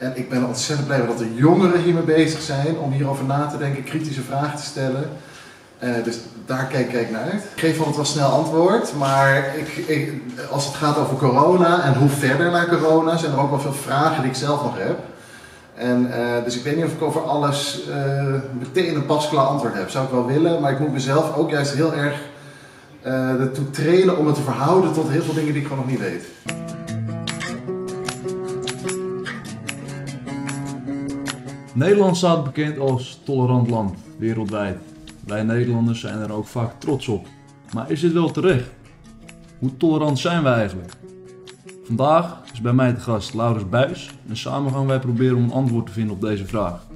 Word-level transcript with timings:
En 0.00 0.12
ik 0.14 0.28
ben 0.28 0.46
ontzettend 0.46 0.86
blij 0.86 1.06
dat 1.06 1.20
er 1.20 1.26
jongeren 1.34 1.80
hiermee 1.80 2.02
bezig 2.02 2.40
zijn 2.40 2.78
om 2.78 2.92
hierover 2.92 3.24
na 3.24 3.46
te 3.46 3.58
denken, 3.58 3.84
kritische 3.84 4.22
vragen 4.22 4.58
te 4.58 4.64
stellen. 4.64 5.10
Uh, 5.84 5.90
dus 6.04 6.18
daar 6.46 6.64
kijk 6.64 6.92
ik 6.92 7.10
naar 7.10 7.22
uit. 7.22 7.42
Ik 7.54 7.60
geef 7.60 7.78
altijd 7.78 7.96
wel 7.96 8.04
snel 8.04 8.30
antwoord, 8.30 8.92
maar 8.98 9.56
ik, 9.56 9.68
ik, 9.86 10.22
als 10.50 10.66
het 10.66 10.74
gaat 10.74 10.98
over 10.98 11.16
corona 11.16 11.82
en 11.82 11.94
hoe 11.94 12.08
verder 12.08 12.50
naar 12.50 12.68
corona, 12.68 13.16
zijn 13.16 13.32
er 13.32 13.40
ook 13.40 13.50
wel 13.50 13.60
veel 13.60 13.72
vragen 13.72 14.22
die 14.22 14.30
ik 14.30 14.36
zelf 14.36 14.62
nog 14.62 14.78
heb. 14.78 14.98
En, 15.74 16.06
uh, 16.06 16.44
dus 16.44 16.56
ik 16.56 16.64
weet 16.64 16.76
niet 16.76 16.84
of 16.84 16.92
ik 16.92 17.02
over 17.02 17.22
alles 17.22 17.80
uh, 17.88 18.34
meteen 18.58 18.94
een 18.94 19.06
pasklaar 19.06 19.46
antwoord 19.46 19.74
heb. 19.74 19.90
Zou 19.90 20.04
ik 20.04 20.10
wel 20.10 20.26
willen, 20.26 20.60
maar 20.60 20.72
ik 20.72 20.78
moet 20.78 20.92
mezelf 20.92 21.36
ook 21.36 21.50
juist 21.50 21.74
heel 21.74 21.94
erg 21.94 22.14
ertoe 23.40 23.70
trainen 23.70 24.18
om 24.18 24.26
het 24.26 24.34
te 24.34 24.42
verhouden 24.42 24.92
tot 24.92 25.08
heel 25.08 25.22
veel 25.22 25.34
dingen 25.34 25.52
die 25.52 25.62
ik 25.62 25.68
gewoon 25.68 25.84
nog 25.84 25.90
niet 25.90 26.00
weet. 26.00 26.24
Nederland 31.74 32.16
staat 32.16 32.44
bekend 32.44 32.78
als 32.78 33.20
tolerant 33.24 33.70
land 33.70 33.98
wereldwijd. 34.18 34.78
Wij 35.26 35.42
Nederlanders 35.42 36.00
zijn 36.00 36.18
er 36.18 36.32
ook 36.32 36.46
vaak 36.46 36.80
trots 36.80 37.08
op. 37.08 37.26
Maar 37.74 37.90
is 37.90 38.00
dit 38.00 38.12
wel 38.12 38.30
terecht? 38.30 38.70
Hoe 39.58 39.76
tolerant 39.76 40.18
zijn 40.18 40.42
we 40.42 40.48
eigenlijk? 40.48 40.92
Vandaag 41.84 42.40
is 42.52 42.60
bij 42.60 42.72
mij 42.72 42.92
te 42.92 43.00
gast 43.00 43.34
Laurens 43.34 43.68
Buis 43.68 44.10
en 44.28 44.36
samen 44.36 44.72
gaan 44.72 44.86
wij 44.86 44.98
proberen 44.98 45.36
om 45.36 45.42
een 45.42 45.52
antwoord 45.52 45.86
te 45.86 45.92
vinden 45.92 46.14
op 46.14 46.20
deze 46.20 46.46
vraag. 46.46 46.86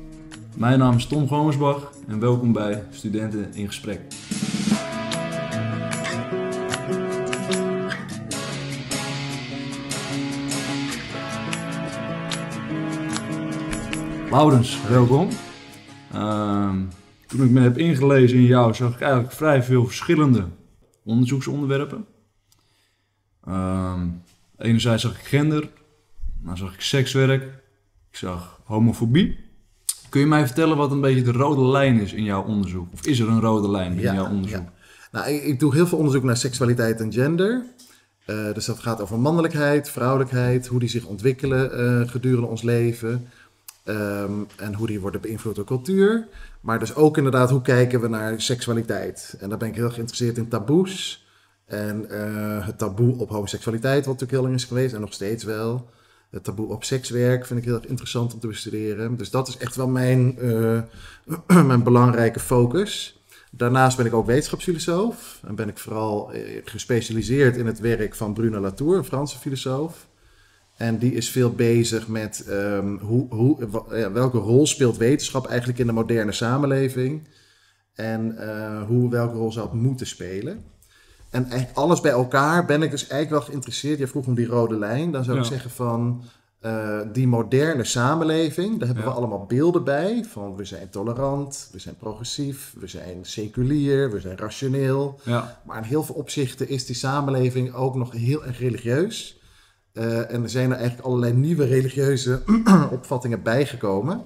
Mijn 0.57 0.79
naam 0.79 0.97
is 0.97 1.07
Tom 1.07 1.29
Gomersbach 1.29 1.93
en 2.09 2.21
welkom 2.21 2.53
bij 2.53 2.83
Studenten 2.91 3.55
in 3.55 3.67
Gesprek. 3.67 4.01
Laurens, 14.35 14.79
welkom. 14.89 15.29
Uh, 16.15 16.75
toen 17.27 17.45
ik 17.45 17.51
me 17.51 17.61
heb 17.61 17.79
ingelezen 17.79 18.39
in 18.39 18.45
jou, 18.45 18.75
zag 18.75 18.95
ik 18.95 19.01
eigenlijk 19.01 19.33
vrij 19.33 19.63
veel 19.63 19.87
verschillende 19.87 20.45
onderzoeksonderwerpen. 21.05 22.07
Uh, 23.49 24.01
enerzijds 24.59 25.03
zag 25.03 25.19
ik 25.19 25.27
gender, 25.27 25.69
dan 26.43 26.57
zag 26.57 26.75
ik 26.75 26.81
sekswerk, 26.81 27.43
ik 28.11 28.17
zag 28.17 28.61
homofobie. 28.65 29.39
Kun 30.09 30.21
je 30.21 30.27
mij 30.27 30.47
vertellen 30.47 30.77
wat 30.77 30.91
een 30.91 31.01
beetje 31.01 31.23
de 31.23 31.33
rode 31.33 31.67
lijn 31.67 32.01
is 32.01 32.13
in 32.13 32.25
jouw 32.25 32.45
onderzoek? 32.45 32.93
Of 32.93 33.07
is 33.07 33.19
er 33.19 33.29
een 33.29 33.41
rode 33.41 33.71
lijn 33.71 33.93
in 33.93 34.01
jouw 34.01 34.29
onderzoek? 34.31 34.67
Ja. 34.67 34.73
Nou, 35.13 35.29
ik, 35.29 35.43
ik, 35.43 35.61
doe 35.61 35.75
heel 35.75 35.87
veel 35.87 35.99
onderzoek 35.99 36.23
naar 36.23 36.37
seksualiteit 36.37 37.01
en 37.01 37.13
gender. 37.13 37.65
Uh, 38.27 38.55
dus 38.55 38.65
dat 38.65 38.79
gaat 38.79 39.01
over 39.01 39.19
mannelijkheid, 39.19 39.91
vrouwelijkheid, 39.91 40.67
hoe 40.67 40.81
die 40.81 40.89
zich 40.89 41.05
ontwikkelen 41.05 41.81
uh, 41.81 42.09
gedurende 42.09 42.47
ons 42.47 42.63
leven. 42.63 43.29
Um, 43.85 44.47
en 44.57 44.75
hoe 44.75 44.87
die 44.87 45.01
worden 45.01 45.21
beïnvloed 45.21 45.55
door 45.55 45.65
cultuur. 45.65 46.27
Maar 46.61 46.79
dus 46.79 46.95
ook 46.95 47.17
inderdaad, 47.17 47.51
hoe 47.51 47.63
kijken 47.63 48.01
we 48.01 48.09
naar 48.09 48.41
seksualiteit? 48.41 49.37
En 49.41 49.49
daar 49.49 49.59
ben 49.59 49.69
ik 49.69 49.75
heel 49.75 49.91
geïnteresseerd 49.91 50.37
in 50.37 50.49
taboes. 50.49 51.27
En 51.67 52.07
uh, 52.11 52.67
het 52.67 52.79
taboe 52.79 53.19
op 53.19 53.29
homoseksualiteit, 53.29 53.95
wat 53.95 54.05
natuurlijk 54.05 54.33
heel 54.33 54.43
lang 54.43 54.55
is 54.55 54.65
geweest 54.65 54.95
en 54.95 55.01
nog 55.01 55.13
steeds 55.13 55.45
wel. 55.45 55.89
Het 56.31 56.45
taboe 56.45 56.73
op 56.73 56.85
sekswerk 56.85 57.47
vind 57.47 57.59
ik 57.59 57.65
heel 57.65 57.75
erg 57.75 57.87
interessant 57.87 58.35
om 58.35 58.41
te 58.41 58.47
bestuderen. 58.47 59.17
Dus 59.17 59.31
dat 59.31 59.49
is 59.49 59.57
echt 59.57 59.77
wel 59.77 59.89
mijn, 59.89 60.37
uh, 60.39 60.83
mijn 61.67 61.83
belangrijke 61.83 62.41
focus. 62.41 63.23
Daarnaast 63.51 63.97
ben 63.97 64.07
ik 64.07 64.15
ook 64.15 64.27
wetenschapsfilosoof. 64.27 65.41
En 65.47 65.55
ben 65.55 65.69
ik 65.69 65.79
vooral 65.79 66.33
eh, 66.33 66.61
gespecialiseerd 66.65 67.57
in 67.57 67.67
het 67.67 67.81
werk 67.81 68.15
van 68.15 68.35
Bruno 68.35 68.61
Latour, 68.61 68.97
een 68.97 69.05
Franse 69.05 69.39
filosoof. 69.39 70.07
En 70.77 70.99
die 70.99 71.13
is 71.13 71.31
veel 71.31 71.53
bezig 71.53 72.09
met 72.09 72.47
um, 72.49 72.99
hoe, 72.99 73.35
hoe, 73.35 73.69
welke 74.13 74.39
rol 74.39 74.67
speelt 74.67 74.97
wetenschap 74.97 75.47
eigenlijk 75.47 75.79
in 75.79 75.87
de 75.87 75.93
moderne 75.93 76.33
samenleving. 76.33 77.29
En 77.95 78.37
uh, 78.39 78.83
hoe, 78.83 79.11
welke 79.11 79.37
rol 79.37 79.53
zou 79.53 79.67
het 79.67 79.81
moeten 79.81 80.07
spelen. 80.07 80.65
En 81.31 81.43
eigenlijk 81.43 81.79
alles 81.79 82.01
bij 82.01 82.11
elkaar 82.11 82.65
ben 82.65 82.83
ik 82.83 82.91
dus 82.91 83.07
eigenlijk 83.07 83.31
wel 83.31 83.41
geïnteresseerd. 83.41 83.99
Je 83.99 84.07
vroeg 84.07 84.27
om 84.27 84.35
die 84.35 84.47
rode 84.47 84.79
lijn. 84.79 85.13
Dan 85.13 85.25
zou 85.25 85.37
ja. 85.37 85.43
ik 85.43 85.49
zeggen 85.49 85.71
van 85.71 86.25
uh, 86.63 87.01
die 87.13 87.27
moderne 87.27 87.85
samenleving. 87.85 88.79
Daar 88.79 88.87
hebben 88.87 89.05
ja. 89.05 89.11
we 89.11 89.17
allemaal 89.17 89.47
beelden 89.47 89.85
bij. 89.85 90.25
Van 90.29 90.57
we 90.57 90.65
zijn 90.65 90.91
tolerant, 90.91 91.69
we 91.73 91.79
zijn 91.79 91.97
progressief, 91.97 92.75
we 92.79 92.87
zijn 92.87 93.19
seculier, 93.23 94.11
we 94.11 94.21
zijn 94.21 94.37
rationeel. 94.37 95.21
Ja. 95.25 95.61
Maar 95.65 95.77
in 95.77 95.83
heel 95.83 96.03
veel 96.03 96.15
opzichten 96.15 96.69
is 96.69 96.87
die 96.87 96.97
samenleving 96.97 97.75
ook 97.75 97.95
nog 97.95 98.13
heel 98.13 98.45
erg 98.45 98.59
religieus. 98.59 99.41
Uh, 99.95 100.31
en 100.31 100.43
er 100.43 100.51
zijn 100.51 100.71
er 100.71 100.77
eigenlijk 100.77 101.07
allerlei 101.07 101.33
nieuwe 101.33 101.65
religieuze 101.65 102.43
opvattingen 102.91 103.43
bijgekomen. 103.43 104.23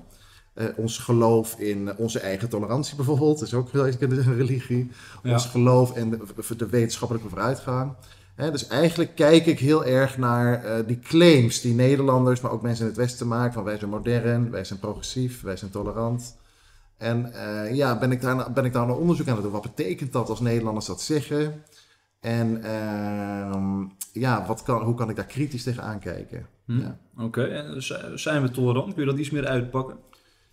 Uh, 0.55 0.67
ons 0.77 0.99
geloof 0.99 1.59
in 1.59 1.97
onze 1.97 2.21
eigen 2.21 2.49
tolerantie 2.49 2.97
bijvoorbeeld, 2.97 3.43
is 3.43 3.55
ook 3.55 3.73
een 3.73 4.23
religie. 4.37 4.91
Ja. 5.23 5.33
Ons 5.33 5.47
geloof 5.47 5.97
in 5.97 6.11
de, 6.11 6.57
de 6.57 6.67
wetenschappelijke 6.67 7.29
vooruitgang. 7.29 7.93
He, 8.35 8.51
dus 8.51 8.67
eigenlijk 8.67 9.15
kijk 9.15 9.47
ik 9.47 9.59
heel 9.59 9.85
erg 9.85 10.19
naar 10.19 10.65
uh, 10.65 10.87
die 10.87 10.99
claims 10.99 11.61
die 11.61 11.75
Nederlanders, 11.75 12.41
maar 12.41 12.53
ook 12.53 12.63
mensen 12.63 12.83
in 12.83 12.91
het 12.91 12.99
Westen 12.99 13.29
maken. 13.29 13.53
Van 13.53 13.65
wij 13.65 13.79
zijn 13.79 13.91
modern, 13.91 14.51
wij 14.51 14.65
zijn 14.65 14.79
progressief, 14.79 15.43
wij 15.43 15.57
zijn 15.57 15.71
tolerant. 15.71 16.37
En 16.97 17.33
ja, 17.73 17.99
ben 17.99 18.13
ik, 18.13 18.21
daar, 18.21 18.53
ben 18.53 18.65
ik 18.65 18.73
daar 18.73 18.89
een 18.89 18.95
onderzoek 18.95 19.29
aan 19.29 19.35
het 19.35 19.43
doen. 19.43 19.53
Wat 19.53 19.63
betekent 19.63 20.13
dat 20.13 20.29
als 20.29 20.41
Nederlanders 20.41 20.87
dat 20.87 21.01
zeggen? 21.01 21.63
En 22.21 22.61
uh, 22.65 23.83
ja, 24.13 24.47
wat 24.47 24.63
kan, 24.63 24.83
hoe 24.83 24.95
kan 24.95 25.11
ik 25.11 25.17
daar 25.17 25.25
kritisch 25.25 25.63
tegen 25.63 25.83
aankijken? 25.83 26.47
Hm. 26.65 26.81
Ja. 26.81 26.99
Oké, 27.17 27.25
okay. 27.25 27.51
en 27.51 27.83
zijn 28.19 28.43
we 28.43 28.51
tolerant? 28.51 28.95
Kun 28.95 29.05
je 29.05 29.11
dat 29.11 29.19
iets 29.19 29.31
meer 29.31 29.47
uitpakken? 29.47 29.97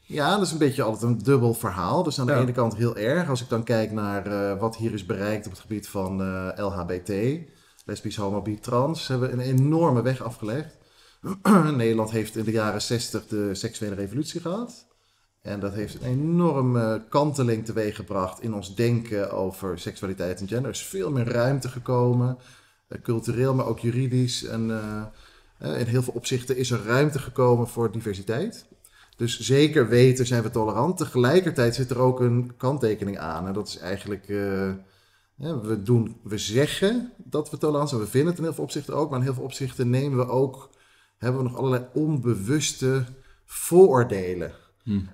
Ja, 0.08 0.38
dat 0.38 0.46
is 0.46 0.52
een 0.52 0.58
beetje 0.58 0.84
altijd 0.84 1.12
een 1.12 1.24
dubbel 1.24 1.54
verhaal. 1.54 2.04
Dus 2.04 2.20
aan 2.20 2.26
de 2.26 2.32
ja. 2.32 2.40
ene 2.40 2.52
kant 2.52 2.76
heel 2.76 2.98
erg. 2.98 3.30
Als 3.30 3.42
ik 3.42 3.50
dan 3.50 3.64
kijk 3.64 3.92
naar 3.92 4.28
uh, 4.28 4.60
wat 4.60 4.78
hier 4.78 4.94
is 4.94 5.06
bereikt 5.06 5.46
op 5.46 5.52
het 5.52 5.62
gebied 5.62 5.88
van 5.88 6.22
uh, 6.22 6.50
LHBT, 6.56 7.40
lesbisch, 7.86 8.16
homo, 8.16 8.42
bi, 8.42 8.60
trans, 8.60 9.08
hebben 9.08 9.28
we 9.28 9.34
een 9.34 9.60
enorme 9.60 10.02
weg 10.02 10.22
afgelegd. 10.22 10.78
Nederland 11.76 12.12
heeft 12.12 12.36
in 12.36 12.44
de 12.44 12.52
jaren 12.52 12.82
60 12.82 13.28
de 13.28 13.56
seksuele 13.56 13.96
revolutie 13.96 14.42
gehad. 14.42 14.88
En 15.46 15.60
dat 15.60 15.74
heeft 15.74 15.96
een 15.96 16.08
enorme 16.08 17.04
kanteling 17.10 17.66
teweeggebracht 17.66 18.42
in 18.42 18.54
ons 18.54 18.76
denken 18.76 19.32
over 19.32 19.80
seksualiteit 19.80 20.42
en 20.42 20.48
gender. 20.48 20.66
Er 20.66 20.76
is 20.76 20.84
veel 20.84 21.12
meer 21.12 21.28
ruimte 21.28 21.70
gekomen, 21.70 22.38
cultureel, 23.04 23.54
maar 23.54 23.66
ook 23.66 23.80
juridisch. 23.80 24.44
En 24.44 24.70
uh, 24.70 25.80
in 25.80 25.86
heel 25.86 26.04
veel 26.04 26.14
opzichten 26.14 26.58
is 26.58 26.72
er 26.72 26.84
ruimte 26.86 27.20
gekomen 27.20 27.68
voor 27.68 27.92
diversiteit. 27.92 28.66
Dus 29.18 29.40
zeker 29.40 29.88
weten 29.88 30.26
zijn 30.26 30.44
we 30.44 30.50
tolerant. 30.50 30.98
Tegelijkertijd 30.98 31.76
zit 31.76 31.90
er 31.90 32.00
ook 32.00 32.20
een 32.20 32.54
kanttekening 32.58 33.18
aan. 33.18 33.48
En 33.48 33.54
dat 33.54 33.68
is 33.68 33.78
eigenlijk, 33.78 34.28
we, 35.36 35.82
doen, 35.84 36.18
we 36.24 36.38
zeggen 36.38 37.12
dat 37.18 37.50
we 37.50 37.58
tolerant 37.58 37.90
zijn. 37.90 38.02
We 38.02 38.08
vinden 38.08 38.30
het 38.30 38.38
in 38.38 38.44
heel 38.44 38.54
veel 38.54 38.64
opzichten 38.64 38.96
ook. 38.96 39.10
Maar 39.10 39.20
in 39.20 39.26
heel 39.26 39.34
veel 39.34 39.44
opzichten 39.44 39.90
nemen 39.90 40.18
we 40.18 40.28
ook, 40.28 40.70
hebben 41.18 41.42
we 41.44 41.48
nog 41.50 41.58
allerlei 41.58 41.86
onbewuste 41.94 43.04
vooroordelen. 43.46 44.64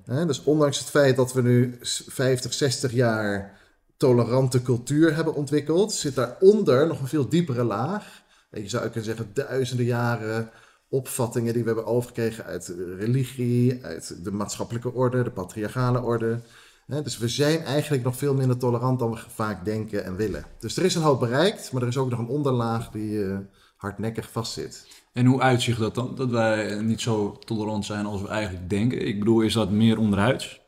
Dus 0.06 0.44
ondanks 0.44 0.80
het 0.80 0.90
feit 0.90 1.16
dat 1.16 1.34
we 1.34 1.42
nu 1.42 1.78
50, 1.82 2.54
60 2.54 2.92
jaar 2.92 3.60
tolerante 3.98 4.62
cultuur 4.62 5.16
hebben 5.16 5.34
ontwikkeld, 5.34 5.94
zit 5.94 6.16
daaronder 6.16 6.88
nog 6.88 7.00
een 7.00 7.08
veel 7.08 7.30
diepere 7.30 7.64
laag. 7.64 8.22
Je 8.52 8.70
zou 8.70 8.84
kunnen 8.84 9.04
zeggen 9.04 9.30
duizenden 9.34 9.86
jaren 9.86 10.50
opvattingen 10.90 11.54
die 11.54 11.62
we 11.62 11.68
hebben 11.68 11.86
overgekregen 11.86 12.46
uit 12.46 12.76
religie, 12.98 13.86
uit 13.86 14.24
de 14.24 14.32
maatschappelijke 14.32 14.94
orde, 14.94 15.24
de 15.24 15.32
patriarchale 15.32 16.02
orde. 16.02 16.40
Dus 16.88 17.18
we 17.18 17.28
zijn 17.28 17.64
eigenlijk 17.64 18.04
nog 18.04 18.18
veel 18.18 18.34
minder 18.34 18.58
tolerant 18.58 19.00
dan 19.00 19.12
we 19.12 19.18
vaak 19.28 19.66
denken 19.66 20.04
en 20.04 20.16
willen. 20.16 20.46
Dus 20.60 20.78
er 20.78 20.86
is 20.86 20.96
een 20.96 21.02
hoop 21.02 21.20
bereikt, 21.20 21.72
maar 21.72 21.82
er 21.82 21.88
is 21.88 21.98
ook 21.98 22.10
nog 22.10 22.20
een 22.20 22.28
onderlaag 22.28 22.90
die 22.90 23.12
uh, 23.12 23.38
hardnekkig 23.82 24.32
vastzit. 24.32 25.04
En 25.14 25.26
hoe 25.26 25.42
uitzicht 25.42 25.80
dat 25.80 25.96
dan? 25.96 26.16
Dat 26.16 26.30
wij 26.30 26.82
niet 26.82 27.02
zo 27.02 27.38
tolerant 27.46 27.86
zijn 27.86 28.06
als 28.06 28.22
we 28.22 28.28
eigenlijk 28.28 28.70
denken. 28.70 29.08
Ik 29.08 29.20
bedoel, 29.20 29.42
is 29.42 29.54
dat 29.54 29.72
meer 29.72 30.00
onderhuids? 30.00 30.62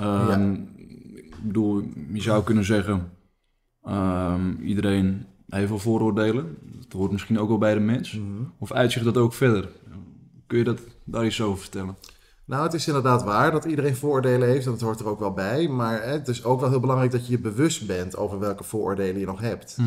Um, 0.00 0.06
ja. 0.06 0.56
Ik 1.14 1.34
bedoel, 1.42 1.82
je 2.12 2.22
zou 2.22 2.44
kunnen 2.44 2.64
zeggen, 2.64 3.12
um, 3.88 4.60
iedereen 4.60 5.26
heeft 5.48 5.68
wel 5.68 5.78
vooroordelen. 5.78 6.56
Dat 6.80 6.92
hoort 6.92 7.12
misschien 7.12 7.38
ook 7.38 7.48
wel 7.48 7.58
bij 7.58 7.74
de 7.74 7.80
mens. 7.80 8.12
Mm 8.12 8.36
-hmm. 8.36 8.52
Of 8.58 8.72
uitzicht 8.72 9.04
dat 9.04 9.16
ook 9.16 9.34
verder? 9.34 9.68
Kun 10.46 10.58
je 10.58 10.64
dat 10.64 10.80
daar 11.04 11.26
iets 11.26 11.40
over 11.40 11.60
vertellen? 11.60 11.96
Nou, 12.44 12.62
het 12.62 12.74
is 12.74 12.86
inderdaad 12.86 13.22
waar 13.22 13.50
dat 13.50 13.64
iedereen 13.64 13.96
vooroordelen 13.96 14.48
heeft. 14.48 14.64
En 14.64 14.70
dat 14.70 14.80
hoort 14.80 15.00
er 15.00 15.08
ook 15.08 15.20
wel 15.20 15.32
bij. 15.32 15.68
Maar 15.68 16.02
het 16.02 16.28
is 16.28 16.44
ook 16.44 16.60
wel 16.60 16.70
heel 16.70 16.80
belangrijk 16.80 17.12
dat 17.12 17.26
je 17.26 17.32
je 17.32 17.38
bewust 17.38 17.86
bent 17.86 18.16
over 18.16 18.38
welke 18.38 18.64
vooroordelen 18.64 19.20
je 19.20 19.26
nog 19.26 19.40
hebt. 19.40 19.74
Hm. 19.76 19.82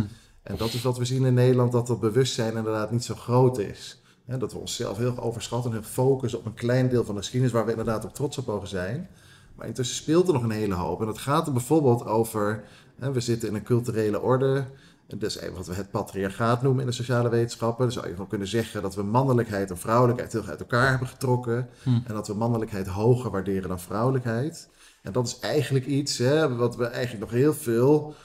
En 0.45 0.55
dat 0.57 0.73
is 0.73 0.81
wat 0.81 0.97
we 0.97 1.05
zien 1.05 1.25
in 1.25 1.33
Nederland, 1.33 1.71
dat 1.71 1.87
dat 1.87 1.99
bewustzijn 1.99 2.55
inderdaad 2.55 2.91
niet 2.91 3.03
zo 3.03 3.15
groot 3.15 3.57
is. 3.57 4.01
He, 4.25 4.37
dat 4.37 4.53
we 4.53 4.59
onszelf 4.59 4.97
heel 4.97 5.19
overschatten 5.19 5.71
en 5.71 5.77
heel 5.77 5.87
focussen 5.87 6.39
op 6.39 6.45
een 6.45 6.53
klein 6.53 6.89
deel 6.89 7.03
van 7.03 7.15
de 7.15 7.21
geschiedenis 7.21 7.53
waar 7.53 7.65
we 7.65 7.71
inderdaad 7.71 8.05
op 8.05 8.13
trots 8.13 8.37
op 8.37 8.45
mogen 8.45 8.67
zijn. 8.67 9.09
Maar 9.55 9.67
intussen 9.67 9.95
speelt 9.95 10.27
er 10.27 10.33
nog 10.33 10.43
een 10.43 10.51
hele 10.51 10.73
hoop. 10.73 10.99
En 10.99 11.05
dat 11.05 11.17
gaat 11.17 11.47
er 11.47 11.53
bijvoorbeeld 11.53 12.05
over, 12.05 12.63
he, 12.99 13.11
we 13.11 13.19
zitten 13.19 13.49
in 13.49 13.55
een 13.55 13.63
culturele 13.63 14.21
orde. 14.21 14.65
En 15.07 15.19
dat 15.19 15.29
is 15.29 15.37
even 15.37 15.55
wat 15.55 15.67
we 15.67 15.73
het 15.73 15.91
patriarchaat 15.91 16.61
noemen 16.61 16.81
in 16.81 16.87
de 16.87 16.95
sociale 16.95 17.29
wetenschappen. 17.29 17.83
Dan 17.83 17.93
zou 17.93 18.07
je 18.07 18.15
wel 18.15 18.25
kunnen 18.25 18.47
zeggen 18.47 18.81
dat 18.81 18.95
we 18.95 19.03
mannelijkheid 19.03 19.69
en 19.69 19.77
vrouwelijkheid 19.77 20.31
heel 20.31 20.41
erg 20.41 20.49
uit 20.49 20.59
elkaar 20.59 20.89
hebben 20.89 21.07
getrokken. 21.07 21.69
Hm. 21.83 21.89
En 21.89 22.13
dat 22.13 22.27
we 22.27 22.33
mannelijkheid 22.33 22.87
hoger 22.87 23.31
waarderen 23.31 23.69
dan 23.69 23.79
vrouwelijkheid. 23.79 24.69
En 25.01 25.11
dat 25.11 25.27
is 25.27 25.39
eigenlijk 25.39 25.85
iets 25.85 26.17
hè, 26.17 26.55
wat 26.55 26.75
we 26.75 26.85
eigenlijk 26.85 27.31
nog 27.31 27.39
heel 27.39 27.53
veel 27.53 28.15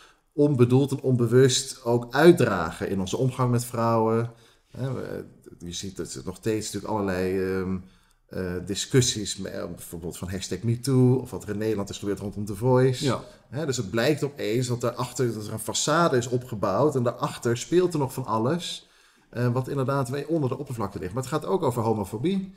onbedoeld 0.41 0.91
en 0.91 1.01
onbewust 1.01 1.85
ook 1.85 2.15
uitdragen 2.15 2.89
in 2.89 3.01
onze 3.01 3.17
omgang 3.17 3.51
met 3.51 3.65
vrouwen. 3.65 4.33
Je 5.59 5.73
ziet 5.73 5.97
dat 5.97 6.15
er 6.15 6.23
nog 6.25 6.37
steeds 6.37 6.73
natuurlijk 6.73 6.93
allerlei 6.93 7.43
ehm, 7.43 7.77
eh, 8.27 8.67
discussies, 8.67 9.37
met, 9.37 9.53
eh, 9.53 9.65
bijvoorbeeld 9.67 10.19
van 10.19 10.31
hashtag 10.31 10.63
MeToo, 10.63 11.15
of 11.15 11.31
wat 11.31 11.43
er 11.43 11.49
in 11.49 11.59
Nederland 11.59 11.91
is 11.91 11.99
gebeurd 11.99 12.19
rondom 12.19 12.45
The 12.45 12.57
Voice. 12.57 13.05
Ja. 13.05 13.65
Dus 13.65 13.77
het 13.77 13.91
blijkt 13.91 14.23
opeens 14.23 14.67
dat, 14.67 14.81
daarachter, 14.81 15.35
dat 15.35 15.47
er 15.47 15.53
een 15.53 15.61
façade 15.75 16.17
is 16.17 16.29
opgebouwd 16.29 16.97
en 16.97 17.03
daarachter 17.03 17.57
speelt 17.57 17.93
er 17.93 17.99
nog 17.99 18.13
van 18.13 18.27
alles. 18.27 18.89
eh, 19.31 19.53
wat 19.53 19.69
inderdaad 19.69 20.09
weer 20.09 20.27
onder 20.27 20.49
de 20.49 20.59
oppervlakte 20.59 20.99
ligt. 20.99 21.13
Maar 21.13 21.23
het 21.23 21.33
gaat 21.33 21.47
ook 21.47 21.63
over 21.63 21.83
homofobie. 21.83 22.55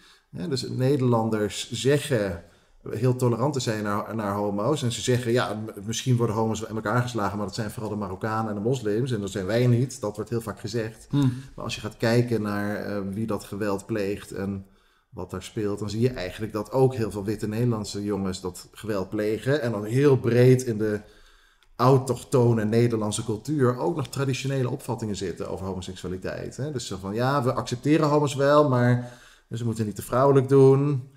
Dus 0.50 0.70
Nederlanders 0.70 1.72
zeggen 1.72 2.44
heel 2.90 3.16
tolerant 3.16 3.54
te 3.54 3.60
zijn 3.60 3.84
naar, 3.84 4.16
naar 4.16 4.34
homo's. 4.34 4.84
En 4.84 4.92
ze 4.92 5.02
zeggen, 5.02 5.32
ja, 5.32 5.64
misschien 5.86 6.18
worden 6.18 6.36
homo's 6.36 6.60
wel 6.60 6.70
in 6.70 6.76
elkaar 6.76 7.02
geslagen, 7.02 7.38
maar 7.38 7.46
dat 7.46 7.56
zijn 7.56 7.72
vooral 7.72 7.90
de 7.90 7.96
Marokkanen 7.96 8.50
en 8.50 8.56
de 8.56 8.62
moslims. 8.62 9.12
En 9.12 9.20
dat 9.20 9.32
zijn 9.32 9.46
wij 9.46 9.68
niet. 9.68 10.02
Dat 10.02 10.16
wordt 10.16 10.30
heel 10.30 10.42
vaak 10.42 10.60
gezegd. 10.60 11.08
Hm. 11.10 11.18
Maar 11.56 11.64
als 11.64 11.76
je 11.76 11.82
gaat 11.82 11.98
kijken 11.98 12.42
naar 12.42 12.76
eh, 12.76 13.02
wie 13.10 13.28
dat 13.28 13.44
geweld 13.44 13.86
pleegt 13.86 14.32
en 14.32 14.66
wat 15.10 15.32
daar 15.32 15.44
speelt, 15.44 15.80
dan 15.80 15.90
zie 15.90 16.02
je 16.02 16.10
eigenlijk 16.10 16.54
dat 16.54 16.72
ook 16.72 16.96
heel 16.96 17.12
veel 17.12 17.24
witte 17.24 17.48
Nederlandse 17.48 18.04
jongens 18.04 18.42
dat 18.42 18.68
geweld 18.72 19.10
plegen. 19.10 19.62
En 19.62 19.72
dan 19.72 19.84
heel 19.84 20.18
breed 20.18 20.64
in 20.64 20.78
de 20.78 21.02
autochtone 21.76 22.66
Nederlandse 22.66 23.24
cultuur 23.24 23.78
ook 23.78 23.96
nog 23.96 24.08
traditionele 24.08 24.70
opvattingen 24.70 25.16
zitten 25.16 25.50
over 25.50 25.66
homoseksualiteit. 25.66 26.58
Hè? 26.58 26.72
Dus 26.72 26.88
zo 26.88 26.98
van 26.98 27.14
ja, 27.14 27.44
we 27.44 27.54
accepteren 27.54 28.08
homo's 28.08 28.36
wel, 28.36 28.70
maar 28.70 29.12
ze 29.52 29.66
moeten 29.66 29.86
niet 29.86 29.96
te 29.96 30.02
vrouwelijk 30.02 30.50
doen. 30.50 31.12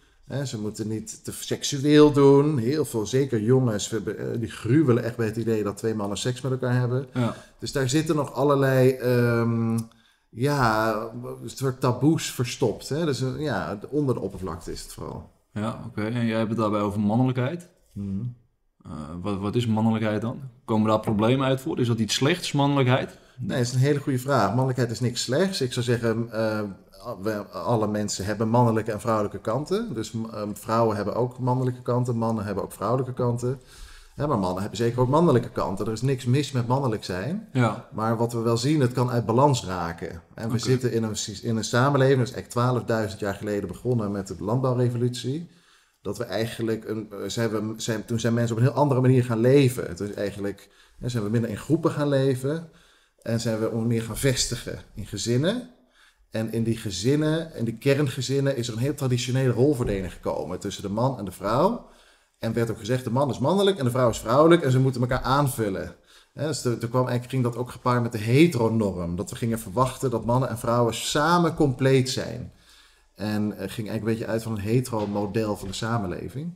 Ze 0.45 0.61
moeten 0.61 0.89
niet 0.89 1.25
te 1.25 1.33
seksueel 1.33 2.13
doen. 2.13 2.59
Heel 2.59 2.85
veel, 2.85 3.07
zeker 3.07 3.41
jongens, 3.41 3.93
eh, 3.93 4.01
die 4.39 4.51
gruwelen 4.51 5.05
echt 5.05 5.17
bij 5.17 5.27
het 5.27 5.37
idee 5.37 5.63
dat 5.63 5.77
twee 5.77 5.95
mannen 5.95 6.19
seks 6.19 6.41
met 6.41 6.53
elkaar 6.53 6.75
hebben. 6.75 7.07
Ja. 7.13 7.37
Dus 7.59 7.73
daar 7.73 7.89
zitten 7.89 8.17
nog 8.17 8.35
allerlei 8.35 8.91
ehm, 8.91 9.79
ja, 10.31 11.11
soort 11.45 11.81
taboes 11.81 12.31
verstopt. 12.31 12.89
Hè? 12.89 13.05
Dus 13.05 13.23
eh, 13.23 13.41
ja, 13.41 13.79
onder 13.89 14.15
de 14.15 14.21
oppervlakte 14.21 14.73
is 14.73 14.83
het 14.83 14.93
vooral. 14.93 15.31
Ja, 15.53 15.83
oké. 15.87 16.05
En 16.05 16.27
jij 16.27 16.39
hebt 16.39 16.51
het 16.51 16.59
daarbij 16.59 16.81
over 16.81 17.01
mannelijkheid. 17.01 17.69
Eh, 17.95 18.93
wat, 19.21 19.39
wat 19.39 19.55
is 19.55 19.67
mannelijkheid 19.67 20.21
dan? 20.21 20.41
Komen 20.65 20.89
daar 20.89 21.01
problemen 21.01 21.47
uit 21.47 21.61
voor? 21.61 21.81
Is 21.81 21.87
dat 21.87 21.99
iets 21.99 22.15
slechts, 22.15 22.53
mannelijkheid? 22.53 23.19
Nee, 23.39 23.57
dat 23.57 23.67
is 23.67 23.73
een 23.73 23.79
hele 23.79 23.99
goede 23.99 24.19
vraag. 24.19 24.49
Mannelijkheid 24.49 24.91
is 24.91 25.01
niks 25.01 25.23
slechts. 25.23 25.61
Ik 25.61 25.73
zou 25.73 25.85
zeggen, 25.85 26.33
eh, 26.33 26.63
we, 27.23 27.45
alle 27.47 27.87
mensen 27.87 28.25
hebben 28.25 28.49
mannelijke 28.49 28.93
en 28.93 29.01
vrouwelijke 29.01 29.39
kanten. 29.39 29.95
Dus 29.95 30.13
eh, 30.13 30.43
vrouwen 30.53 30.97
hebben 30.97 31.15
ook 31.15 31.39
mannelijke 31.39 31.83
kanten, 31.83 32.17
mannen 32.17 32.45
hebben 32.45 32.65
ook 32.65 32.73
vrouwelijke 32.73 33.13
kanten. 33.13 33.61
Ja, 34.17 34.27
maar 34.27 34.39
mannen 34.39 34.61
hebben 34.61 34.79
zeker 34.79 35.01
ook 35.01 35.09
mannelijke 35.09 35.51
kanten. 35.51 35.87
Er 35.87 35.93
is 35.93 36.03
niks 36.03 36.25
mis 36.25 36.53
met 36.53 36.67
mannelijk 36.67 37.05
zijn. 37.05 37.49
Ja. 37.53 37.89
Maar 37.93 38.17
wat 38.17 38.33
we 38.33 38.39
wel 38.39 38.57
zien, 38.57 38.81
het 38.81 38.93
kan 38.93 39.11
uit 39.11 39.27
balans 39.27 39.65
raken. 39.65 40.23
En 40.35 40.51
we 40.51 40.59
zitten 40.59 40.93
in 40.93 41.03
een, 41.03 41.17
in 41.43 41.57
een 41.57 41.65
samenleving, 41.65 42.19
dat 42.19 42.29
is 42.29 42.35
echt 42.35 43.13
12.000 43.13 43.19
jaar 43.19 43.35
geleden 43.35 43.69
begonnen 43.69 44.13
met 44.13 44.27
de 44.27 44.37
landbouwrevolutie. 44.39 45.51
Dat 46.03 46.19
we 46.19 46.25
eigenlijk, 46.25 46.89
een, 46.89 47.11
eh, 47.11 47.19
zijn 47.27 47.51
we, 47.51 47.75
zijn, 47.77 48.05
toen 48.05 48.21
zijn 48.21 48.35
mensen 48.35 48.57
op 48.57 48.63
een 48.63 48.69
heel 48.69 48.77
andere 48.77 49.01
manier 49.01 49.25
gaan 49.25 49.41
leven. 49.41 49.87
Het 49.87 50.01
is 50.01 50.13
eigenlijk, 50.13 50.69
hè, 50.99 51.09
zijn 51.09 51.25
we 51.25 51.31
minder 51.31 51.51
in 51.51 51.57
groepen 51.57 51.91
gaan 51.91 52.09
leven. 52.09 52.71
En 53.23 53.41
zijn 53.41 53.59
we 53.59 53.81
meer 53.81 54.03
gaan 54.03 54.17
vestigen 54.17 54.79
in 54.95 55.07
gezinnen. 55.07 55.71
En 56.31 56.53
in 56.53 56.63
die 56.63 56.77
gezinnen, 56.77 57.55
in 57.55 57.65
die 57.65 57.79
kerngezinnen, 57.79 58.57
is 58.57 58.69
er 58.69 58.75
een 58.75 58.81
heel 58.81 58.95
traditionele 58.95 59.53
rolverdeling 59.53 60.13
gekomen 60.13 60.59
tussen 60.59 60.83
de 60.83 60.89
man 60.89 61.19
en 61.19 61.25
de 61.25 61.33
vrouw. 61.33 61.89
En 62.39 62.53
werd 62.53 62.71
ook 62.71 62.79
gezegd, 62.79 63.05
de 63.05 63.11
man 63.11 63.31
is 63.31 63.39
mannelijk 63.39 63.79
en 63.79 63.85
de 63.85 63.91
vrouw 63.91 64.09
is 64.09 64.19
vrouwelijk 64.19 64.63
en 64.63 64.71
ze 64.71 64.81
moeten 64.81 65.01
elkaar 65.01 65.23
aanvullen. 65.23 65.97
Dus 66.35 66.65
er 66.65 66.77
kwam, 66.77 67.09
eigenlijk 67.09 67.31
ging 67.31 67.43
dat 67.43 67.57
ook 67.57 67.71
gepaard 67.71 68.03
met 68.03 68.13
de 68.13 68.19
heteronorm. 68.19 69.17
Dat 69.17 69.31
we 69.31 69.37
gingen 69.37 69.59
verwachten 69.59 70.11
dat 70.11 70.25
mannen 70.25 70.49
en 70.49 70.59
vrouwen 70.59 70.95
samen 70.95 71.55
compleet 71.55 72.11
zijn. 72.11 72.53
En 73.15 73.53
eh, 73.53 73.59
ging 73.59 73.89
eigenlijk 73.89 73.99
een 73.99 74.05
beetje 74.05 74.27
uit 74.27 74.43
van 74.43 74.53
een 74.53 74.59
hetero-model 74.59 75.57
van 75.57 75.69
de 75.69 75.75
samenleving. 75.75 76.53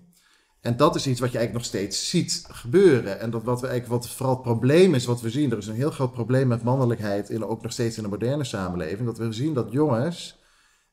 En 0.60 0.76
dat 0.76 0.94
is 0.94 1.06
iets 1.06 1.20
wat 1.20 1.32
je 1.32 1.38
eigenlijk 1.38 1.66
nog 1.66 1.74
steeds 1.74 2.08
ziet 2.08 2.44
gebeuren. 2.50 3.20
En 3.20 3.30
dat 3.30 3.42
wat, 3.42 3.60
we 3.60 3.66
eigenlijk, 3.66 4.02
wat 4.02 4.12
vooral 4.12 4.34
het 4.34 4.42
probleem 4.42 4.94
is 4.94 5.04
wat 5.04 5.20
we 5.20 5.30
zien. 5.30 5.50
Er 5.50 5.58
is 5.58 5.66
een 5.66 5.74
heel 5.74 5.90
groot 5.90 6.12
probleem 6.12 6.48
met 6.48 6.62
mannelijkheid, 6.62 7.30
in, 7.30 7.44
ook 7.44 7.62
nog 7.62 7.72
steeds 7.72 7.96
in 7.96 8.02
de 8.02 8.08
moderne 8.08 8.44
samenleving. 8.44 9.06
Dat 9.06 9.18
we 9.18 9.32
zien 9.32 9.54
dat 9.54 9.72
jongens 9.72 10.38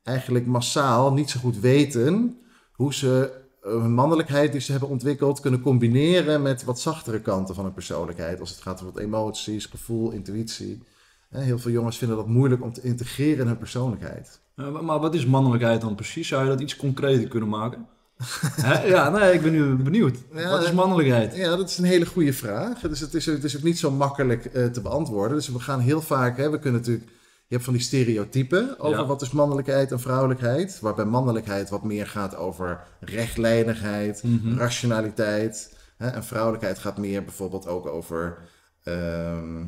eigenlijk 0.03 0.45
massaal 0.45 1.13
niet 1.13 1.29
zo 1.29 1.39
goed 1.39 1.59
weten 1.59 2.39
hoe 2.71 2.93
ze 2.93 3.45
eh, 3.61 3.71
hun 3.71 3.93
mannelijkheid 3.93 4.51
die 4.51 4.61
ze 4.61 4.71
hebben 4.71 4.89
ontwikkeld 4.89 5.39
kunnen 5.39 5.61
combineren 5.61 6.41
met 6.41 6.63
wat 6.63 6.79
zachtere 6.79 7.21
kanten 7.21 7.55
van 7.55 7.63
hun 7.63 7.73
persoonlijkheid. 7.73 8.39
Als 8.39 8.49
het 8.49 8.61
gaat 8.61 8.81
om 8.81 8.97
emoties, 8.97 9.65
gevoel, 9.65 10.11
intuïtie. 10.11 10.83
Heel 11.29 11.59
veel 11.59 11.71
jongens 11.71 11.97
vinden 11.97 12.17
dat 12.17 12.27
moeilijk 12.27 12.63
om 12.63 12.73
te 12.73 12.81
integreren 12.81 13.39
in 13.39 13.47
hun 13.47 13.57
persoonlijkheid. 13.57 14.41
Eh, 14.55 14.79
maar 14.79 14.99
wat 14.99 15.15
is 15.15 15.25
mannelijkheid 15.25 15.81
dan 15.81 15.95
precies? 15.95 16.27
Zou 16.27 16.43
je 16.43 16.49
dat 16.49 16.61
iets 16.61 16.75
concreter 16.75 17.27
kunnen 17.27 17.49
maken? 17.49 17.87
Hè? 18.61 18.83
ja, 18.83 19.09
nee, 19.09 19.33
ik 19.33 19.41
ben 19.41 19.51
nu 19.51 19.75
benieuwd. 19.75 20.17
Ja, 20.33 20.49
wat 20.49 20.63
is 20.63 20.71
mannelijkheid? 20.71 21.35
Ja, 21.35 21.55
dat 21.55 21.69
is 21.69 21.77
een 21.77 21.83
hele 21.85 22.05
goede 22.05 22.33
vraag. 22.33 22.79
Dus 22.79 22.99
het 22.99 23.13
is, 23.13 23.25
het 23.25 23.43
is 23.43 23.57
ook 23.57 23.63
niet 23.63 23.79
zo 23.79 23.91
makkelijk 23.91 24.45
eh, 24.45 24.65
te 24.65 24.81
beantwoorden. 24.81 25.37
Dus 25.37 25.47
we 25.47 25.59
gaan 25.59 25.79
heel 25.79 26.01
vaak, 26.01 26.37
hè, 26.37 26.49
we 26.49 26.59
kunnen 26.59 26.79
natuurlijk, 26.79 27.09
je 27.47 27.53
hebt 27.53 27.63
van 27.63 27.73
die 27.73 27.81
stereotypen 27.81 28.79
over 28.79 28.99
Ja. 28.99 29.05
wat 29.05 29.21
is 29.21 29.31
mannelijkheid 29.31 29.91
en 29.91 29.99
vrouwelijkheid. 29.99 30.79
Waarbij 30.79 31.05
mannelijkheid 31.05 31.69
wat 31.69 31.83
meer 31.83 32.07
gaat 32.07 32.35
over 32.35 32.83
rechtlijnigheid, 32.99 34.23
Mhm. 34.23 34.57
rationaliteit. 34.57 35.75
Hè, 35.97 36.07
en 36.07 36.23
vrouwelijkheid 36.23 36.79
gaat 36.79 36.97
meer 36.97 37.23
bijvoorbeeld 37.23 37.67
ook 37.67 37.85
over, 37.85 38.37
ehm, 38.83 39.65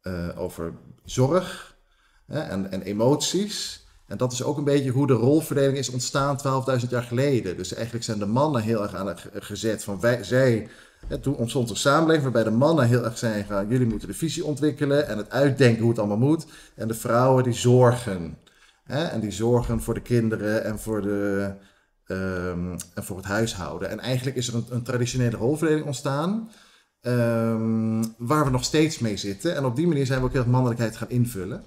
eh, 0.00 0.28
over 0.36 0.72
zorg 1.04 1.76
hè, 2.26 2.40
en, 2.40 2.70
en 2.70 2.82
emoties. 2.82 3.85
En 4.06 4.16
dat 4.16 4.32
is 4.32 4.42
ook 4.42 4.56
een 4.58 4.64
beetje 4.64 4.90
hoe 4.90 5.06
de 5.06 5.12
rolverdeling 5.12 5.76
is 5.78 5.88
ontstaan 5.90 6.38
12.000 6.82 6.88
jaar 6.88 7.02
geleden. 7.02 7.56
Dus 7.56 7.74
eigenlijk 7.74 8.04
zijn 8.04 8.18
de 8.18 8.26
mannen 8.26 8.62
heel 8.62 8.82
erg 8.82 8.94
aan 8.94 9.06
het 9.06 9.20
ge- 9.20 9.30
gezet 9.34 9.84
van 9.84 10.00
wij, 10.00 10.24
zij. 10.24 10.68
Toen 11.20 11.36
ontstond 11.36 11.70
een 11.70 11.76
samenleving 11.76 12.22
waarbij 12.22 12.44
de 12.44 12.50
mannen 12.56 12.86
heel 12.86 13.04
erg 13.04 13.18
zijn 13.18 13.44
gaan, 13.44 13.68
jullie 13.68 13.86
moeten 13.86 14.08
de 14.08 14.14
visie 14.14 14.44
ontwikkelen 14.44 15.08
en 15.08 15.16
het 15.16 15.30
uitdenken 15.30 15.80
hoe 15.80 15.90
het 15.90 15.98
allemaal 15.98 16.16
moet. 16.28 16.46
En 16.74 16.88
de 16.88 16.94
vrouwen 16.94 17.44
die 17.44 17.52
zorgen. 17.52 18.38
Hè, 18.84 19.04
en 19.04 19.20
die 19.20 19.30
zorgen 19.30 19.80
voor 19.82 19.94
de 19.94 20.00
kinderen 20.00 20.64
en 20.64 20.78
voor, 20.78 21.02
de, 21.02 21.50
ehm, 22.06 22.72
en 22.94 23.04
voor 23.04 23.16
het 23.16 23.26
huishouden. 23.26 23.90
En 23.90 24.00
eigenlijk 24.00 24.36
is 24.36 24.48
er 24.48 24.54
een, 24.54 24.66
een 24.70 24.82
traditionele 24.82 25.36
rolverdeling 25.36 25.86
ontstaan. 25.86 26.50
ehm, 27.00 28.04
waar 28.18 28.44
we 28.44 28.50
nog 28.50 28.64
steeds 28.64 28.98
mee 28.98 29.16
zitten. 29.16 29.54
En 29.56 29.64
op 29.64 29.76
die 29.76 29.86
manier 29.86 30.06
zijn 30.06 30.18
we 30.20 30.24
ook 30.26 30.32
heel 30.32 30.40
erg 30.40 30.50
mannelijkheid 30.50 30.96
gaan 30.96 31.10
invullen. 31.10 31.62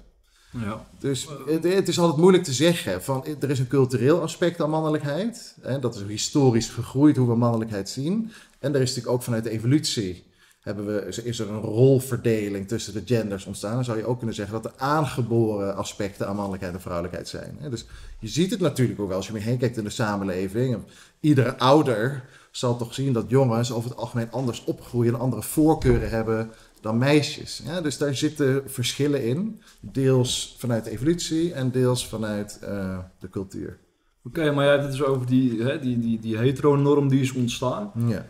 Ja. 0.50 0.86
Dus 0.98 1.28
het, 1.46 1.64
het 1.64 1.88
is 1.88 1.98
altijd 1.98 2.18
moeilijk 2.20 2.44
te 2.44 2.52
zeggen. 2.52 3.02
Van, 3.02 3.24
er 3.40 3.50
is 3.50 3.58
een 3.58 3.68
cultureel 3.68 4.20
aspect 4.22 4.60
aan 4.60 4.70
mannelijkheid. 4.70 5.56
Hè, 5.60 5.78
dat 5.78 5.94
is 5.94 6.02
historisch 6.02 6.68
gegroeid 6.68 7.16
hoe 7.16 7.28
we 7.28 7.36
mannelijkheid 7.36 7.88
zien. 7.88 8.30
En 8.58 8.74
er 8.74 8.80
is 8.80 8.88
natuurlijk 8.88 9.14
ook 9.14 9.22
vanuit 9.22 9.44
de 9.44 9.50
evolutie. 9.50 10.28
Hebben 10.60 10.86
we, 10.86 11.06
is- 11.24 11.38
er 11.38 11.50
een 11.50 11.60
rolverdeling 11.60 12.68
tussen 12.68 12.92
de 12.92 13.02
genders 13.04 13.44
ontstaan. 13.44 13.74
Dan 13.74 13.84
zou 13.84 13.98
je 13.98 14.06
ook 14.06 14.16
kunnen 14.18 14.34
zeggen 14.34 14.62
dat 14.62 14.72
er 14.72 14.78
aangeboren 14.80 15.76
aspecten 15.76 16.26
aan 16.28 16.34
mannelijkheid 16.36 16.74
en 16.74 16.80
vrouwelijkheid 16.80 17.28
zijn. 17.28 17.56
Dus 17.70 17.84
je 18.18 18.28
ziet 18.28 18.50
het 18.50 18.60
natuurlijk 18.60 19.00
ook 19.00 19.08
wel 19.08 19.16
als 19.16 19.26
je 19.26 19.32
meer 19.32 19.42
heen 19.42 19.58
kijkt 19.58 19.76
in 19.76 19.84
de 19.84 19.90
samenleving. 19.90 20.78
Iedere 21.20 21.58
ouder 21.58 22.24
zal 22.50 22.76
toch 22.76 22.94
zien 22.94 23.12
dat 23.12 23.24
jongens 23.28 23.72
over 23.72 23.90
het 23.90 23.98
algemeen 23.98 24.30
anders 24.30 24.64
opgroeien 24.64 25.14
en 25.14 25.20
andere 25.20 25.42
voorkeuren 25.42 26.10
hebben 26.10 26.50
dan 26.80 26.98
meisjes. 26.98 27.62
Ja, 27.64 27.80
dus 27.80 27.98
daar 27.98 28.14
zitten 28.14 28.62
verschillen 28.66 29.24
in. 29.24 29.60
Deels 29.80 30.56
vanuit 30.58 30.84
de 30.84 30.90
evolutie 30.90 31.52
en 31.52 31.70
deels 31.70 32.06
vanuit 32.08 32.58
eh, 32.62 32.98
de 33.18 33.28
cultuur. 33.28 33.78
Oké, 34.24 34.50
maar 34.52 34.64
jij 34.64 34.72
hebt 34.72 34.82
het 34.86 34.92
dus 34.96 35.02
over 35.02 35.26
die, 35.26 35.62
hè, 35.62 35.78
die, 35.78 35.98
die, 35.98 36.20
die 36.20 36.36
heteronorm 36.36 37.08
die 37.08 37.20
is 37.20 37.32
ontstaan. 37.32 37.92
Ja. 38.06 38.26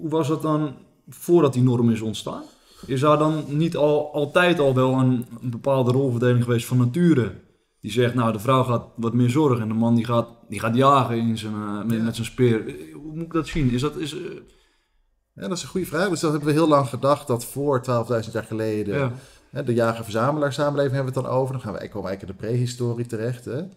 Hoe 0.00 0.08
was 0.08 0.28
dat 0.28 0.42
dan 0.42 0.74
voordat 1.08 1.52
die 1.52 1.62
norm 1.62 1.90
is 1.90 2.00
ontstaan? 2.00 2.42
Is 2.86 3.00
daar 3.00 3.18
dan 3.18 3.44
niet 3.48 3.76
al, 3.76 4.12
altijd 4.14 4.58
al 4.58 4.74
wel 4.74 4.92
een, 4.92 5.26
een 5.42 5.50
bepaalde 5.50 5.92
rolverdeling 5.92 6.44
geweest 6.44 6.66
van 6.66 6.78
nature? 6.78 7.32
Die 7.80 7.92
zegt, 7.92 8.14
nou, 8.14 8.32
de 8.32 8.38
vrouw 8.38 8.62
gaat 8.62 8.84
wat 8.96 9.14
meer 9.14 9.30
zorgen 9.30 9.60
en 9.62 9.68
de 9.68 9.74
man 9.74 9.94
die 9.94 10.04
gaat, 10.04 10.28
die 10.48 10.60
gaat 10.60 10.76
jagen 10.76 11.16
in 11.16 11.38
zijn, 11.38 11.52
eh, 11.54 11.84
met, 11.84 11.96
Ja. 11.96 12.02
met 12.02 12.14
zijn 12.14 12.26
speer. 12.26 12.66
Eh, 12.66 12.94
Hoe 12.94 13.14
moet 13.14 13.24
ik 13.24 13.32
dat 13.32 13.46
zien? 13.46 13.70
Is 13.70 13.80
dat, 13.80 13.96
is, 13.96 14.14
eh, 14.14 14.20
ja, 15.34 15.48
dat 15.48 15.56
is 15.56 15.62
een 15.62 15.68
goede 15.68 15.86
vraag. 15.86 16.08
Dus 16.08 16.20
dat 16.20 16.30
hebben 16.30 16.48
we 16.48 16.54
heel 16.54 16.68
lang 16.68 16.88
gedacht 16.88 17.26
dat 17.26 17.44
voor 17.44 17.84
12.000 18.24 18.30
jaar 18.32 18.44
geleden... 18.44 18.98
ja. 18.98 19.12
Hè, 19.50 19.64
de 19.64 19.74
jager-verzamelaar 19.74 20.52
samenleving 20.52 20.94
hebben 20.94 21.12
we 21.12 21.20
het 21.20 21.28
dan 21.28 21.38
over. 21.38 21.52
Dan 21.52 21.62
gaan 21.62 21.72
we, 21.72 21.78
komen 21.78 22.02
we 22.02 22.08
eigenlijk 22.08 22.40
in 22.40 22.48
de 22.48 22.54
prehistorie 22.54 23.06
terecht. 23.06 23.44
Hè? 23.44 23.58
En 23.58 23.68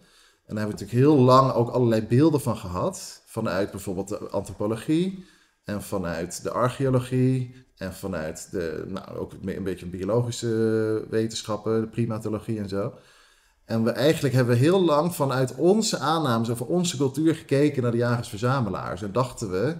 daar 0.54 0.64
hebben 0.64 0.76
we 0.76 0.84
natuurlijk 0.84 1.08
heel 1.08 1.16
lang 1.16 1.52
ook 1.52 1.70
allerlei 1.70 2.02
beelden 2.02 2.40
van 2.40 2.56
gehad. 2.56 3.22
Vanuit 3.26 3.70
bijvoorbeeld 3.70 4.08
de 4.08 4.18
antropologie 4.18 5.24
en 5.64 5.82
vanuit 5.82 6.42
de 6.42 6.50
archeologie 6.50 7.66
En 7.76 7.94
vanuit 7.94 8.48
de, 8.50 8.84
nou, 8.86 9.16
ook 9.16 9.32
een 9.44 9.62
beetje 9.62 9.86
biologische 9.86 11.06
wetenschappen, 11.10 11.80
de 11.80 11.86
primatologie 11.86 12.58
en 12.58 12.68
zo. 12.68 12.92
En 13.64 13.84
we 13.84 13.90
eigenlijk 13.90 14.34
hebben 14.34 14.54
we 14.54 14.60
heel 14.60 14.84
lang 14.84 15.14
vanuit 15.14 15.54
onze 15.54 15.98
aannames 15.98 16.50
over 16.50 16.66
onze 16.66 16.96
cultuur 16.96 17.34
gekeken 17.34 17.82
naar 17.82 17.90
de 17.90 17.96
jagers-verzamelaars. 17.96 19.02
En 19.02 19.12
dachten 19.12 19.50
we, 19.50 19.76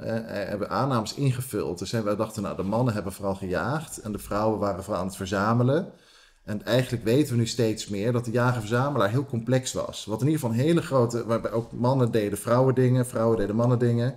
hebben 0.00 0.70
aannames 0.70 1.14
ingevuld. 1.14 1.78
Dus 1.78 1.90
we 1.90 2.16
dachten, 2.16 2.42
nou, 2.42 2.56
de 2.56 2.62
mannen 2.62 2.94
hebben 2.94 3.12
vooral 3.12 3.34
gejaagd 3.34 4.00
en 4.00 4.12
de 4.12 4.18
vrouwen 4.18 4.58
waren 4.58 4.84
vooral 4.84 5.00
aan 5.00 5.08
het 5.08 5.16
verzamelen. 5.16 5.92
En 6.44 6.64
eigenlijk 6.64 7.04
weten 7.04 7.32
we 7.32 7.38
nu 7.38 7.46
steeds 7.46 7.88
meer 7.88 8.12
dat 8.12 8.24
de 8.24 8.30
jager-verzamelaar 8.30 9.10
heel 9.10 9.26
complex 9.26 9.72
was. 9.72 10.04
Wat 10.04 10.20
in 10.20 10.26
ieder 10.26 10.40
geval 10.40 10.56
een 10.56 10.64
hele 10.64 10.82
grote, 10.82 11.26
waarbij 11.26 11.50
ook 11.50 11.72
mannen 11.72 12.10
deden 12.10 12.38
vrouwen 12.38 12.74
dingen, 12.74 13.06
vrouwen 13.06 13.38
deden 13.38 13.56
mannen 13.56 13.78
dingen. 13.78 14.14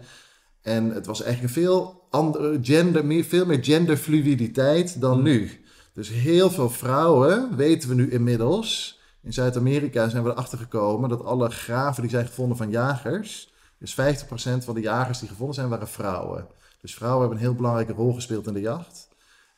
En 0.62 0.90
het 0.90 1.06
was 1.06 1.22
eigenlijk 1.22 1.56
een 1.56 1.62
veel, 1.62 2.08
andere 2.10 2.60
gender, 2.62 3.06
meer, 3.06 3.24
veel 3.24 3.46
meer 3.46 3.64
genderfluiditeit 3.64 5.02
dan 5.02 5.22
nu. 5.22 5.64
Dus 5.94 6.10
heel 6.10 6.50
veel 6.50 6.70
vrouwen, 6.70 7.56
weten 7.56 7.90
we 7.90 7.96
nu 7.96 8.12
inmiddels, 8.12 9.00
in 9.24 9.34
Zuid-Amerika 9.34 10.10
zijn 10.10 10.24
we 10.24 10.30
erachter 10.30 10.58
gekomen 10.58 11.10
dat 11.10 11.24
alle 11.24 11.50
graven 11.50 12.02
die 12.02 12.12
zijn 12.12 12.26
gevonden 12.26 12.58
van 12.58 12.70
jagers, 12.70 13.54
dus 13.86 14.24
50% 14.24 14.64
van 14.64 14.76
de 14.76 14.82
jagers 14.82 15.20
die 15.20 15.30
gevonden 15.30 15.56
zijn, 15.56 15.70
waren 15.70 15.88
vrouwen. 15.88 16.48
Dus 16.82 16.94
vrouwen 16.94 17.20
hebben 17.20 17.38
een 17.38 17.46
heel 17.46 17.56
belangrijke 17.56 17.94
rol 17.94 18.14
gespeeld 18.14 18.48
in 18.48 18.54
de 18.54 18.60
jacht. 18.60 19.08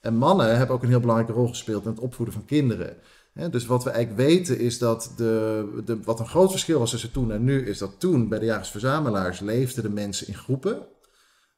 En 0.02 0.16
mannen 0.16 0.58
hebben 0.58 0.76
ook 0.76 0.84
een 0.84 0.90
heel 0.90 1.00
belangrijke 1.00 1.34
rol 1.34 1.48
gespeeld 1.48 1.84
in 1.84 1.90
het 1.90 2.00
opvoeden 2.00 2.34
van 2.34 2.46
kinderen. 2.46 2.98
dus 3.52 3.66
wat 3.66 3.84
we 3.84 3.90
eigenlijk 3.90 4.30
weten 4.30 4.60
is 4.60 4.78
dat 4.78 5.14
de, 5.18 5.82
de, 5.86 6.04
wat 6.04 6.20
een 6.20 6.28
groot 6.28 6.52
verschil 6.52 6.80
was 6.80 6.90
tussen 6.90 7.12
toen 7.12 7.32
en 7.32 7.44
nu, 7.44 7.68
is 7.68 7.78
dat 7.78 8.00
toen 8.00 8.28
bij 8.30 8.40
de 8.40 8.46
jagers-verzamelaars 8.46 9.40
leefden 9.40 9.84
de 9.84 9.90
mensen 9.90 10.28
in 10.28 10.36
groepen. 10.36 10.86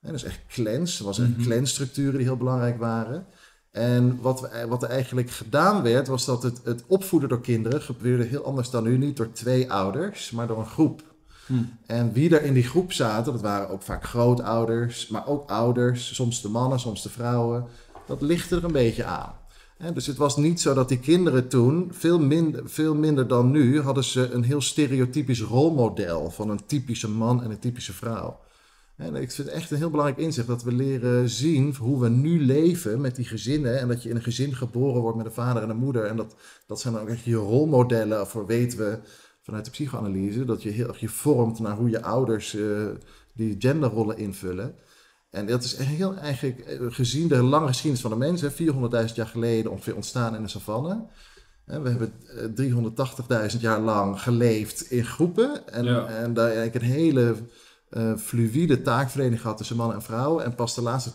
En 0.02 0.12
dus 0.12 0.24
echt 0.24 0.40
clans, 0.48 1.00
er 1.00 1.06
was 1.06 1.20
echt 1.20 1.38
mm 1.38 1.44
clanstructuren 1.44 2.18
die 2.18 2.28
heel 2.28 2.38
belangrijk 2.38 2.80
waren. 2.80 3.28
En 3.72 4.22
wat, 4.22 4.42
we, 4.42 4.66
wat 4.68 4.84
er 4.84 4.90
eigenlijk 4.90 5.30
gedaan 5.30 5.82
werd, 5.82 6.08
was 6.08 6.26
dat 6.26 6.44
het, 6.44 6.62
het 6.64 6.84
opvoeden 6.88 7.30
door 7.30 7.42
kinderen 7.42 7.82
gebeurde 7.82 8.24
heel 8.24 8.44
anders 8.44 8.70
dan 8.70 8.84
nu. 8.84 8.98
Niet 8.98 9.18
door 9.18 9.32
twee 9.32 9.72
ouders, 9.72 10.32
maar 10.32 10.48
door 10.48 10.60
een 10.60 10.66
groep. 10.66 11.09
Hmm. 11.50 11.78
En 11.86 12.14
wie 12.14 12.36
er 12.36 12.44
in 12.44 12.54
die 12.54 12.64
groep 12.64 12.94
zaten, 12.94 13.32
dat 13.32 13.42
waren 13.42 13.70
ook 13.70 13.82
vaak 13.82 14.04
grootouders, 14.04 15.08
maar 15.08 15.28
ook 15.28 15.50
ouders, 15.50 16.16
soms 16.16 16.42
de 16.42 16.50
mannen, 16.50 16.80
soms 16.80 17.04
de 17.04 17.10
vrouwen. 17.10 17.66
Dat 18.06 18.22
lichtte 18.22 18.56
er 18.56 18.64
een 18.64 18.72
beetje 18.72 19.04
aan. 19.04 19.34
dus 19.94 20.06
het 20.06 20.18
was 20.18 20.38
niet 20.38 20.62
zo 20.62 20.74
dat 20.74 20.90
die 20.90 21.00
kinderen 21.00 21.48
toen, 21.48 21.88
veel 21.92 22.20
minder, 22.20 22.70
veel 22.70 22.96
minder 22.96 23.28
dan 23.28 23.52
nu, 23.52 23.82
hadden 23.82 24.04
ze 24.04 24.32
een 24.32 24.44
heel 24.44 24.62
stereotypisch 24.62 25.42
rolmodel 25.42 26.30
van 26.30 26.50
een 26.50 26.66
typische 26.66 27.10
man 27.10 27.44
en 27.44 27.52
een 27.52 27.60
typische 27.60 27.94
vrouw. 27.94 28.40
En 29.00 29.16
ik 29.16 29.32
vind 29.32 29.48
het 29.48 29.58
echt 29.58 29.72
een 29.72 29.78
heel 29.78 29.90
belangrijk 29.90 30.20
inzicht 30.20 30.48
dat 30.48 30.64
we 30.64 30.72
leren 30.72 31.30
zien 31.30 31.76
hoe 31.76 32.00
we 32.00 32.10
nu 32.10 32.46
leven 32.46 33.02
met 33.02 33.16
die 33.16 33.26
gezinnen. 33.26 33.80
En 33.80 33.88
dat 33.88 34.04
je 34.04 34.10
in 34.10 34.16
een 34.16 34.24
gezin 34.24 34.56
geboren 34.56 35.02
wordt 35.02 35.18
met 35.18 35.26
een 35.26 35.32
vader 35.32 35.64
en 35.64 35.70
een 35.70 35.78
moeder. 35.78 36.06
En 36.06 36.16
dat, 36.16 36.36
dat 36.68 36.80
zijn 36.80 36.94
dan 36.94 37.04
ook 37.04 37.10
echt 37.10 37.24
je 37.24 37.36
rolmodellen 37.36 38.28
voor 38.28 38.46
weten 38.46 38.78
we 38.78 39.00
vanuit 39.50 39.66
de 39.66 39.72
psychoanalyse. 39.72 40.46
Dat 40.46 40.64
je 40.64 40.70
heel 40.70 40.88
erg 40.88 41.00
je 41.00 41.10
vormt 41.10 41.60
naar 41.60 41.76
hoe 41.76 41.90
je 41.90 42.02
ouders 42.02 42.54
uh, 42.54 42.88
die 43.34 43.56
genderrollen 43.60 44.18
invullen. 44.18 44.76
En 45.30 45.46
dat 45.46 45.64
is 45.64 45.78
heel 45.78 46.16
eigenlijk 46.16 46.60
eh, 46.60 46.78
gezien 46.90 47.28
de 47.28 47.44
lange 47.44 47.68
geschiedenis 47.68 48.02
van 48.02 48.12
de 48.12 48.18
mensen, 48.18 48.52
400.000 49.10 49.16
jaar 49.16 49.28
geleden 49.28 49.72
ongeveer 49.72 49.96
ontstaan 49.96 50.36
in 50.36 50.42
de 50.42 50.48
savanne. 50.48 51.06
We 51.66 51.90
hebben 51.90 52.14
380.000 52.56 53.28
eh, 53.28 53.48
jaar 53.48 53.80
lang 53.80 54.22
geleefd 54.22 54.82
in 54.82 55.06
groepen. 55.06 55.68
En, 55.68 56.08
en 56.08 56.34
daar 56.34 56.46
eigenlijk 56.46 56.76
een 56.76 56.92
hele 56.92 57.36
uh, 57.92 58.18
fluïde 58.18 58.82
taakverdeling 58.82 59.42
gehad 59.42 59.58
tussen 59.58 59.76
mannen 59.76 59.96
en 59.96 60.02
vrouwen. 60.02 60.46
En 60.46 60.56
pas 60.56 60.76
de 60.76 60.82
laatste 60.82 61.12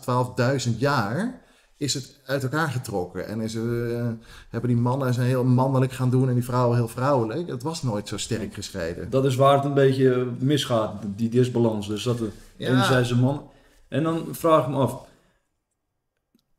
12.000 0.69 0.77
jaar 0.77 1.41
is 1.77 1.93
het 1.93 2.19
uit 2.25 2.43
elkaar 2.43 2.69
getrokken. 2.69 3.27
En 3.27 3.41
is, 3.41 3.55
uh, 3.55 4.07
hebben 4.49 4.69
die 4.69 4.79
mannen 4.79 5.13
zijn 5.13 5.27
heel 5.27 5.43
mannelijk 5.43 5.91
gaan 5.91 6.09
doen 6.09 6.27
en 6.27 6.33
die 6.33 6.43
vrouwen 6.43 6.77
heel 6.77 6.87
vrouwelijk. 6.87 7.47
Het 7.47 7.63
was 7.63 7.83
nooit 7.83 8.07
zo 8.07 8.17
sterk 8.17 8.53
gescheiden. 8.53 9.09
Dat 9.09 9.25
is 9.25 9.35
waar 9.35 9.55
het 9.55 9.65
een 9.65 9.73
beetje 9.73 10.27
misgaat, 10.39 11.03
die 11.15 11.29
disbalans. 11.29 11.87
Dus 11.87 12.03
dat 12.03 12.17
de 12.17 12.29
ja. 12.57 12.69
enerzijds 12.69 13.11
een 13.11 13.19
man. 13.19 13.49
En 13.87 14.03
dan 14.03 14.27
vraag 14.31 14.65
ik 14.65 14.71
me 14.71 14.77
af, 14.77 15.07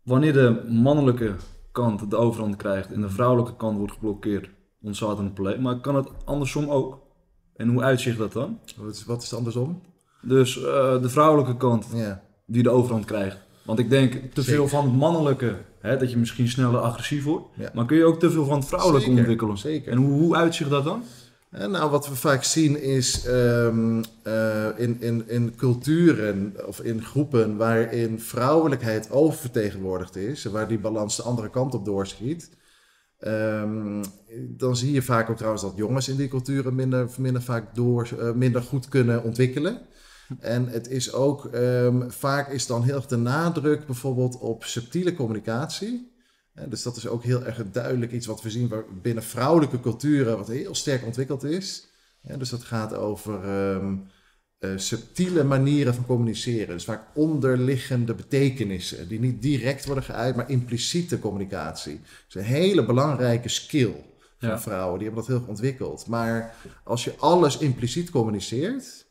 wanneer 0.02 0.32
de 0.32 0.64
mannelijke 0.68 1.34
kant 1.72 2.10
de 2.10 2.16
overhand 2.16 2.56
krijgt 2.56 2.92
en 2.92 3.00
de 3.00 3.10
vrouwelijke 3.10 3.56
kant 3.56 3.78
wordt 3.78 3.92
geblokkeerd, 3.92 4.50
ontstaat 4.82 5.18
een 5.18 5.32
probleem. 5.32 5.62
Maar 5.62 5.80
kan 5.80 5.94
het 5.94 6.08
andersom 6.24 6.70
ook? 6.70 7.04
En 7.56 7.68
hoe 7.68 7.82
uitzicht 7.82 8.18
dat 8.18 8.32
dan? 8.32 8.58
Wat 8.76 8.94
is, 8.94 9.04
wat 9.04 9.22
is 9.22 9.30
het 9.30 9.38
andersom? 9.38 9.82
Dus 10.22 10.56
uh, 10.56 10.64
de 11.02 11.08
vrouwelijke 11.08 11.56
kant 11.56 11.86
ja. 11.94 12.22
die 12.46 12.62
de 12.62 12.70
overhand 12.70 13.04
krijgt. 13.04 13.45
Want 13.66 13.78
ik 13.78 13.90
denk 13.90 14.14
te 14.32 14.42
veel 14.42 14.68
van 14.68 14.84
het 14.84 14.94
mannelijke, 14.94 15.56
hè, 15.80 15.96
dat 15.96 16.10
je 16.10 16.16
misschien 16.16 16.48
sneller 16.48 16.80
agressief 16.80 17.24
wordt. 17.24 17.46
Ja. 17.54 17.70
Maar 17.74 17.86
kun 17.86 17.96
je 17.96 18.04
ook 18.04 18.20
te 18.20 18.30
veel 18.30 18.44
van 18.44 18.58
het 18.58 18.68
vrouwelijke 18.68 19.06
Zeker. 19.06 19.18
ontwikkelen. 19.18 19.58
Zeker. 19.58 19.92
En 19.92 19.98
hoe, 19.98 20.20
hoe 20.20 20.36
uitzicht 20.36 20.70
dat 20.70 20.84
dan? 20.84 21.02
En 21.50 21.70
nou, 21.70 21.90
wat 21.90 22.08
we 22.08 22.14
vaak 22.14 22.44
zien 22.44 22.82
is 22.82 23.26
um, 23.26 24.00
uh, 24.26 24.66
in, 24.76 24.96
in, 25.00 25.28
in 25.28 25.54
culturen 25.56 26.54
of 26.66 26.80
in 26.80 27.02
groepen 27.02 27.56
waarin 27.56 28.20
vrouwelijkheid 28.20 29.10
oververtegenwoordigd 29.10 30.16
is, 30.16 30.44
waar 30.44 30.68
die 30.68 30.78
balans 30.78 31.16
de 31.16 31.22
andere 31.22 31.50
kant 31.50 31.74
op 31.74 31.84
doorschiet, 31.84 32.50
um, 33.20 34.00
dan 34.48 34.76
zie 34.76 34.92
je 34.92 35.02
vaak 35.02 35.30
ook 35.30 35.36
trouwens 35.36 35.62
dat 35.62 35.72
jongens 35.76 36.08
in 36.08 36.16
die 36.16 36.28
culturen 36.28 36.74
minder, 36.74 37.08
minder, 37.18 37.42
vaak 37.42 37.74
door, 37.74 38.08
uh, 38.18 38.32
minder 38.32 38.62
goed 38.62 38.88
kunnen 38.88 39.22
ontwikkelen. 39.22 39.80
En 40.38 40.66
het 40.66 40.88
is 40.88 41.12
ook, 41.12 41.50
um, 41.54 42.10
vaak 42.10 42.50
is 42.50 42.66
dan 42.66 42.82
heel 42.82 42.94
erg 42.94 43.06
de 43.06 43.16
nadruk 43.16 43.86
bijvoorbeeld 43.86 44.38
op 44.38 44.64
subtiele 44.64 45.14
communicatie. 45.14 46.14
dus 46.68 46.82
dat 46.82 46.96
is 46.96 47.06
ook 47.06 47.22
heel 47.22 47.44
erg 47.44 47.70
duidelijk 47.70 48.12
iets 48.12 48.26
wat 48.26 48.42
we 48.42 48.50
zien 48.50 48.72
binnen 49.02 49.22
vrouwelijke 49.22 49.80
culturen, 49.80 50.36
wat 50.36 50.48
heel 50.48 50.74
sterk 50.74 51.04
ontwikkeld 51.04 51.44
is. 51.44 51.86
dus 52.38 52.50
dat 52.50 52.64
gaat 52.64 52.94
over 52.94 53.48
um, 53.74 54.06
uh, 54.60 54.70
subtiele 54.76 55.44
manieren 55.44 55.94
van 55.94 56.06
communiceren. 56.06 56.74
Dus 56.74 56.84
vaak 56.84 57.02
onderliggende 57.14 58.14
betekenissen, 58.14 59.08
die 59.08 59.20
niet 59.20 59.42
direct 59.42 59.84
worden 59.84 60.04
geuit, 60.04 60.36
maar 60.36 60.50
impliciete 60.50 61.18
communicatie. 61.18 61.94
Dat 61.94 62.28
is 62.28 62.34
een 62.34 62.54
hele 62.54 62.84
belangrijke 62.84 63.48
skill 63.48 63.94
van 64.38 64.48
ja. 64.48 64.60
vrouwen, 64.60 64.98
die 64.98 65.06
hebben 65.06 65.24
dat 65.24 65.32
heel 65.32 65.40
erg 65.40 65.48
ontwikkeld. 65.48 66.06
Maar 66.06 66.54
als 66.84 67.04
je 67.04 67.14
alles 67.18 67.58
impliciet 67.58 68.10
communiceert, 68.10 69.05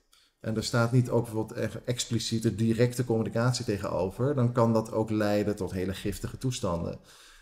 en 0.45 0.55
er 0.55 0.63
staat 0.63 0.91
niet 0.91 1.09
ook 1.09 1.23
bijvoorbeeld 1.23 1.83
expliciete 1.85 2.55
directe 2.55 3.05
communicatie 3.05 3.65
tegenover, 3.65 4.35
dan 4.35 4.51
kan 4.51 4.73
dat 4.73 4.91
ook 4.91 5.09
leiden 5.09 5.55
tot 5.55 5.71
hele 5.71 5.93
giftige 5.93 6.37
toestanden. 6.37 6.99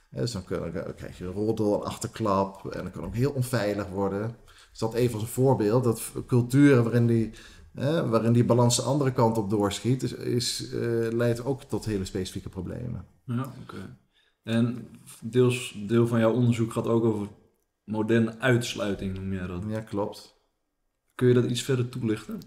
Dus 0.10 0.31
dan, 0.31 0.43
krijg 0.95 1.17
je 1.17 1.25
een 1.25 1.31
roddel, 1.31 1.75
een 1.75 1.88
achterklap 1.88 2.65
en 2.65 2.83
dat 2.83 2.93
kan 2.93 3.03
ook 3.03 3.15
heel 3.15 3.31
onveilig 3.31 3.88
worden. 3.88 4.36
Dus 4.69 4.79
dat 4.79 4.93
even 4.93 5.13
als 5.13 5.24
een 5.24 5.29
voorbeeld, 5.29 5.83
dat 5.83 6.12
culturen 6.27 6.83
waarin 6.83 7.07
die, 7.07 7.31
waarin 8.10 8.33
die 8.33 8.45
balans 8.45 8.75
de 8.75 8.81
andere 8.81 9.12
kant 9.12 9.38
op 9.38 9.50
doorschiet, 9.50 10.03
is, 10.03 10.13
is 10.13 10.72
uh, 10.74 11.12
leidt 11.12 11.45
ook 11.45 11.63
tot 11.63 11.86
hele 11.86 12.05
specifieke 12.05 12.50
problemen. 12.50 13.05
Ja, 13.25 13.53
oké. 13.62 13.98
En 14.43 14.88
deels, 15.22 15.83
deel 15.88 16.07
van 16.07 16.19
jouw 16.19 16.33
onderzoek 16.33 16.72
gaat 16.72 16.88
ook 16.88 17.03
over 17.03 17.27
moderne 17.83 18.39
uitsluiting, 18.39 19.13
noem 19.13 19.33
jij 19.33 19.48
dat? 19.48 19.63
Ja, 19.67 19.79
klopt. 19.79 20.41
Kun 21.15 21.27
je 21.27 21.33
dat 21.33 21.45
iets 21.45 21.62
verder 21.62 21.89
toelichten? 21.89 22.39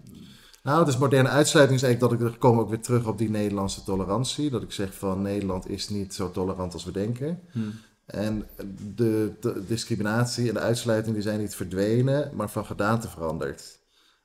Nou, 0.67 0.85
dus 0.85 0.97
moderne 0.97 1.29
uitsluiting 1.29 1.77
is 1.77 1.85
eigenlijk 1.85 2.19
dat 2.19 2.27
ik, 2.27 2.33
er 2.33 2.39
kom 2.39 2.59
ook 2.59 2.69
weer 2.69 2.81
terug 2.81 3.05
op 3.05 3.17
die 3.17 3.29
Nederlandse 3.29 3.83
tolerantie. 3.83 4.49
Dat 4.49 4.61
ik 4.61 4.71
zeg 4.71 4.93
van 4.93 5.21
Nederland 5.21 5.69
is 5.69 5.89
niet 5.89 6.13
zo 6.13 6.31
tolerant 6.31 6.73
als 6.73 6.83
we 6.83 6.91
denken. 6.91 7.39
Hmm. 7.51 7.73
En 8.05 8.47
de, 8.95 9.33
de, 9.39 9.65
discriminatie 9.67 10.47
en 10.47 10.53
de 10.53 10.59
uitsluiting 10.59 11.13
die 11.13 11.23
zijn 11.23 11.39
niet 11.39 11.55
verdwenen, 11.55 12.31
maar 12.33 12.49
van 12.49 12.65
gedaante 12.65 13.09
veranderd. 13.09 13.79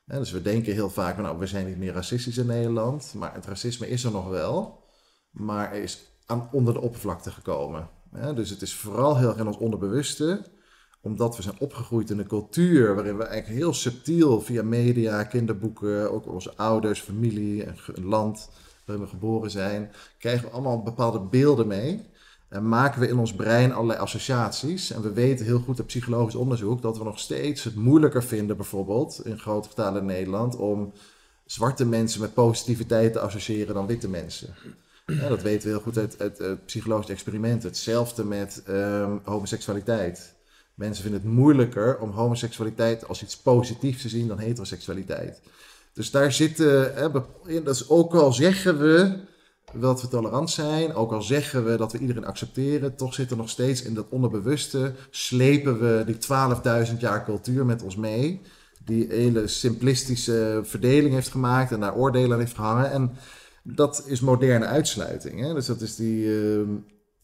dus 0.05 0.31
we 0.31 0.43
denken 0.43 0.73
heel 0.73 0.91
vaak, 0.91 1.17
nou, 1.17 1.39
we 1.39 1.47
zijn 1.47 1.67
niet 1.67 1.79
meer 1.79 1.93
racistisch 1.93 2.39
in 2.39 2.47
Nederland, 2.47 3.15
maar 3.17 3.35
het 3.35 3.47
racisme 3.47 3.89
is 3.89 4.05
er 4.05 4.13
nog 4.13 4.29
wel, 4.29 4.85
maar 5.31 5.73
er 5.73 5.83
is 5.83 6.07
aan, 6.27 6.49
onder 6.53 6.75
de 6.75 6.81
oppervlakte 6.81 7.31
gekomen. 7.31 7.89
dus 8.35 8.51
het 8.51 8.63
is 8.63 8.75
vooral 8.75 9.17
heel 9.19 9.29
erg 9.29 9.39
in 9.39 9.47
ons 9.47 9.59
onderbewuste 9.59 10.43
omdat 11.03 11.37
we 11.37 11.43
zijn 11.43 11.59
opgegroeid 11.59 12.11
in 12.11 12.19
een 12.19 12.27
cultuur 12.27 12.95
waarin 12.95 13.17
we 13.17 13.25
eigenlijk 13.25 13.61
heel 13.61 13.75
subtiel 13.75 14.41
via 14.41 14.63
media, 14.63 15.25
kinderboeken, 15.25 16.13
ook 16.13 16.27
onze 16.27 16.53
ouders, 16.57 17.01
familie 17.01 17.65
en 17.65 17.77
land 18.05 18.51
waarin 18.85 19.05
we 19.05 19.11
geboren 19.11 19.51
zijn, 19.51 19.91
krijgen 20.19 20.45
we 20.45 20.53
allemaal 20.53 20.83
bepaalde 20.83 21.21
beelden 21.21 21.67
mee. 21.67 22.11
En 22.49 22.69
maken 22.69 23.01
we 23.01 23.09
in 23.09 23.19
ons 23.19 23.35
brein 23.35 23.73
allerlei 23.73 23.99
associaties. 23.99 24.91
En 24.91 25.03
we 25.03 25.13
weten 25.13 25.47
heel 25.47 25.59
goed 25.59 25.79
uit 25.79 25.87
psychologisch 25.87 26.35
onderzoek 26.35 26.83
dat 26.83 26.99
we 26.99 27.05
nog 27.05 27.19
steeds 27.19 27.65
het 27.65 27.75
moeilijker 27.75 28.25
vinden, 28.25 28.57
bijvoorbeeld 28.57 29.21
in 29.25 29.39
grote 29.39 29.69
getalen 29.69 30.01
in 30.01 30.07
Nederland, 30.07 30.57
om 30.57 30.93
zwarte 31.47 31.87
mensen 31.87 32.21
met 32.21 32.35
positiviteit 32.35 33.13
te 33.13 33.21
associëren 33.21 33.75
dan 33.75 33.87
witte 33.87 34.09
mensen. 34.09 34.55
Ja, 35.07 35.29
dat 35.29 35.43
weten 35.43 35.63
we 35.63 35.75
heel 35.75 35.83
goed 35.83 35.99
uit, 35.99 36.39
uit, 36.39 36.67
psychologisch 36.67 37.11
experiment. 37.11 37.63
Hetzelfde 37.63 38.25
met 38.25 38.63
um, 38.69 39.21
homoseksualiteit. 39.25 40.35
Mensen 40.75 41.03
vinden 41.03 41.21
het 41.23 41.31
moeilijker 41.31 41.99
om 41.99 42.11
homoseksualiteit 42.11 43.09
als 43.09 43.23
iets 43.23 43.37
positiefs 43.37 44.03
te 44.03 44.09
zien 44.09 44.29
dan 44.29 44.39
heteroseksualiteit. 44.39 45.41
Dus 45.93 46.11
daar 46.11 46.33
zitten, 46.33 46.95
hè, 46.95 47.71
is 47.71 47.89
ook 47.89 48.15
al 48.15 48.33
zeggen 48.33 48.79
we, 48.79 49.19
dat 49.75 50.03
we 50.03 50.09
tolerant 50.09 50.51
zijn, 50.51 50.95
ook 50.95 51.13
al 51.13 51.23
zeggen 51.23 51.65
we 51.65 51.77
dat 51.77 51.93
we 51.93 51.99
iedereen 51.99 52.25
accepteren, 52.25 52.97
toch 52.97 53.15
zit 53.15 53.31
er 53.31 53.37
nog 53.37 53.49
steeds 53.49 53.83
in 53.83 53.95
dat 53.95 54.07
onderbewuste, 54.09 54.93
slepen 55.11 55.81
we 55.81 56.03
die 56.07 56.89
12.000 56.93 56.99
jaar 56.99 57.25
cultuur 57.25 57.67
met 57.67 57.83
ons 57.83 57.97
mee. 57.97 58.41
Die 58.85 59.07
hele 59.09 59.47
simplistische 59.47 60.61
verdeling 60.65 61.15
heeft 61.15 61.29
gemaakt 61.29 61.73
en 61.73 61.81
daar 61.81 61.97
oordelen 61.97 62.33
aan 62.33 62.39
heeft 62.39 62.55
gehangen. 62.55 62.91
En 62.91 63.17
dat 63.63 64.05
is 64.07 64.21
moderne 64.21 64.65
uitsluiting. 64.65 65.41
Hè? 65.41 65.55
Dus 65.55 65.67
dat 65.67 65.81
is 65.81 65.97
die, 65.97 66.41
ehm, 66.41 66.71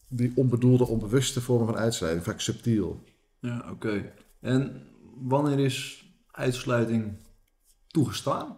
die 0.07 0.31
onbedoelde, 0.35 0.87
onbewuste 0.87 1.41
vorm 1.41 1.65
van 1.65 1.77
uitsluiting, 1.77 2.25
vaak 2.25 2.39
subtiel. 2.39 3.03
Ja, 3.39 3.65
oké. 3.71 4.13
En 4.41 4.87
wanneer 5.17 5.59
is 5.59 6.05
uitsluiting 6.31 7.17
toegestaan? 7.87 8.57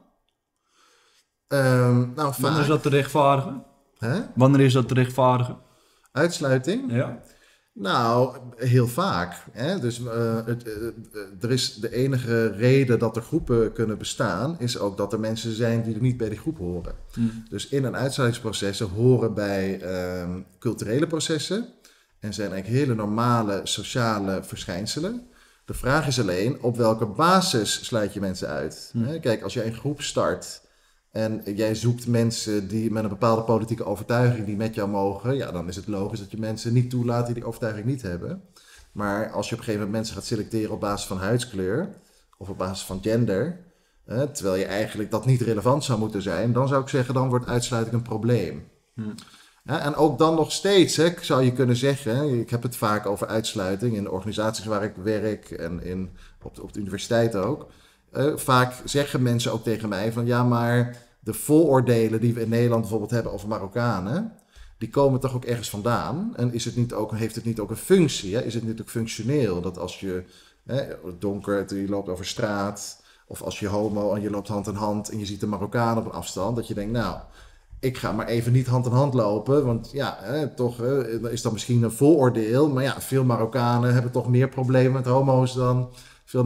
Ehm, 1.48 2.14
nou, 2.14 2.34
Wanneer 2.38 2.62
is 2.62 2.68
dat 2.68 2.82
te 2.84 2.90
rechtvaardigen? 2.90 3.64
Hè? 3.98 4.20
Wanneer 4.36 4.66
is 4.66 4.74
dat 4.74 4.88
te 4.88 4.94
rechtvaardigen? 4.94 5.58
Uitsluiting? 6.12 6.92
Ja. 6.94 7.22
Nou, 7.74 8.38
heel 8.56 8.88
vaak. 8.88 9.46
Hè? 9.52 9.80
Dus 9.80 10.06
eh, 10.06 10.46
het, 10.46 10.64
eh, 10.64 10.88
eh, 10.88 10.94
er 11.42 11.52
is 11.52 11.74
de 11.76 11.92
enige 11.94 12.48
reden 12.48 13.00
dat 13.00 13.16
er 13.16 13.22
groepen 13.22 13.74
kunnen 13.74 13.98
bestaan, 13.98 14.60
is 14.60 14.78
ook 14.80 14.98
dat 14.98 15.14
er 15.14 15.20
mensen 15.20 15.52
zijn 15.56 15.84
die 15.84 15.96
er 15.96 16.02
niet 16.02 16.18
bij 16.18 16.30
die 16.30 16.38
groep 16.40 16.58
horen. 16.58 16.96
Hm. 17.14 17.22
Dus 17.50 17.68
in- 17.68 17.86
en 17.86 17.96
uitsluitingsprocessen 17.96 18.90
horen 18.90 19.34
bij 19.34 19.80
ehm, 19.82 20.42
culturele 20.60 21.08
processen 21.08 21.68
en 22.22 22.34
zijn 22.34 22.52
eigenlijk 22.52 22.80
hele 22.80 22.96
normale 22.96 23.62
sociale 23.64 24.44
verschijnselen. 24.44 25.28
De 25.66 25.74
vraag 25.74 26.08
is 26.08 26.20
alleen 26.20 26.62
op 26.62 26.78
welke 26.78 27.06
basis 27.06 27.86
sluit 27.86 28.14
je 28.14 28.20
mensen 28.20 28.48
uit. 28.48 28.90
Hm. 28.94 29.20
Kijk, 29.20 29.44
als 29.44 29.54
jij 29.54 29.66
een 29.66 29.74
groep 29.74 30.02
start 30.02 30.62
en 31.12 31.42
jij 31.56 31.76
zoekt 31.76 32.08
mensen 32.08 32.68
die 32.68 32.92
met 32.92 33.04
een 33.04 33.10
bepaalde 33.10 33.42
politieke 33.42 33.86
overtuiging 33.86 34.46
die 34.46 34.56
met 34.56 34.76
jou 34.76 34.90
mogen, 34.90 35.36
ja, 35.36 35.52
dan 35.52 35.68
is 35.68 35.76
het 35.76 35.88
logisch 35.88 36.20
dat 36.20 36.32
je 36.32 36.38
mensen 36.38 36.74
niet 36.74 36.90
toelaat 36.90 37.26
die 37.26 37.36
die 37.36 37.46
overtuiging 37.46 37.86
niet 37.86 38.02
hebben. 38.02 38.42
Maar 38.92 39.32
als 39.32 39.50
je 39.50 39.54
op 39.54 39.60
een 39.60 39.66
gegeven 39.66 39.86
moment 39.86 39.92
mensen 39.92 40.16
gaat 40.16 40.26
selecteren 40.26 40.72
op 40.72 40.80
basis 40.80 41.08
van 41.08 41.18
huidskleur 41.18 41.90
of 42.38 42.50
op 42.50 42.58
basis 42.58 42.86
van 42.86 43.00
gender, 43.02 43.60
hè, 44.06 44.28
terwijl 44.28 44.56
je 44.56 44.66
eigenlijk 44.66 45.12
dat 45.12 45.26
niet 45.26 45.42
relevant 45.42 45.84
zou 45.84 46.00
moeten 46.00 46.22
zijn, 46.22 46.54
dan 46.54 46.68
zou 46.68 46.82
ik 46.82 46.90
zeggen, 46.90 47.14
dan 47.14 47.30
wordt 47.30 47.48
uitsluiting 47.48 47.96
een 47.96 48.02
probleem. 48.02 48.68
Hm. 48.94 49.10
En 49.66 49.96
ook 49.96 50.18
dan 50.18 50.36
nog 50.36 50.52
steeds, 50.52 50.96
hè, 50.96 51.14
zou 51.22 51.44
je 51.44 51.54
kunnen 51.54 51.76
zeggen, 51.76 52.40
ik 52.40 52.50
heb 52.50 52.64
het 52.64 52.76
vaak 52.76 53.06
over 53.06 53.28
uitsluiting 53.28 53.96
in 53.96 54.10
organisaties 54.10 54.66
waar 54.66 54.84
ik 54.84 54.96
werk 54.96 55.52
en 55.52 55.84
in, 55.84 56.10
op, 56.42 56.56
de, 56.56 56.64
op 56.64 56.74
de 56.74 56.80
universiteit 56.80 57.36
ook. 57.36 57.68
Eh, 58.12 58.36
vaak 58.36 58.74
zeggen 58.86 59.22
mensen 59.22 59.52
ook 59.52 59.64
tegen 59.64 59.90
mij 59.90 60.12
van 60.12 60.26
ja, 60.26 60.44
maar 60.44 60.98
de 61.20 61.34
vooroordelen 61.34 62.22
die 62.22 62.34
we 62.34 62.42
in 62.42 62.50
Nederland 62.50 62.82
bijvoorbeeld 62.82 63.12
hebben 63.12 63.32
over 63.32 63.48
Marokkanen, 63.48 64.34
die 64.78 64.90
komen 64.90 65.20
toch 65.20 65.36
ook 65.36 65.46
ergens 65.46 65.70
vandaan. 65.70 66.34
En 66.36 66.54
is 66.54 66.66
het 66.66 66.76
niet 66.76 66.94
ook, 66.94 67.16
heeft 67.16 67.36
het 67.36 67.46
niet 67.46 67.60
ook 67.60 67.70
een 67.70 67.76
functie? 67.76 68.36
Hè? 68.36 68.42
Is 68.42 68.54
het 68.54 68.64
niet 68.64 68.82
ook 68.82 68.90
functioneel 68.90 69.62
dat 69.62 69.78
als 69.78 70.00
je 70.00 70.24
hè, 70.66 70.84
donker, 71.20 71.76
je 71.76 71.90
loopt 71.90 72.10
over 72.10 72.26
straat, 72.26 73.02
of 73.28 73.42
als 73.42 73.60
je 73.60 73.68
homo 73.68 74.14
en 74.14 74.22
je 74.22 74.30
loopt 74.30 74.48
hand 74.48 74.68
in 74.68 74.76
hand 74.76 75.10
en 75.10 75.20
je 75.20 75.26
ziet 75.26 75.42
een 75.42 75.50
Marokkaan 75.50 75.98
op 75.98 76.06
een 76.06 76.12
afstand, 76.12 76.56
dat 76.56 76.68
je 76.68 76.74
denkt, 76.74 76.92
nou, 76.92 77.20
ik 77.82 77.98
ga 77.98 78.12
maar 78.12 78.28
even 78.28 78.52
niet 78.52 78.68
hand 78.68 78.86
in 78.86 78.92
hand 78.92 79.14
lopen, 79.14 79.66
want 79.66 79.90
ja, 79.94 80.18
hè, 80.22 80.48
toch 80.48 80.78
hè, 80.78 81.32
is 81.32 81.42
dat 81.42 81.52
misschien 81.52 81.84
een 81.84 81.92
vooroordeel, 81.92 82.70
maar 82.70 82.84
ja, 82.84 83.02
veel 83.02 83.24
Marokkanen 83.24 83.94
hebben 83.94 84.12
toch 84.12 84.30
meer 84.30 84.50
problemen 84.50 84.92
met 84.92 85.06
homo's 85.06 85.54
dan 85.54 85.90
veel 86.26 86.46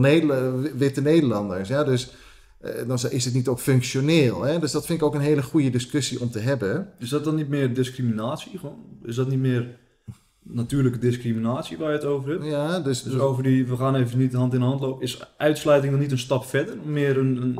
witte 0.76 1.00
Nederlanders. 1.00 1.68
Ja, 1.68 1.84
dus 1.84 2.12
eh, 2.60 2.86
dan 2.86 2.98
is 3.10 3.24
het 3.24 3.34
niet 3.34 3.48
ook 3.48 3.60
functioneel. 3.60 4.42
Hè? 4.42 4.58
Dus 4.58 4.72
dat 4.72 4.86
vind 4.86 5.00
ik 5.00 5.04
ook 5.04 5.14
een 5.14 5.20
hele 5.20 5.42
goede 5.42 5.70
discussie 5.70 6.20
om 6.20 6.30
te 6.30 6.38
hebben. 6.38 6.88
Is 6.98 7.08
dat 7.08 7.24
dan 7.24 7.34
niet 7.34 7.48
meer 7.48 7.74
discriminatie? 7.74 8.58
Gewoon? 8.58 8.78
Is 9.04 9.14
dat 9.14 9.28
niet 9.28 9.38
meer 9.38 9.78
natuurlijke 10.42 10.98
discriminatie 10.98 11.78
waar 11.78 11.90
je 11.90 11.96
het 11.96 12.06
over 12.06 12.30
hebt? 12.30 12.44
Ja, 12.44 12.80
dus, 12.80 13.02
Dus 13.02 13.18
over 13.18 13.42
die, 13.42 13.66
we 13.66 13.76
gaan 13.76 13.94
even 13.94 14.18
niet 14.18 14.32
hand 14.32 14.54
in 14.54 14.60
hand 14.60 14.80
lopen. 14.80 15.02
Is 15.02 15.34
uitsluiting 15.36 15.92
dan 15.92 16.02
niet 16.02 16.12
een 16.12 16.18
stap 16.18 16.44
verder? 16.44 16.76
Meer 16.84 17.18
een, 17.18 17.42
een, 17.42 17.58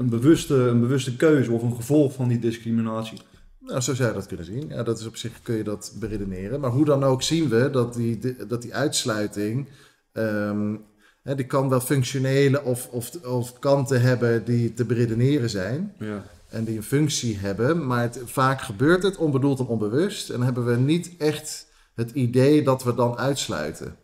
een, 0.00 0.08
bewuste, 0.08 0.54
een 0.54 0.80
bewuste 0.80 1.16
keuze 1.16 1.52
of 1.52 1.62
een 1.62 1.74
gevolg 1.74 2.12
van 2.12 2.28
die 2.28 2.38
discriminatie? 2.38 3.18
Nou, 3.58 3.80
zo 3.80 3.94
zou 3.94 4.08
je 4.08 4.14
dat 4.14 4.26
kunnen 4.26 4.46
zien. 4.46 4.68
Ja, 4.68 4.82
dat 4.82 4.98
is 4.98 5.06
op 5.06 5.16
zich 5.16 5.42
kun 5.42 5.56
je 5.56 5.64
dat 5.64 5.92
beredeneren. 6.00 6.60
Maar 6.60 6.70
hoe 6.70 6.84
dan 6.84 7.04
ook 7.04 7.22
zien 7.22 7.48
we 7.48 7.70
dat 7.70 7.94
die, 7.94 8.46
dat 8.46 8.62
die 8.62 8.74
uitsluiting. 8.74 9.68
ehm, 10.12 10.76
hè, 11.22 11.34
die 11.34 11.46
kan 11.46 11.68
wel 11.68 11.80
functionele 11.80 12.64
of, 12.64 12.88
of, 12.90 13.24
of 13.24 13.58
kanten 13.58 14.00
hebben 14.00 14.44
die 14.44 14.74
te 14.74 14.84
beredeneren 14.84 15.50
zijn. 15.50 15.94
Ja. 15.98 16.24
En 16.48 16.64
die 16.64 16.76
een 16.76 16.82
functie 16.82 17.38
hebben. 17.38 17.86
Maar 17.86 18.02
het, 18.02 18.20
vaak 18.24 18.60
gebeurt 18.60 19.02
het 19.02 19.16
onbedoeld 19.16 19.58
en 19.58 19.66
onbewust. 19.66 20.30
En 20.30 20.42
hebben 20.42 20.66
we 20.66 20.76
niet 20.76 21.16
echt 21.18 21.66
het 21.94 22.10
idee 22.10 22.62
dat 22.62 22.84
we 22.84 22.94
dan 22.94 23.18
uitsluiten. 23.18 23.96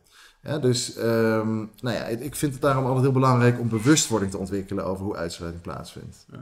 Ja, 0.46 0.58
dus 0.58 0.96
ehm, 0.96 1.56
nou 1.56 1.96
ja, 1.96 2.04
ik 2.04 2.36
vind 2.36 2.52
het 2.52 2.62
daarom 2.62 2.84
altijd 2.84 3.02
heel 3.02 3.12
belangrijk 3.12 3.60
om 3.60 3.68
bewustwording 3.68 4.30
te 4.30 4.38
ontwikkelen 4.38 4.84
over 4.84 5.04
hoe 5.04 5.16
uitsluiting 5.16 5.62
plaatsvindt. 5.62 6.26
Ja. 6.30 6.38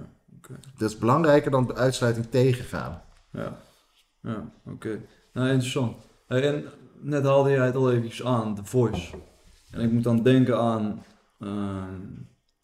Dat 0.77 0.91
is 0.91 0.99
belangrijker 0.99 1.51
dan 1.51 1.77
uitsluiting 1.77 2.27
tegengaan. 2.31 3.03
Ja, 3.31 3.59
ja 4.21 4.51
oké. 4.67 5.01
Nou, 5.33 5.49
interessant. 5.49 5.97
Hey, 6.27 6.53
en 6.53 6.65
net 7.01 7.25
haalde 7.25 7.51
jij 7.51 7.67
het 7.67 7.75
al 7.75 7.93
eventjes 7.93 8.25
aan, 8.25 8.55
The 8.55 8.65
Voice. 8.65 9.17
En 9.71 9.81
ik 9.81 9.93
moet 9.93 10.05
dan 10.05 10.23
denken 10.23 10.59
aan, 10.59 11.03
ehm, 11.41 12.01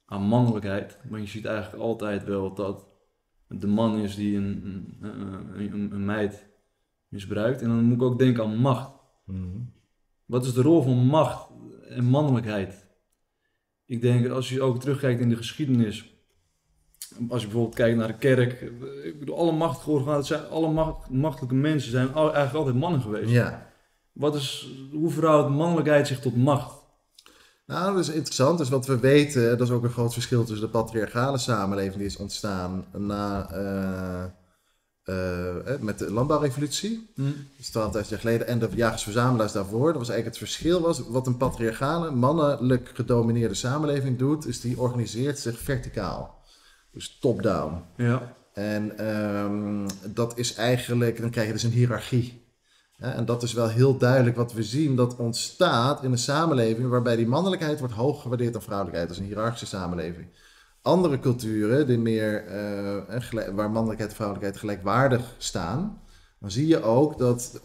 aan 0.06 0.22
mannelijkheid. 0.22 0.98
Want 1.08 1.22
je 1.22 1.28
ziet 1.28 1.44
eigenlijk 1.44 1.82
altijd 1.82 2.24
wel 2.24 2.54
dat 2.54 2.86
de 3.46 3.66
man 3.66 3.98
is 3.98 4.14
die 4.14 4.36
een, 4.36 4.94
een, 5.00 5.92
een, 5.92 6.04
meid 6.04 6.46
misbruikt. 7.08 7.62
En 7.62 7.68
dan 7.68 7.84
moet 7.84 7.96
ik 7.96 8.02
ook 8.02 8.18
denken 8.18 8.44
aan 8.44 8.56
macht. 8.56 8.92
Wat 10.30 10.44
is 10.44 10.52
de 10.52 10.62
rol 10.62 10.82
van 10.82 10.96
macht 10.96 11.48
en 11.88 12.04
mannelijkheid? 12.04 12.86
Ik 13.86 14.00
denk, 14.00 14.28
als 14.28 14.48
je 14.48 14.62
ook 14.62 14.80
terugkijkt 14.80 15.20
in 15.20 15.28
de 15.28 15.36
geschiedenis, 15.36 16.14
als 17.28 17.40
je 17.40 17.46
bijvoorbeeld 17.46 17.74
kijkt 17.74 17.98
naar 17.98 18.06
de 18.06 18.18
kerk, 18.18 18.60
ik 19.04 19.18
bedoel, 19.18 19.38
alle 19.38 19.52
machtige 19.52 19.90
organisaties, 19.90 20.48
alle 20.48 20.70
macht, 20.70 21.10
machtelijke 21.10 21.54
mensen 21.54 21.90
zijn 21.90 22.14
eigenlijk 22.14 22.54
altijd 22.54 22.76
mannen 22.76 23.00
geweest. 23.00 23.30
Ja. 23.30 23.72
Wat 24.12 24.34
is, 24.34 24.70
hoe 24.92 25.10
verhoudt 25.10 25.50
mannelijkheid 25.50 26.06
zich 26.06 26.20
tot 26.20 26.36
macht? 26.36 26.74
Nou, 27.66 27.94
dat 27.94 28.08
is 28.08 28.14
interessant. 28.14 28.58
Dus 28.58 28.68
wat 28.68 28.86
we 28.86 28.98
weten, 28.98 29.58
dat 29.58 29.68
is 29.68 29.74
ook 29.74 29.84
een 29.84 29.90
groot 29.90 30.12
verschil 30.12 30.44
tussen 30.44 30.66
de 30.66 30.72
patriarchale 30.72 31.38
samenleving 31.38 31.96
die 31.96 32.06
is 32.06 32.16
ontstaan 32.16 32.84
na, 32.92 33.50
eh, 33.50 34.24
eh, 35.04 35.78
met 35.80 35.98
de 35.98 36.12
landbouwrevolutie. 36.12 37.12
Dus 37.56 37.68
12.000 37.68 38.08
jaar 38.08 38.18
geleden. 38.18 38.46
En 38.46 38.58
de 38.58 38.68
jagers-verzamelaars 38.74 39.52
daarvoor. 39.52 39.86
Dat 39.86 39.98
was 39.98 40.08
eigenlijk 40.08 40.38
het 40.38 40.48
verschil 40.48 40.80
was. 40.80 41.08
Wat 41.08 41.26
een 41.26 41.36
patriarchale, 41.36 42.10
mannelijk 42.10 42.90
gedomineerde 42.94 43.54
samenleving 43.54 44.18
doet, 44.18 44.46
is 44.46 44.60
die 44.60 44.80
organiseert 44.80 45.38
zich 45.38 45.58
verticaal. 45.58 46.42
Dus 46.92 47.18
top-down. 47.20 47.82
Ja. 47.96 48.36
En 48.52 48.98
ehm, 48.98 49.88
dat 50.14 50.38
is 50.38 50.54
eigenlijk, 50.54 51.20
dan 51.20 51.30
krijg 51.30 51.46
je 51.46 51.52
dus 51.52 51.62
een 51.62 51.70
hiërarchie. 51.70 52.48
En 53.00 53.24
dat 53.24 53.42
is 53.42 53.52
wel 53.52 53.68
heel 53.68 53.96
duidelijk 53.96 54.36
wat 54.36 54.52
we 54.52 54.62
zien, 54.62 54.96
dat 54.96 55.16
ontstaat 55.16 56.02
in 56.02 56.12
een 56.12 56.18
samenleving 56.18 56.88
waarbij 56.88 57.16
die 57.16 57.26
mannelijkheid 57.26 57.78
wordt 57.78 57.94
hoog 57.94 58.22
gewaardeerd 58.22 58.52
dan 58.52 58.62
vrouwelijkheid. 58.62 59.08
Dat 59.08 59.16
is 59.16 59.22
een 59.22 59.28
hiërarchische 59.28 59.66
samenleving. 59.66 60.26
Andere 60.82 61.18
culturen, 61.18 61.86
die 61.86 61.98
meer, 61.98 62.44
eh, 62.46 62.96
eh, 63.16 63.54
waar 63.54 63.70
mannelijkheid 63.70 64.10
en 64.10 64.16
vrouwelijkheid 64.16 64.58
gelijkwaardig 64.60 65.34
staan, 65.38 66.00
dan 66.40 66.50
zie 66.50 66.66
je 66.66 66.82
ook 66.82 67.18
dat, 67.18 67.60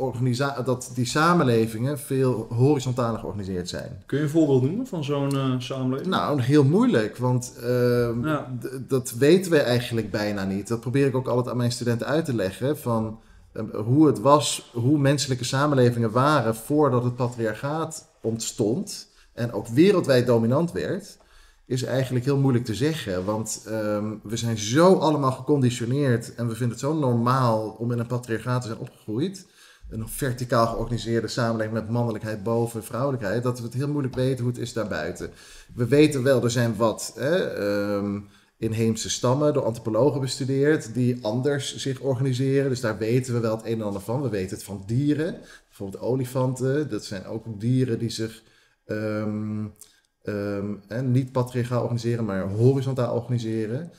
dat 0.66 0.92
die 0.94 1.06
samenlevingen 1.06 2.00
veel 2.00 2.48
horizontaler 2.50 3.20
georganiseerd 3.20 3.70
zijn. 3.70 4.04
Kun 4.06 4.18
je 4.18 4.24
een 4.24 4.30
voorbeeld 4.30 4.62
noemen 4.62 4.88
van 4.88 5.04
zo'n 5.04 5.36
eh, 5.36 5.54
samenleving? 5.58 6.10
Nou, 6.10 6.42
heel 6.42 6.64
moeilijk, 6.64 7.18
want 7.18 7.54
ehm, 7.64 8.28
Ja. 8.28 8.52
dat 8.88 9.12
weten 9.12 9.52
we 9.52 9.60
eigenlijk 9.60 10.12
bijna 10.12 10.44
niet. 10.44 10.68
Dat 10.68 10.80
probeer 10.80 11.08
ik 11.08 11.16
ook 11.16 11.28
altijd 11.28 11.50
aan 11.50 11.58
mijn 11.58 11.72
studenten 11.72 12.08
uit 12.08 12.26
te 12.26 12.36
leggen, 12.36 12.78
van 12.78 13.20
ehm, 13.54 13.76
hoe 13.76 14.08
het 14.08 14.20
was, 14.20 14.70
hoe 14.74 14.98
menselijke 14.98 15.44
samenlevingen 15.44 16.12
waren 16.12 16.56
voordat 16.56 17.04
het 17.04 17.16
patriarchaat 17.16 18.08
ontstond 18.22 19.08
en 19.34 19.54
ook 19.54 19.68
wereldwijd 19.68 20.28
dominant 20.28 20.72
werd, 20.72 21.18
is 21.66 21.84
eigenlijk 21.84 22.26
heel 22.26 22.38
moeilijk 22.38 22.66
te 22.66 22.76
zeggen. 22.76 23.26
Want 23.26 23.64
ehm, 23.68 24.14
we 24.24 24.38
zijn 24.38 24.58
zo 24.58 24.94
allemaal 24.94 25.32
geconditioneerd 25.32 26.36
en 26.36 26.48
we 26.48 26.56
vinden 26.56 26.70
het 26.70 26.80
zo 26.80 26.94
normaal 26.94 27.70
om 27.70 27.92
in 27.92 28.00
een 28.00 28.08
patriarchaat 28.08 28.62
te 28.62 28.68
zijn 28.68 28.80
opgegroeid. 28.80 29.46
Een 29.90 30.10
verticaal 30.10 30.68
georganiseerde 30.68 31.28
samenleving 31.28 31.74
met 31.74 31.90
mannelijkheid 31.90 32.44
boven 32.44 32.84
vrouwelijkheid, 32.84 33.44
dat 33.44 33.58
we 33.58 33.66
het 33.66 33.74
heel 33.74 33.88
moeilijk 33.88 34.16
weten 34.16 34.44
hoe 34.44 34.54
het 34.54 34.62
is 34.62 34.74
daarbuiten. 34.74 35.32
We 35.74 35.88
weten 35.88 36.24
wel, 36.24 36.44
er 36.44 36.52
zijn 36.52 36.76
wat 36.76 37.14
hè, 37.16 37.36
ehm, 37.36 38.20
inheemse 38.58 39.10
stammen 39.10 39.54
door 39.54 39.64
antropologen 39.64 40.22
bestudeerd 40.22 40.94
die 40.94 41.18
anders 41.22 41.76
zich 41.76 42.00
organiseren. 42.00 42.70
Dus 42.70 42.82
daar 42.82 42.98
weten 42.98 43.34
we 43.34 43.40
wel 43.40 43.56
het 43.56 43.66
een 43.66 43.80
en 43.80 43.86
ander 43.86 44.02
van. 44.02 44.22
We 44.22 44.30
weten 44.30 44.56
het 44.56 44.66
van 44.66 44.84
dieren, 44.86 45.38
bijvoorbeeld 45.68 46.04
olifanten. 46.04 46.90
Dat 46.90 47.06
zijn 47.06 47.26
ook 47.26 47.60
dieren 47.60 48.00
die 48.00 48.10
zich 48.10 48.44
ehm, 48.86 49.66
ehm, 50.26 50.74
hè, 50.88 51.02
niet 51.02 51.32
patriarchaal 51.32 51.82
organiseren, 51.82 52.26
maar 52.26 52.48
horizontaal 52.50 53.16
organiseren. 53.16 53.92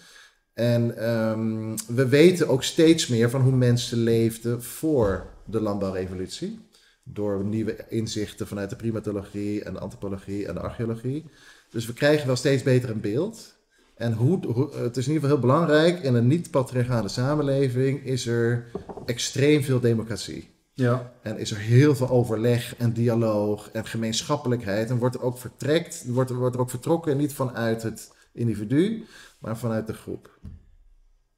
En 0.55 0.97
ehm, 0.99 1.77
we 1.89 2.09
weten 2.09 2.49
ook 2.49 2.63
steeds 2.63 3.07
meer 3.07 3.31
van 3.31 3.41
hoe 3.41 3.53
mensen 3.57 3.99
leefden 3.99 4.63
voor 4.63 5.27
de 5.45 5.61
landbouwrevolutie. 5.61 6.59
Door 7.05 7.45
nieuwe 7.45 7.77
inzichten 7.89 8.47
vanuit 8.47 8.71
de 8.71 8.77
primatologie 8.77 9.63
en 9.63 9.73
de 9.73 9.79
antropologie 9.79 10.47
en 10.47 10.55
de 10.55 10.61
archeologie. 10.61 11.25
Dus 11.71 11.87
we 11.87 11.93
krijgen 11.93 12.27
wel 12.27 12.37
steeds 12.37 12.63
beter 12.63 12.91
een 12.91 13.01
beeld. 13.01 13.55
En 13.95 14.13
hoe, 14.13 14.47
hoe- 14.47 14.75
het 14.77 14.97
is 14.97 15.07
in 15.07 15.13
ieder 15.13 15.29
geval 15.29 15.29
heel 15.29 15.39
belangrijk, 15.49 16.03
in 16.03 16.15
een 16.15 16.27
niet-patriarchale 16.27 17.09
samenleving 17.09 18.05
is 18.05 18.27
er 18.27 18.67
extreem 19.07 19.63
veel 19.63 19.81
democratie. 19.81 20.49
Ja. 20.77 21.13
En 21.23 21.39
is 21.39 21.51
er 21.51 21.59
heel 21.59 21.95
veel 21.95 22.09
overleg 22.09 22.77
en 22.77 22.93
dialoog 22.93 23.71
en 23.71 23.87
gemeenschappelijkheid. 23.87 24.91
En 24.91 24.99
wordt 24.99 25.15
er 25.15 25.23
ook 25.23 25.39
vertrekt, 25.39 26.05
wordt 26.09 26.31
er, 26.31 26.37
wordt 26.37 26.55
er 26.55 26.61
ook 26.61 26.71
vertrokken, 26.71 27.17
niet 27.17 27.33
vanuit 27.33 27.83
het 27.83 28.13
individu, 28.33 29.05
maar 29.39 29.57
vanuit 29.59 29.87
de 29.87 29.93
groep. 29.95 30.39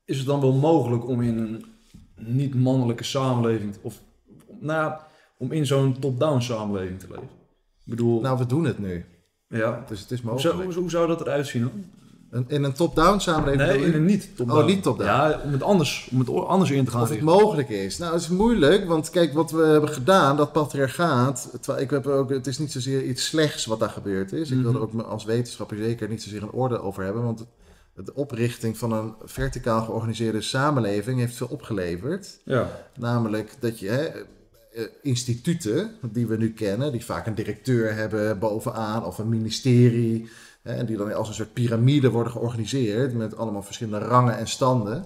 Is 0.04 0.16
het 0.18 0.26
dan 0.26 0.40
wel 0.40 0.52
mogelijk 0.52 1.06
om 1.08 1.22
in 1.22 1.38
een 1.38 1.64
niet-mannelijke 2.16 3.04
samenleving, 3.04 3.74
of 3.82 4.02
nou 4.60 5.00
om 5.38 5.52
in 5.52 5.66
zo'n 5.66 5.98
top-down 5.98 6.40
samenleving 6.40 7.00
te 7.00 7.06
leven? 7.08 7.22
Ik 7.84 7.84
bedoel, 7.94 8.20
Nou, 8.20 8.38
we 8.38 8.46
doen 8.46 8.64
het 8.64 8.78
nu. 8.78 9.04
ja. 9.48 9.84
Dus 9.88 10.00
het 10.00 10.10
is 10.10 10.20
Hoe 10.20 10.40
zou, 10.40 10.54
mogelijk. 10.54 10.72
hoe, 10.72 10.82
hoe 10.82 10.90
zou 10.90 11.06
dat 11.06 11.20
eruit 11.20 11.46
zien 11.46 11.62
dan? 11.62 11.84
Een- 12.30 12.44
In 12.48 12.64
een 12.64 12.72
top-down 12.72 13.18
samenleving. 13.18 13.68
Nee, 13.80 13.86
in 13.86 13.94
een 13.94 14.04
niet-top-down. 14.04 14.60
Oh, 14.60 14.66
niet 14.66 14.82
top-down. 14.82 15.10
Ja, 15.10 15.40
om 15.44 15.52
het 15.52 15.62
anders, 15.62 16.08
om 16.12 16.18
het 16.18 16.28
anders 16.28 16.70
in 16.70 16.84
te 16.84 16.90
gaan 16.90 17.02
Of 17.02 17.08
het 17.08 17.18
richten. 17.18 17.36
mogelijk 17.38 17.68
is. 17.68 17.98
Nou, 17.98 18.12
het 18.12 18.22
is 18.22 18.28
moeilijk, 18.28 18.86
want 18.88 19.10
kijk 19.10 19.32
wat 19.32 19.50
we 19.50 19.62
hebben 19.62 19.90
gedaan, 19.90 20.36
dat 20.36 20.52
patriarchaat. 20.52 21.58
Ik 21.78 21.90
heb 21.90 22.06
er 22.06 22.12
ook, 22.12 22.30
het 22.30 22.46
is 22.46 22.58
niet 22.58 22.72
zozeer 22.72 23.04
iets 23.04 23.26
slechts 23.26 23.66
wat 23.66 23.80
daar 23.80 23.90
gebeurd 23.90 24.32
is. 24.32 24.50
Ik 24.50 24.56
wil 24.56 24.66
er 24.66 24.72
Mhm. 24.72 24.82
ook 24.82 24.92
me- 24.92 25.02
als 25.02 25.24
wetenschapper 25.24 25.76
zeker 25.76 26.08
niet 26.08 26.22
zozeer 26.22 26.42
een 26.42 26.50
orde 26.50 26.80
over 26.80 27.04
hebben, 27.04 27.22
want 27.22 27.44
de 27.94 28.14
oprichting 28.14 28.78
van 28.78 28.92
een 28.92 29.14
verticaal 29.24 29.82
georganiseerde 29.84 30.40
samenleving 30.40 31.18
heeft 31.18 31.36
veel 31.36 31.46
opgeleverd. 31.50 32.38
Ja. 32.44 32.70
Namelijk 32.96 33.54
dat 33.60 33.78
je 33.78 33.88
hè, 33.88 34.04
eh, 34.04 34.84
instituten 35.02 35.90
die 36.12 36.26
we 36.26 36.36
nu 36.36 36.52
kennen, 36.52 36.92
die 36.92 37.04
vaak 37.04 37.26
een 37.26 37.34
directeur 37.34 37.94
hebben 37.94 38.38
bovenaan 38.38 39.04
of 39.04 39.18
een 39.18 39.28
ministerie, 39.28 40.28
en 40.76 40.86
die 40.86 40.96
dan 40.96 41.14
als 41.14 41.28
een 41.28 41.34
soort 41.34 41.52
piramide 41.52 42.10
worden 42.10 42.32
georganiseerd 42.32 43.14
met 43.14 43.36
allemaal 43.36 43.62
verschillende 43.62 44.06
rangen 44.06 44.38
en 44.38 44.48
standen. 44.48 45.04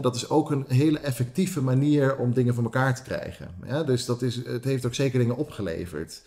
Dat 0.00 0.16
is 0.16 0.28
ook 0.28 0.50
een 0.50 0.64
hele 0.68 0.98
effectieve 0.98 1.62
manier 1.62 2.16
om 2.16 2.32
dingen 2.32 2.54
voor 2.54 2.64
elkaar 2.64 2.94
te 2.94 3.02
krijgen. 3.02 3.48
Dus 3.86 4.04
dat 4.04 4.22
is, 4.22 4.36
het 4.44 4.64
heeft 4.64 4.86
ook 4.86 4.94
zeker 4.94 5.18
dingen 5.18 5.36
opgeleverd. 5.36 6.22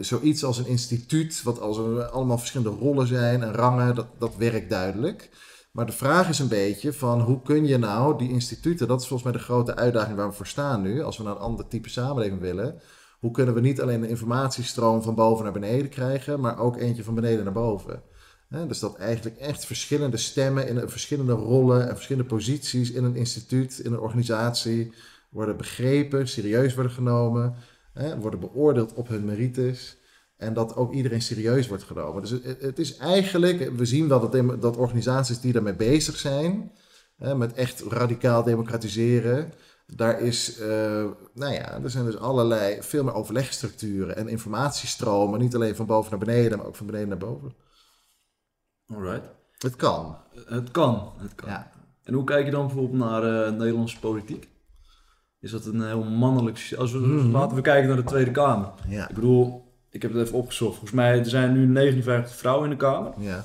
Zoiets 0.00 0.44
als 0.44 0.58
een 0.58 0.66
instituut, 0.66 1.42
wat 1.42 1.60
als 1.60 1.78
allemaal 2.10 2.38
verschillende 2.38 2.78
rollen 2.80 3.06
zijn 3.06 3.42
en 3.42 3.52
rangen, 3.52 3.94
dat, 3.94 4.06
dat 4.18 4.36
werkt 4.36 4.70
duidelijk. 4.70 5.30
Maar 5.70 5.86
de 5.86 5.92
vraag 5.92 6.28
is 6.28 6.38
een 6.38 6.48
beetje 6.48 6.92
van 6.92 7.20
hoe 7.20 7.42
kun 7.42 7.66
je 7.66 7.78
nou 7.78 8.18
die 8.18 8.30
instituten, 8.30 8.88
dat 8.88 9.00
is 9.00 9.06
volgens 9.06 9.30
mij 9.30 9.38
de 9.40 9.44
grote 9.44 9.76
uitdaging 9.76 10.16
waar 10.16 10.28
we 10.28 10.34
voor 10.34 10.46
staan 10.46 10.82
nu, 10.82 11.02
als 11.02 11.16
we 11.16 11.22
naar 11.22 11.32
een 11.32 11.38
ander 11.38 11.68
type 11.68 11.88
samenleving 11.88 12.40
willen. 12.40 12.80
Hoe 13.24 13.32
kunnen 13.32 13.54
we 13.54 13.60
niet 13.60 13.80
alleen 13.80 14.02
een 14.02 14.08
informatiestroom 14.08 15.02
van 15.02 15.14
boven 15.14 15.44
naar 15.44 15.52
beneden 15.52 15.88
krijgen, 15.88 16.40
maar 16.40 16.58
ook 16.58 16.76
eentje 16.76 17.04
van 17.04 17.14
beneden 17.14 17.44
naar 17.44 17.52
boven? 17.52 18.02
Dus 18.48 18.78
dat 18.78 18.96
eigenlijk 18.96 19.36
echt 19.36 19.66
verschillende 19.66 20.16
stemmen 20.16 20.68
in 20.68 20.88
verschillende 20.88 21.32
rollen 21.32 21.88
en 21.88 21.94
verschillende 21.94 22.28
posities 22.28 22.90
in 22.90 23.04
een 23.04 23.16
instituut, 23.16 23.78
in 23.78 23.92
een 23.92 23.98
organisatie 23.98 24.92
worden 25.30 25.56
begrepen, 25.56 26.28
serieus 26.28 26.74
worden 26.74 26.92
genomen, 26.92 27.54
worden 28.20 28.40
beoordeeld 28.40 28.94
op 28.94 29.08
hun 29.08 29.24
merites. 29.24 29.96
En 30.36 30.54
dat 30.54 30.76
ook 30.76 30.92
iedereen 30.92 31.22
serieus 31.22 31.68
wordt 31.68 31.84
genomen. 31.84 32.22
Dus 32.22 32.30
het, 32.58 32.78
is 32.78 32.96
eigenlijk, 32.96 33.76
we 33.76 33.84
zien 33.84 34.08
wel 34.08 34.30
dat, 34.30 34.60
dat 34.60 34.76
organisaties 34.76 35.40
die 35.40 35.52
daarmee 35.52 35.74
bezig 35.74 36.16
zijn, 36.16 36.72
met 37.36 37.52
echt 37.52 37.80
radicaal 37.80 38.42
democratiseren, 38.42 39.52
daar 39.86 40.20
is, 40.20 40.58
eh, 40.58 41.04
nou 41.34 41.52
ja, 41.52 41.80
er 41.82 41.90
zijn 41.90 42.04
dus 42.04 42.18
allerlei, 42.18 42.82
veel 42.82 43.04
meer 43.04 43.14
overlegstructuren 43.14 44.16
en 44.16 44.28
informatiestromen, 44.28 45.40
niet 45.40 45.54
alleen 45.54 45.76
van 45.76 45.86
boven 45.86 46.10
naar 46.10 46.18
beneden, 46.26 46.58
maar 46.58 46.66
ook 46.66 46.76
van 46.76 46.86
beneden 46.86 47.08
naar 47.08 47.18
boven. 47.18 47.54
Alright. 48.86 49.30
Het 49.58 49.76
kan. 49.76 50.16
Het 50.46 50.70
kan. 50.70 51.12
Het 51.16 51.34
kan. 51.34 51.48
Ja. 51.48 51.70
En 52.02 52.14
hoe 52.14 52.24
kijk 52.24 52.44
je 52.44 52.50
dan 52.50 52.66
bijvoorbeeld 52.66 52.98
naar 52.98 53.22
eh, 53.46 53.52
Nederlandse 53.52 53.98
politiek? 53.98 54.48
Is 55.40 55.50
dat 55.50 55.64
een 55.66 55.86
heel 55.86 56.04
mannelijk... 56.04 56.74
Als 56.78 56.92
we, 56.92 56.98
Mhm. 56.98 57.30
Laten 57.30 57.56
we 57.56 57.62
kijken 57.62 57.88
naar 57.88 57.96
de 57.96 58.04
Tweede 58.04 58.30
Kamer. 58.30 58.68
Ja. 58.88 59.08
Ik 59.08 59.14
bedoel, 59.14 59.72
ik 59.90 60.02
heb 60.02 60.12
het 60.12 60.22
even 60.26 60.38
opgezocht. 60.38 60.70
Volgens 60.70 60.92
mij 60.92 61.18
er 61.18 61.26
zijn 61.26 61.52
nu 61.52 61.66
59 61.66 62.36
vrouwen 62.36 62.64
in 62.64 62.70
de 62.70 62.76
Kamer. 62.84 63.12
Ja. 63.18 63.44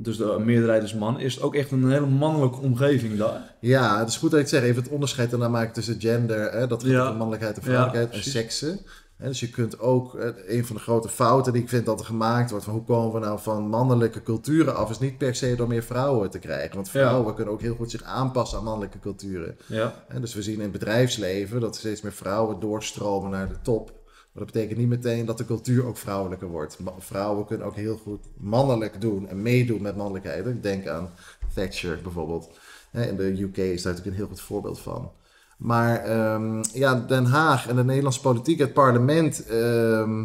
Dus 0.00 0.16
de 0.16 0.36
meerderheid 0.44 0.82
is 0.82 0.94
man. 0.94 1.20
Is 1.20 1.34
het 1.34 1.42
ook 1.44 1.54
echt 1.54 1.70
een 1.70 1.90
hele 1.90 2.06
mannelijke 2.06 2.60
omgeving 2.60 3.18
daar? 3.18 3.54
Ja, 3.60 3.98
het 3.98 4.08
is 4.08 4.16
goed 4.16 4.30
dat 4.30 4.40
ik 4.40 4.46
het 4.46 4.54
zeg. 4.54 4.62
Even 4.62 4.82
het 4.82 4.92
onderscheid 4.92 5.30
daarna 5.30 5.48
maken 5.48 5.72
tussen 5.72 6.00
gender, 6.00 6.52
hè, 6.52 6.66
dat 6.66 6.82
gaat 6.82 6.90
Ja. 6.92 7.00
over 7.02 7.14
mannelijkheid 7.16 7.56
en 7.58 7.62
Ja, 7.64 7.68
vrouwelijkheid 7.68 8.24
en 8.24 8.30
seksen. 8.30 8.78
Dus 9.18 9.40
je 9.40 9.50
kunt 9.50 9.80
ook, 9.80 10.14
eh, 10.14 10.28
een 10.46 10.66
van 10.66 10.76
de 10.76 10.82
grote 10.82 11.08
fouten 11.08 11.52
die 11.52 11.62
ik 11.62 11.68
vind 11.68 11.86
dat 11.86 12.00
er 12.00 12.06
gemaakt 12.06 12.50
wordt, 12.50 12.64
van 12.64 12.74
hoe 12.74 12.84
komen 12.84 13.12
we 13.20 13.26
nou 13.26 13.38
van 13.40 13.68
mannelijke 13.68 14.22
culturen 14.22 14.76
af, 14.76 14.90
is 14.90 14.98
niet 14.98 15.18
per 15.18 15.34
se 15.34 15.54
door 15.56 15.68
meer 15.68 15.82
vrouwen 15.82 16.30
te 16.30 16.38
krijgen. 16.38 16.74
Want 16.74 16.86
Ja. 16.86 16.92
vrouwen 16.92 17.34
kunnen 17.34 17.54
ook 17.54 17.60
heel 17.60 17.74
goed 17.74 17.90
zich 17.90 18.02
aanpassen 18.02 18.58
aan 18.58 18.64
mannelijke 18.64 18.98
culturen. 18.98 19.56
Ja. 19.66 19.94
Dus 20.20 20.34
we 20.34 20.42
zien 20.42 20.54
in 20.54 20.60
het 20.60 20.72
bedrijfsleven 20.72 21.60
dat 21.60 21.74
er 21.74 21.80
steeds 21.80 22.02
meer 22.02 22.12
vrouwen 22.12 22.60
doorstromen 22.60 23.30
naar 23.30 23.48
de 23.48 23.56
top. 23.62 23.92
Maar 24.32 24.44
dat 24.44 24.52
betekent 24.52 24.78
niet 24.78 24.88
meteen 24.88 25.26
dat 25.26 25.38
de 25.38 25.44
cultuur 25.44 25.84
ook 25.86 25.96
vrouwelijker 25.96 26.48
wordt. 26.48 26.78
Vrouwen 26.98 27.46
kunnen 27.46 27.66
ook 27.66 27.76
heel 27.76 27.96
goed 27.96 28.26
mannelijk 28.36 29.00
doen 29.00 29.28
en 29.28 29.42
meedoen 29.42 29.82
met 29.82 29.96
mannelijkheid. 29.96 30.46
Ik 30.46 30.62
denk 30.62 30.86
aan 30.86 31.10
Thatcher 31.54 31.98
bijvoorbeeld. 32.02 32.50
In 32.92 33.16
de 33.16 33.42
UK 33.42 33.56
is 33.56 33.82
daar 33.82 33.92
natuurlijk 33.92 34.06
een 34.06 34.12
heel 34.12 34.26
goed 34.26 34.40
voorbeeld 34.40 34.80
van. 34.80 35.12
Maar 35.58 36.04
ehm, 36.04 36.62
ja, 36.72 36.94
Den 36.94 37.24
Haag 37.24 37.68
en 37.68 37.76
de 37.76 37.84
Nederlandse 37.84 38.20
politiek, 38.20 38.58
het 38.58 38.72
parlement. 38.72 39.46
ehm, 39.46 40.24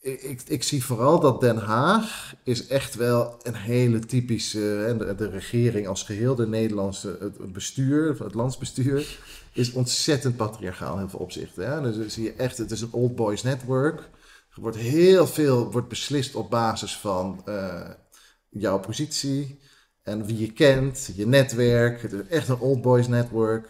ik, 0.00 0.42
ik, 0.46 0.62
zie 0.62 0.84
vooral 0.84 1.20
dat 1.20 1.40
Den 1.40 1.56
Haag 1.56 2.34
is 2.44 2.66
echt 2.66 2.94
wel 2.94 3.36
een 3.42 3.54
hele 3.54 3.98
typische. 3.98 4.94
de, 4.98 5.14
de 5.14 5.30
regering 5.30 5.86
als 5.88 6.02
geheel, 6.02 6.34
de 6.34 6.46
Nederlandse 6.46 7.16
het 7.20 7.52
bestuur, 7.52 8.22
het 8.22 8.34
landsbestuur, 8.34 9.18
is 9.56 9.72
ontzettend 9.72 10.36
patriarchaal 10.36 10.92
in 10.92 10.98
heel 10.98 11.08
veel 11.08 11.18
opzichten. 11.18 11.70
Hè? 11.70 11.92
Dus 11.92 12.14
zie 12.14 12.24
je 12.24 12.32
echt, 12.32 12.58
het 12.58 12.70
is 12.70 12.80
een 12.80 12.92
old 12.92 13.16
boys 13.16 13.42
network. 13.42 13.98
Er 14.54 14.62
wordt 14.62 14.76
heel 14.76 15.26
veel 15.26 15.72
wordt 15.72 15.88
beslist 15.88 16.34
op 16.34 16.50
basis 16.50 16.96
van 16.96 17.42
eh, 17.44 17.90
jouw 18.48 18.78
positie 18.78 19.60
en 20.02 20.26
wie 20.26 20.38
je 20.38 20.52
kent, 20.52 21.10
je 21.14 21.26
netwerk. 21.26 22.02
Het 22.02 22.12
is 22.12 22.26
echt 22.28 22.48
een 22.48 22.58
old 22.58 22.82
boys 22.82 23.08
network. 23.08 23.68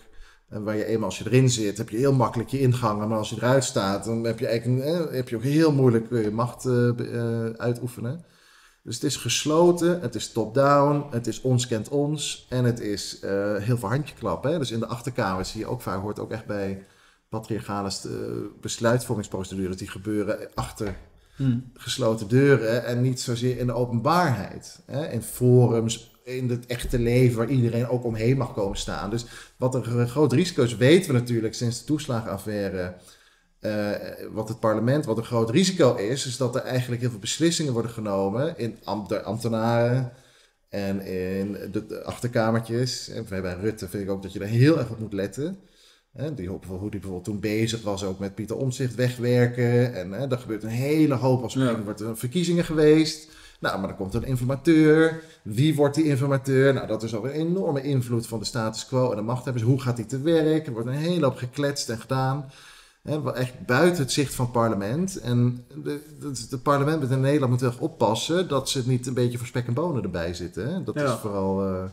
En 0.48 0.64
waar 0.64 0.76
je 0.76 0.84
eenmaal 0.84 1.08
als 1.08 1.18
je 1.18 1.26
erin 1.26 1.50
zit, 1.50 1.78
heb 1.78 1.88
je 1.88 1.96
heel 1.96 2.12
makkelijk 2.12 2.48
je 2.48 2.60
ingangen. 2.60 3.08
Maar 3.08 3.18
als 3.18 3.30
je 3.30 3.36
eruit 3.36 3.64
staat, 3.64 4.04
dan 4.04 4.24
heb 4.24 4.38
je, 4.38 4.46
eigenlijk, 4.46 4.84
eh, 4.84 5.14
heb 5.14 5.28
je 5.28 5.36
ook 5.36 5.42
heel 5.42 5.72
moeilijk 5.72 6.10
eh, 6.10 6.22
je 6.22 6.30
macht 6.30 6.66
uitoefenen. 7.56 8.24
Dus 8.86 8.94
het 8.94 9.04
is 9.04 9.16
gesloten, 9.16 10.00
het 10.00 10.14
is 10.14 10.32
top-down, 10.32 11.04
het 11.10 11.26
is 11.26 11.40
ons 11.40 11.66
kent 11.66 11.88
ons. 11.88 12.46
En 12.48 12.64
het 12.64 12.80
is 12.80 13.20
eh, 13.20 13.56
heel 13.56 13.78
veel 13.78 13.88
handjeklappen. 13.88 14.52
Hè? 14.52 14.58
Dus 14.58 14.70
in 14.70 14.78
de 14.78 14.86
achterkamer 14.86 15.44
zie 15.44 15.60
je 15.60 15.66
ook 15.66 15.80
vaak, 15.80 16.00
hoort 16.00 16.18
ook 16.18 16.30
echt 16.30 16.46
bij 16.46 16.86
patriarchale 17.28 17.88
eh, 17.88 18.10
besluitvormingsprocedures 18.60 19.76
die 19.76 19.90
gebeuren 19.90 20.48
achter 20.54 20.96
Hm. 21.36 21.58
gesloten 21.74 22.28
deuren 22.28 22.84
en 22.84 23.02
niet 23.02 23.20
zozeer 23.20 23.58
in 23.58 23.66
de 23.66 23.72
openbaarheid. 23.72 24.80
Hè? 24.86 25.08
In 25.08 25.22
forums, 25.22 26.16
in 26.24 26.50
het 26.50 26.66
echte 26.66 26.98
leven 26.98 27.36
waar 27.36 27.48
iedereen 27.48 27.88
ook 27.88 28.04
omheen 28.04 28.36
mag 28.36 28.52
komen 28.52 28.78
staan. 28.78 29.10
Dus 29.10 29.26
wat 29.56 29.74
een 29.74 30.08
groot 30.08 30.32
risico 30.32 30.62
is, 30.62 30.76
weten 30.76 31.12
we 31.12 31.18
natuurlijk 31.18 31.54
sinds 31.54 31.78
de 31.78 31.84
toeslagenaffaire. 31.84 32.94
Eh, 33.66 34.26
wat 34.32 34.48
het 34.48 34.60
parlement, 34.60 35.04
wat 35.04 35.16
een 35.16 35.24
groot 35.24 35.50
risico 35.50 35.94
is, 35.94 36.26
is 36.26 36.36
dat 36.36 36.54
er 36.54 36.62
eigenlijk 36.62 37.00
heel 37.00 37.10
veel 37.10 37.18
beslissingen 37.18 37.72
worden 37.72 37.90
genomen 37.90 38.58
in 38.58 38.78
ambt, 38.84 39.08
door 39.08 39.22
ambtenaren 39.22 40.12
en 40.68 41.00
in 41.00 41.56
de, 41.72 41.86
de 41.86 42.04
achterkamertjes. 42.04 43.08
En 43.08 43.26
bij 43.28 43.56
Rutte 43.60 43.88
vind 43.88 44.02
ik 44.02 44.10
ook 44.10 44.22
dat 44.22 44.32
je 44.32 44.38
daar 44.38 44.48
heel 44.48 44.78
erg 44.78 44.90
op 44.90 44.98
moet 44.98 45.12
letten. 45.12 45.58
Hè, 46.12 46.34
die, 46.34 46.48
hoe 46.48 46.60
die 46.60 46.90
bijvoorbeeld 46.90 47.24
toen 47.24 47.40
bezig 47.40 47.82
was 47.82 48.04
ook 48.04 48.18
met 48.18 48.34
Pieter 48.34 48.56
Omtzigt 48.56 48.94
wegwerken. 48.94 49.94
En 49.94 50.12
hè, 50.12 50.30
er 50.30 50.38
gebeurt 50.38 50.62
een 50.62 50.68
hele 50.68 51.14
hoop 51.14 51.42
als 51.42 51.56
er 51.56 51.62
Ja. 51.62 51.82
wordt 51.82 52.00
er 52.00 52.16
verkiezingen 52.16 52.64
geweest. 52.64 53.28
Nou, 53.60 53.78
maar 53.78 53.88
dan 53.88 53.96
komt 53.96 54.14
er 54.14 54.22
een 54.22 54.28
informateur. 54.28 55.22
Wie 55.42 55.74
wordt 55.74 55.94
die 55.94 56.04
informateur? 56.04 56.74
Nou, 56.74 56.86
dat 56.86 57.02
is 57.02 57.14
alweer 57.14 57.34
een 57.34 57.46
enorme 57.46 57.82
invloed 57.82 58.26
van 58.26 58.38
de 58.38 58.44
status 58.44 58.86
quo 58.86 59.10
en 59.10 59.16
de 59.16 59.22
machthebbers. 59.22 59.64
Hoe 59.64 59.80
gaat 59.80 59.96
die 59.96 60.06
te 60.06 60.20
werk? 60.20 60.66
Er 60.66 60.72
wordt 60.72 60.88
een 60.88 60.94
hele 60.94 61.24
hoop 61.24 61.36
gekletst 61.36 61.88
en 61.88 61.98
gedaan. 61.98 62.50
Hè, 63.06 63.32
echt 63.32 63.66
buiten 63.66 64.02
het 64.02 64.12
zicht 64.12 64.34
van 64.34 64.44
het 64.44 64.54
parlement. 64.54 65.16
En 65.20 65.64
de 66.50 66.58
parlement 66.62 67.10
in 67.10 67.20
Nederland 67.20 67.52
moet 67.52 67.62
erg 67.62 67.78
oppassen 67.78 68.48
dat 68.48 68.68
ze 68.68 68.78
het 68.78 68.86
niet 68.86 69.06
een 69.06 69.14
beetje 69.14 69.38
voor 69.38 69.46
spek 69.46 69.66
en 69.66 69.74
bonen 69.74 70.02
erbij 70.02 70.34
zitten. 70.34 70.68
Hè? 70.74 70.82
Dat 70.84 70.94
Ja. 70.94 71.04
is 71.04 71.18
vooral. 71.20 71.64
eh, 71.66 71.84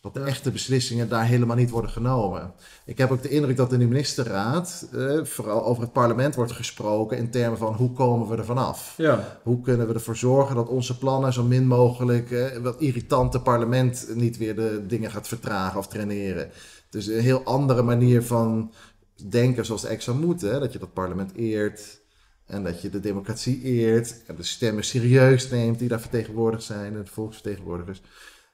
Dat 0.00 0.14
de 0.14 0.20
echte 0.20 0.50
beslissingen 0.50 1.08
daar 1.08 1.24
helemaal 1.24 1.56
niet 1.56 1.70
worden 1.70 1.90
genomen. 1.90 2.52
Ik 2.86 2.98
heb 2.98 3.10
ook 3.10 3.22
de 3.22 3.28
indruk 3.28 3.56
dat 3.56 3.72
in 3.72 3.78
de 3.78 3.86
ministerraad 3.86 4.88
eh, 4.92 5.24
vooral 5.24 5.64
over 5.64 5.82
het 5.82 5.92
parlement 5.92 6.34
wordt 6.34 6.52
gesproken 6.52 7.18
in 7.18 7.30
termen 7.30 7.58
van 7.58 7.74
hoe 7.74 7.92
komen 7.92 8.28
we 8.28 8.36
er 8.36 8.44
vanaf? 8.44 8.94
Ja, 8.96 9.38
Hoe 9.42 9.60
kunnen 9.60 9.86
we 9.88 9.94
ervoor 9.94 10.16
zorgen 10.16 10.54
dat 10.56 10.68
onze 10.68 10.98
plannen 10.98 11.32
zo 11.32 11.42
min 11.42 11.66
mogelijk 11.66 12.30
eh, 12.30 12.56
wat 12.62 12.80
irritante 12.80 13.40
parlement 13.40 14.06
niet 14.14 14.36
weer 14.36 14.54
de 14.56 14.84
dingen 14.86 15.10
gaat 15.10 15.28
vertragen 15.28 15.78
of 15.78 15.86
traineren. 15.88 16.50
Dus 16.90 17.06
een 17.06 17.20
heel 17.20 17.44
andere 17.44 17.82
manier 17.82 18.22
van 18.22 18.72
denken 19.16 19.64
zoals 19.64 19.84
eigenlijk 19.84 20.18
zou 20.18 20.26
moeten. 20.26 20.60
Dat 20.60 20.72
je 20.72 20.78
dat 20.78 20.92
parlement 20.92 21.34
eert 21.34 22.02
en 22.46 22.64
dat 22.64 22.82
je 22.82 22.90
de 22.90 23.00
democratie 23.00 23.62
eert 23.62 24.22
en 24.26 24.34
de 24.36 24.42
stemmen 24.42 24.84
serieus 24.84 25.50
neemt 25.50 25.78
die 25.78 25.88
daar 25.88 26.00
vertegenwoordigd 26.00 26.62
zijn, 26.62 26.92
de 26.92 27.06
volksvertegenwoordigers. 27.06 28.02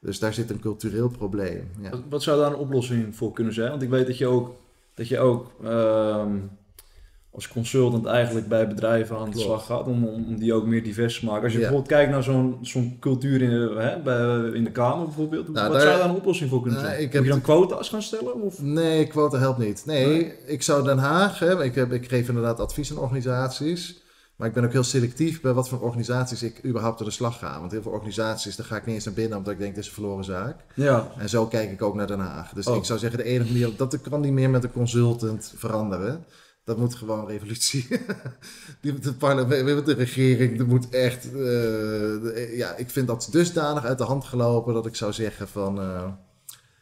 Dus 0.00 0.18
daar 0.18 0.34
zit 0.34 0.50
een 0.50 0.60
cultureel 0.60 1.08
probleem. 1.08 1.70
Ja. 1.80 1.90
Wat, 1.90 2.02
wat 2.08 2.22
zou 2.22 2.40
daar 2.40 2.52
een 2.52 2.58
oplossing 2.58 3.16
voor 3.16 3.32
kunnen 3.32 3.54
zijn? 3.54 3.70
Want 3.70 3.82
ik 3.82 3.88
weet 3.88 4.06
dat 4.06 4.18
je 4.18 4.26
ook, 4.26 4.56
dat 4.94 5.08
je 5.08 5.18
ook 5.18 5.52
ehm, 5.64 6.36
als 7.32 7.48
consultant 7.48 8.06
eigenlijk 8.06 8.48
bij 8.48 8.68
bedrijven 8.68 9.16
aan 9.16 9.24
de 9.24 9.30
Klopt. 9.30 9.46
slag 9.46 9.66
gaat 9.66 9.86
om, 9.86 10.04
om, 10.06 10.38
die 10.38 10.52
ook 10.54 10.66
meer 10.66 10.82
divers 10.82 11.18
te 11.18 11.24
maken. 11.24 11.42
Als 11.42 11.52
je 11.52 11.58
Ja. 11.58 11.64
bijvoorbeeld 11.64 11.92
kijkt 11.96 12.12
naar 12.12 12.22
zo'n 12.22 12.58
zo'n 12.62 12.96
cultuur 13.00 13.42
in, 13.42 13.50
de- 13.50 13.74
hè, 13.78 14.00
bij, 14.02 14.50
in 14.58 14.64
de 14.64 14.70
Kamer 14.70 15.04
bijvoorbeeld, 15.04 15.48
Nou, 15.48 15.68
wat 15.68 15.72
daar- 15.76 15.86
zou 15.86 15.98
daar 16.00 16.08
een 16.08 16.16
oplossing 16.16 16.50
voor 16.50 16.60
kunnen 16.62 16.80
Nou, 16.80 16.90
zijn? 16.92 17.04
Moet 17.04 17.12
heb 17.12 17.22
je 17.24 17.30
dan 17.30 17.40
quota's 17.40 17.88
gaan 17.88 18.02
stellen? 18.02 18.40
Of? 18.42 18.62
Nee, 18.62 19.06
quota 19.06 19.38
helpt 19.38 19.58
niet. 19.58 19.82
Nee, 19.86 20.06
Nee? 20.06 20.32
ik 20.46 20.62
zou 20.62 20.84
Den 20.84 20.98
Haag, 20.98 21.38
hè, 21.38 21.64
ik, 21.64 21.74
heb, 21.74 21.92
ik 21.92 22.08
geef 22.08 22.28
inderdaad 22.28 22.60
advies 22.60 22.90
aan 22.90 22.98
organisaties. 22.98 24.02
Maar 24.36 24.48
ik 24.48 24.54
ben 24.54 24.64
ook 24.64 24.72
heel 24.72 24.82
selectief 24.82 25.40
bij 25.40 25.52
wat 25.52 25.68
voor 25.68 25.80
organisaties 25.80 26.42
ik 26.42 26.64
überhaupt 26.64 26.98
door 26.98 27.06
de 27.06 27.12
slag 27.12 27.38
ga. 27.38 27.58
Want 27.60 27.72
heel 27.72 27.82
veel 27.82 27.92
organisaties, 27.92 28.56
daar 28.56 28.66
ga 28.66 28.76
ik 28.76 28.86
niet 28.86 28.94
eens 28.94 29.04
naar 29.04 29.14
binnen 29.14 29.38
omdat 29.38 29.52
ik 29.52 29.58
denk, 29.58 29.74
dit 29.74 29.82
is 29.82 29.88
een 29.88 29.94
verloren 29.96 30.24
zaak. 30.24 30.56
Ja, 30.74 31.08
En 31.18 31.28
zo 31.28 31.46
kijk 31.46 31.70
ik 31.70 31.82
ook 31.82 31.94
naar 31.94 32.06
Den 32.06 32.18
Haag. 32.20 32.52
Dus 32.52 32.66
Oh. 32.66 32.76
ik 32.76 32.84
zou 32.84 32.98
zeggen, 32.98 33.18
de 33.18 33.24
enige 33.24 33.52
manier, 33.52 33.70
dat 33.76 34.00
kan 34.00 34.20
niet 34.20 34.32
meer 34.32 34.50
met 34.50 34.64
een 34.64 34.72
consultant 34.72 35.52
veranderen. 35.56 36.24
Dat 36.70 36.78
moet 36.78 36.94
gewoon 36.94 37.26
revolutie. 37.26 37.86
Die 38.80 38.92
met 38.92 39.04
het 39.04 39.18
parlement, 39.18 39.86
de 39.86 39.92
regering, 39.94 40.58
dat 40.58 40.66
moet 40.66 40.88
echt. 40.88 41.24
eh, 41.26 41.32
de- 41.32 42.52
ja, 42.56 42.76
ik 42.76 42.90
vind 42.90 43.06
dat 43.06 43.28
dusdanig 43.30 43.84
uit 43.84 43.98
de 43.98 44.04
hand 44.04 44.24
gelopen 44.24 44.74
dat 44.74 44.86
ik 44.86 44.94
zou 44.94 45.12
zeggen 45.12 45.48
van. 45.48 45.80
eh, 45.80 46.12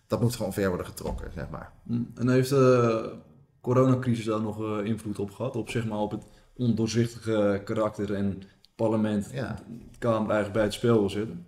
dat 0.07 0.21
moet 0.21 0.37
gewoon 0.37 0.53
ver 0.53 0.69
worden 0.69 0.87
getrokken, 0.87 1.31
zeg 1.35 1.49
maar. 1.51 1.73
Hm. 1.87 2.01
en 2.15 2.29
heeft 2.29 2.49
de 2.49 3.13
coronacrisis 3.61 4.25
daar 4.25 4.41
nog 4.41 4.61
eh, 4.63 4.85
invloed 4.85 5.19
op 5.19 5.31
gehad? 5.31 5.57
Op, 5.57 5.71
zeg 5.71 5.87
maar, 5.87 5.99
op 5.99 6.11
het 6.11 6.25
ondoorzichtige 6.57 7.61
karakter 7.65 8.15
en 8.15 8.25
het 8.29 8.47
parlement, 8.77 9.29
Ja. 9.33 9.63
de 9.69 9.99
Kamer 9.99 10.19
eigenlijk 10.21 10.53
bij 10.53 10.63
het 10.63 10.73
spel 10.73 10.99
wil 10.99 11.11
zitten? 11.11 11.47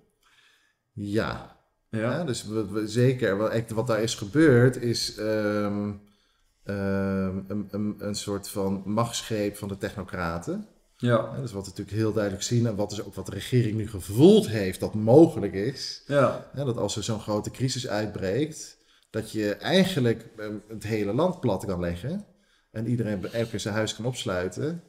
Ja, 0.93 1.57
Ja, 1.91 1.99
Ja, 1.99 2.25
dus 2.25 2.47
we, 2.47 2.67
we- 2.71 2.87
zeker. 2.89 3.37
Wat, 3.75 3.87
daar 3.87 4.03
is 4.03 4.15
gebeurd 4.15 4.77
is 4.77 5.17
ehm, 5.17 5.91
een, 6.65 7.69
een, 7.71 7.95
een 7.99 8.15
soort 8.15 8.49
van 8.49 8.83
machtsgreep 8.85 9.57
van 9.57 9.69
de 9.69 9.79
technocraten. 9.79 10.67
ja, 10.97 11.09
Ja, 11.35 11.41
dus 11.41 11.53
wat 11.53 11.63
we 11.65 11.69
natuurlijk 11.69 11.97
heel 11.97 12.13
duidelijk 12.13 12.43
zien 12.45 12.67
en 12.67 12.77
wat 12.77 12.93
is 12.93 13.03
ook 13.03 13.15
wat 13.15 13.27
de 13.27 13.33
regering 13.33 13.77
nu 13.77 13.89
gevoeld 13.89 14.49
heeft 14.49 14.81
dat 14.81 14.95
mogelijk 14.95 15.53
is. 15.55 16.03
ja. 16.07 16.51
Dat 16.55 16.77
als 16.77 16.97
er 16.97 17.03
zo'n 17.05 17.21
grote 17.21 17.51
crisis 17.51 17.89
uitbreekt, 17.89 18.79
dat 19.11 19.31
je 19.31 19.55
eigenlijk 19.55 20.27
ehm, 20.37 20.55
het 20.69 20.83
hele 20.85 21.13
land 21.15 21.41
plat 21.41 21.65
kan 21.67 21.81
leggen. 21.81 22.25
En 22.71 22.87
iedereen 22.87 23.33
elke 23.33 23.59
zijn 23.59 23.75
huis 23.75 23.95
kan 23.97 24.05
opsluiten. 24.05 24.83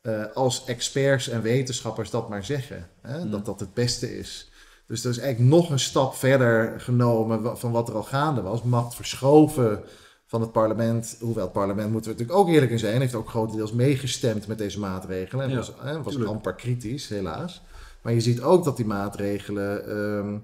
eh, 0.00 0.24
als 0.34 0.64
experts 0.64 1.28
en 1.28 1.42
wetenschappers 1.42 2.10
dat 2.10 2.28
maar 2.28 2.44
zeggen. 2.44 2.88
Hè, 3.02 3.24
Mm. 3.24 3.30
Dat 3.30 3.44
dat 3.46 3.60
het 3.60 3.74
beste 3.74 4.18
is. 4.18 4.50
Dus 4.86 5.04
er 5.04 5.10
is 5.10 5.18
eigenlijk 5.18 5.50
nog 5.50 5.70
een 5.70 5.78
stap 5.78 6.14
verder 6.14 6.80
genomen 6.80 7.58
van 7.58 7.72
wat 7.72 7.88
er 7.88 7.94
al 7.94 8.02
gaande 8.02 8.40
was. 8.42 8.62
Macht 8.62 8.94
verschoven 8.94 9.82
van 10.26 10.40
het 10.40 10.52
parlement. 10.52 11.16
Hoewel 11.20 11.44
het 11.44 11.52
parlement, 11.52 11.92
moeten 11.92 12.10
we 12.10 12.16
natuurlijk 12.16 12.46
ook 12.46 12.54
eerlijk 12.54 12.72
in 12.72 12.78
zijn, 12.78 13.00
heeft 13.00 13.14
ook 13.14 13.28
grotendeels 13.28 13.72
meegestemd 13.72 14.46
met 14.46 14.58
deze 14.58 14.80
maatregelen. 14.80 15.44
En 15.44 15.50
Ja, 15.50 15.56
was, 15.56 15.72
hè, 15.78 16.02
was 16.02 16.24
amper 16.24 16.54
kritisch, 16.54 17.08
helaas. 17.08 17.62
Maar 18.02 18.12
je 18.12 18.20
ziet 18.20 18.42
ook 18.42 18.64
dat 18.64 18.76
die 18.76 18.86
maatregelen 18.86 19.88
ehm, 19.88 20.38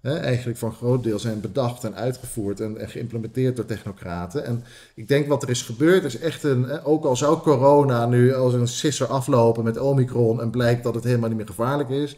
hè, 0.00 0.16
eigenlijk 0.18 0.58
voor 0.58 0.68
een 0.68 0.74
groot 0.74 1.02
deel 1.02 1.18
zijn 1.18 1.40
bedacht 1.40 1.84
en 1.84 1.94
uitgevoerd 1.94 2.60
en, 2.60 2.78
en 2.78 2.88
geïmplementeerd 2.88 3.56
door 3.56 3.64
technocraten. 3.64 4.44
En 4.44 4.64
ik 4.94 5.08
denk 5.08 5.28
wat 5.28 5.42
er 5.42 5.50
is 5.50 5.62
gebeurd 5.62 6.04
is 6.04 6.18
echt 6.18 6.42
een, 6.42 6.82
ook 6.84 7.04
al 7.04 7.16
zou 7.16 7.38
corona 7.38 8.06
nu 8.06 8.34
als 8.34 8.54
een 8.54 8.68
sisser 8.68 9.06
aflopen 9.06 9.64
met 9.64 9.78
Omicron 9.78 10.40
en 10.40 10.50
blijkt 10.50 10.82
dat 10.82 10.94
het 10.94 11.04
helemaal 11.04 11.28
niet 11.28 11.38
meer 11.38 11.46
gevaarlijk 11.46 11.88
is. 11.88 12.16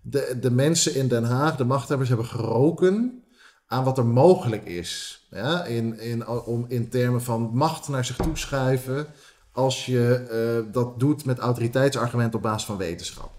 De, 0.00 0.36
de 0.40 0.50
mensen 0.50 0.94
in 0.94 1.08
Den 1.08 1.24
Haag, 1.24 1.56
de 1.56 1.64
machthebbers, 1.64 2.08
hebben 2.08 2.26
geroken 2.26 3.22
aan 3.66 3.84
wat 3.84 3.98
er 3.98 4.06
mogelijk 4.06 4.64
is. 4.64 5.19
Ja, 5.30 5.64
in, 5.64 5.98
in, 5.98 6.28
om, 6.28 6.64
in 6.68 6.88
termen 6.88 7.22
van 7.22 7.50
macht 7.52 7.88
naar 7.88 8.04
zich 8.04 8.16
toe 8.16 8.36
schuiven 8.36 9.06
als 9.52 9.86
je 9.86 10.14
eh, 10.14 10.72
dat 10.72 11.00
doet 11.00 11.24
met 11.24 11.38
autoriteitsargumenten 11.38 12.36
op 12.36 12.42
basis 12.42 12.64
van 12.66 12.76
wetenschap. 12.76 13.30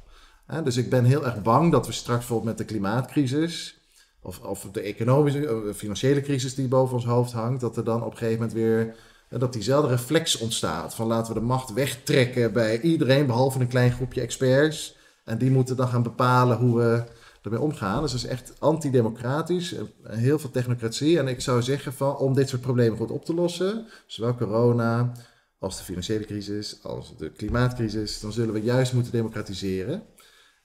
Dus 0.64 0.78
ik 0.78 0.90
ben 0.90 1.06
heel 1.06 1.26
erg 1.26 1.42
bang 1.42 1.72
dat 1.72 1.86
we 1.86 1.92
straks 1.92 2.20
bijvoorbeeld 2.20 2.50
met 2.50 2.58
de 2.58 2.74
klimaatcrisis 2.74 3.80
of, 4.22 4.40
of 4.40 4.68
de 4.72 4.82
economische, 4.82 5.48
eh, 5.48 5.74
financiële 5.74 6.22
crisis 6.22 6.56
die 6.56 6.68
boven 6.68 6.96
ons 6.96 7.06
hoofd 7.06 7.32
hangt, 7.32 7.62
dat 7.62 7.78
er 7.78 7.84
dan 7.84 8.04
op 8.04 8.12
een 8.12 8.18
gegeven 8.18 8.40
moment 8.40 8.54
weer 8.54 8.96
eh, 9.30 9.40
dat 9.40 9.54
diezelfde 9.54 9.90
reflex 9.90 10.38
ontstaat 10.38 10.96
van 10.96 11.08
laten 11.08 11.34
we 11.34 11.40
de 11.40 11.46
macht 11.46 11.74
wegtrekken 11.74 12.54
bij 12.54 12.82
iedereen 12.82 13.26
behalve 13.26 13.60
een 13.60 13.68
klein 13.68 13.92
groepje 13.92 14.22
experts 14.22 14.96
en 15.24 15.38
die 15.38 15.52
moeten 15.52 15.76
dan 15.76 15.88
gaan 15.88 16.04
bepalen 16.04 16.58
hoe 16.58 16.78
we 16.78 17.04
ermee 17.42 17.60
omgaan. 17.60 18.02
Dus 18.02 18.12
dat 18.12 18.24
is 18.24 18.28
echt 18.28 18.54
antidemocratisch, 18.60 19.74
eh, 19.74 19.84
heel 20.04 20.40
veel 20.40 20.52
technocratie 20.52 21.20
en 21.20 21.28
ik 21.28 21.42
zou 21.42 21.62
zeggen 21.62 21.94
van 21.94 22.18
om 22.18 22.34
dit 22.34 22.50
soort 22.50 22.62
problemen 22.62 22.98
goed 22.98 23.12
op 23.12 23.26
te 23.26 23.34
lossen, 23.34 23.88
zowel 24.06 24.36
corona 24.36 25.12
als 25.60 25.78
de 25.78 25.84
financiële 25.84 26.26
crisis, 26.26 26.84
als 26.84 27.18
de 27.18 27.30
klimaatcrisis, 27.30 28.20
dan 28.20 28.32
zullen 28.32 28.54
we 28.54 28.62
juist 28.62 28.94
moeten 28.94 29.12
democratiseren. 29.12 30.04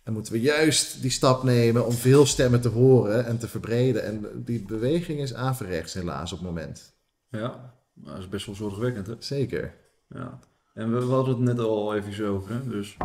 En 0.02 0.12
moeten 0.12 0.32
we 0.32 0.40
juist 0.40 1.02
die 1.02 1.10
stap 1.10 1.42
nemen 1.42 1.86
om 1.86 1.92
veel 1.92 2.26
stemmen 2.26 2.60
te 2.60 2.68
horen 2.68 3.26
en 3.26 3.38
te 3.38 3.48
verbreden. 3.48 4.04
En 4.04 4.42
die 4.44 4.62
beweging 4.62 5.20
is 5.20 5.34
averechts 5.34 5.94
helaas 5.94 6.32
op 6.32 6.38
het 6.38 6.46
moment. 6.46 6.94
Ja, 7.28 7.74
dat 7.94 8.18
is 8.18 8.28
best 8.28 8.46
wel 8.46 8.54
zorgwekkend, 8.54 9.06
hè? 9.06 9.14
Zeker. 9.18 9.74
Ja. 10.08 10.38
En 10.74 10.92
we, 10.92 11.06
we 11.06 11.12
hadden 11.12 11.34
het 11.34 11.42
net 11.42 11.58
al 11.58 11.94
even 11.94 12.28
over, 12.28 12.52
hè? 12.52 12.68
Dus 12.68 12.96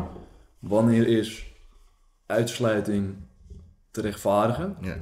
wanneer 0.60 1.08
is 1.08 1.54
uitsluiting 2.26 3.16
te 3.92 4.02
rechtvaardigen? 4.02 4.78
Ja. 4.82 4.98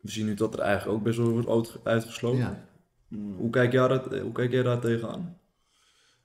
We 0.00 0.10
zien 0.10 0.26
nu 0.26 0.34
dat 0.34 0.54
er 0.54 0.60
eigenlijk 0.60 0.98
ook 0.98 1.04
best 1.04 1.18
wel 1.18 1.30
wordt 1.30 1.48
uit- 1.48 1.78
uitgesloten. 1.84 2.38
Ja. 2.38 2.64
Mm, 3.08 3.36
Hoe, 3.36 3.50
kijk 3.50 3.72
jij 3.72 3.88
dat, 3.88 4.04
hoe 4.20 4.32
kijk 4.32 4.50
jij 4.52 4.62
daar 4.62 4.80
tegenaan? 4.80 5.36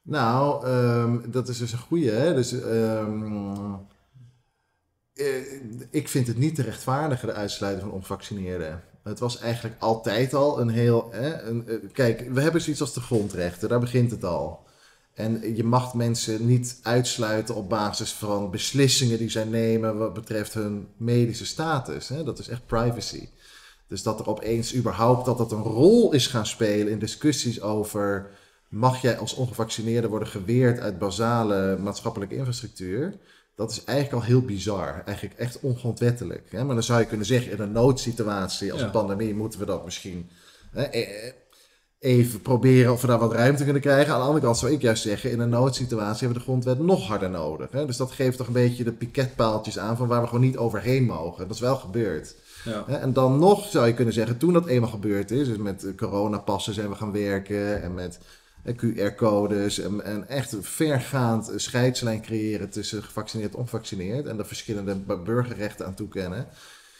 Nou, 0.01 0.65
ehm, 0.65 1.31
dat 1.31 1.47
is 1.47 1.57
dus 1.57 1.71
een 1.71 1.77
goeie. 1.77 2.09
Hè? 2.09 2.33
Dus, 2.33 2.61
ehm, 2.61 3.73
eh, 5.13 5.61
ik 5.89 6.07
vind 6.09 6.27
het 6.27 6.37
niet 6.37 6.55
te 6.55 6.61
rechtvaardigen, 6.61 7.27
de 7.27 7.33
uitsluiting 7.33 7.83
van 7.87 7.95
ongevaccineerden. 7.95 8.83
Het 9.03 9.19
was 9.19 9.39
eigenlijk 9.39 9.81
altijd 9.81 10.33
al 10.33 10.59
een 10.61 10.69
heel. 10.69 11.11
Hè, 11.11 11.41
een, 11.41 11.67
eh, 11.67 11.75
kijk, 11.91 12.29
we 12.29 12.41
hebben 12.41 12.61
zoiets 12.61 12.81
als 12.81 12.93
de 12.93 12.99
grondrechten, 13.01 13.69
daar 13.69 13.79
begint 13.79 14.11
het 14.11 14.23
al. 14.23 14.63
En 15.13 15.55
je 15.55 15.63
mag 15.63 15.93
mensen 15.93 16.45
niet 16.45 16.79
uitsluiten 16.81 17.55
op 17.55 17.69
basis 17.69 18.11
van 18.11 18.51
beslissingen 18.51 19.17
die 19.17 19.29
zij 19.29 19.43
nemen 19.43 19.97
wat 19.97 20.13
betreft 20.13 20.53
hun 20.53 20.87
medische 20.97 21.45
status. 21.45 22.07
Hè? 22.07 22.23
Dat 22.23 22.39
is 22.39 22.47
echt 22.47 22.65
privacy. 22.65 23.27
Dus 23.87 24.03
dat 24.03 24.19
er 24.19 24.27
opeens 24.29 24.75
überhaupt 24.75 25.25
dat 25.25 25.37
dat 25.37 25.51
een 25.51 25.61
rol 25.61 26.13
is 26.13 26.27
gaan 26.27 26.45
spelen 26.45 26.91
in 26.91 26.99
discussies 26.99 27.61
over 27.61 28.29
mag 28.69 29.01
jij 29.01 29.17
als 29.17 29.33
ongevaccineerde 29.33 30.07
worden 30.07 30.27
geweerd 30.27 30.79
uit 30.79 30.99
basale 30.99 31.77
maatschappelijke 31.77 32.35
infrastructuur? 32.35 33.17
Dat 33.55 33.71
is 33.71 33.83
eigenlijk 33.83 34.21
al 34.21 34.27
heel 34.27 34.41
bizar. 34.41 35.01
Eigenlijk 35.05 35.39
echt 35.39 35.59
ongrondwettelijk. 35.59 36.51
Hè? 36.51 36.63
Maar 36.63 36.75
dan 36.75 36.83
zou 36.83 36.99
je 36.99 37.05
kunnen 37.05 37.25
zeggen, 37.25 37.51
in 37.51 37.59
een 37.59 37.71
noodsituatie 37.71 38.71
als 38.71 38.79
Ja. 38.81 38.85
een 38.85 38.91
pandemie 38.91 39.33
moeten 39.35 39.59
we 39.59 39.65
dat 39.65 39.85
misschien 39.85 40.29
hè, 40.71 40.83
eh, 40.83 41.31
even 42.03 42.41
proberen 42.41 42.91
of 42.91 43.01
we 43.01 43.07
daar 43.07 43.19
wat 43.19 43.33
ruimte 43.33 43.63
kunnen 43.63 43.81
krijgen. 43.81 44.13
Aan 44.13 44.19
de 44.19 44.25
andere 44.25 44.45
kant 44.45 44.57
zou 44.57 44.71
ik 44.71 44.81
juist 44.81 45.03
zeggen, 45.03 45.31
in 45.31 45.39
een 45.39 45.49
noodsituatie 45.49 46.17
hebben 46.19 46.27
we 46.27 46.33
de 46.33 46.43
grondwet 46.43 46.79
nog 46.79 47.07
harder 47.07 47.29
nodig. 47.29 47.71
Hè? 47.71 47.85
Dus 47.85 47.97
dat 47.97 48.11
geeft 48.11 48.37
toch 48.37 48.47
een 48.47 48.53
beetje 48.53 48.83
de 48.83 48.91
piketpaaltjes 48.91 49.79
aan 49.79 49.97
van 49.97 50.07
waar 50.07 50.21
we 50.21 50.27
gewoon 50.27 50.43
niet 50.43 50.57
overheen 50.57 51.03
mogen. 51.03 51.47
Dat 51.47 51.55
is 51.55 51.61
wel 51.61 51.75
gebeurd. 51.75 52.35
Ja. 52.65 52.85
En 52.87 53.13
dan 53.13 53.39
nog 53.39 53.65
zou 53.65 53.87
je 53.87 53.93
kunnen 53.93 54.13
zeggen, 54.13 54.37
toen 54.37 54.53
dat 54.53 54.65
eenmaal 54.65 54.89
gebeurd 54.89 55.31
is, 55.31 55.47
dus 55.47 55.57
met 55.57 55.85
coronapassen 55.97 56.73
zijn 56.73 56.89
we 56.89 56.95
gaan 56.95 57.11
werken 57.11 57.81
en 57.83 57.93
met 57.93 58.19
eh, 58.63 58.75
QR-codes 58.75 59.79
en, 59.79 60.03
en 60.05 60.29
echt 60.29 60.55
vergaand 60.61 61.51
scheidslijn 61.55 62.21
creëren 62.21 62.69
tussen 62.69 63.03
gevaccineerd 63.03 63.53
en 63.53 63.59
ongevaccineerd 63.59 64.25
en 64.25 64.37
de 64.37 64.45
verschillende 64.45 64.95
bu- 64.95 65.17
burgerrechten 65.17 65.85
aan 65.85 65.93
toekennen. 65.93 66.47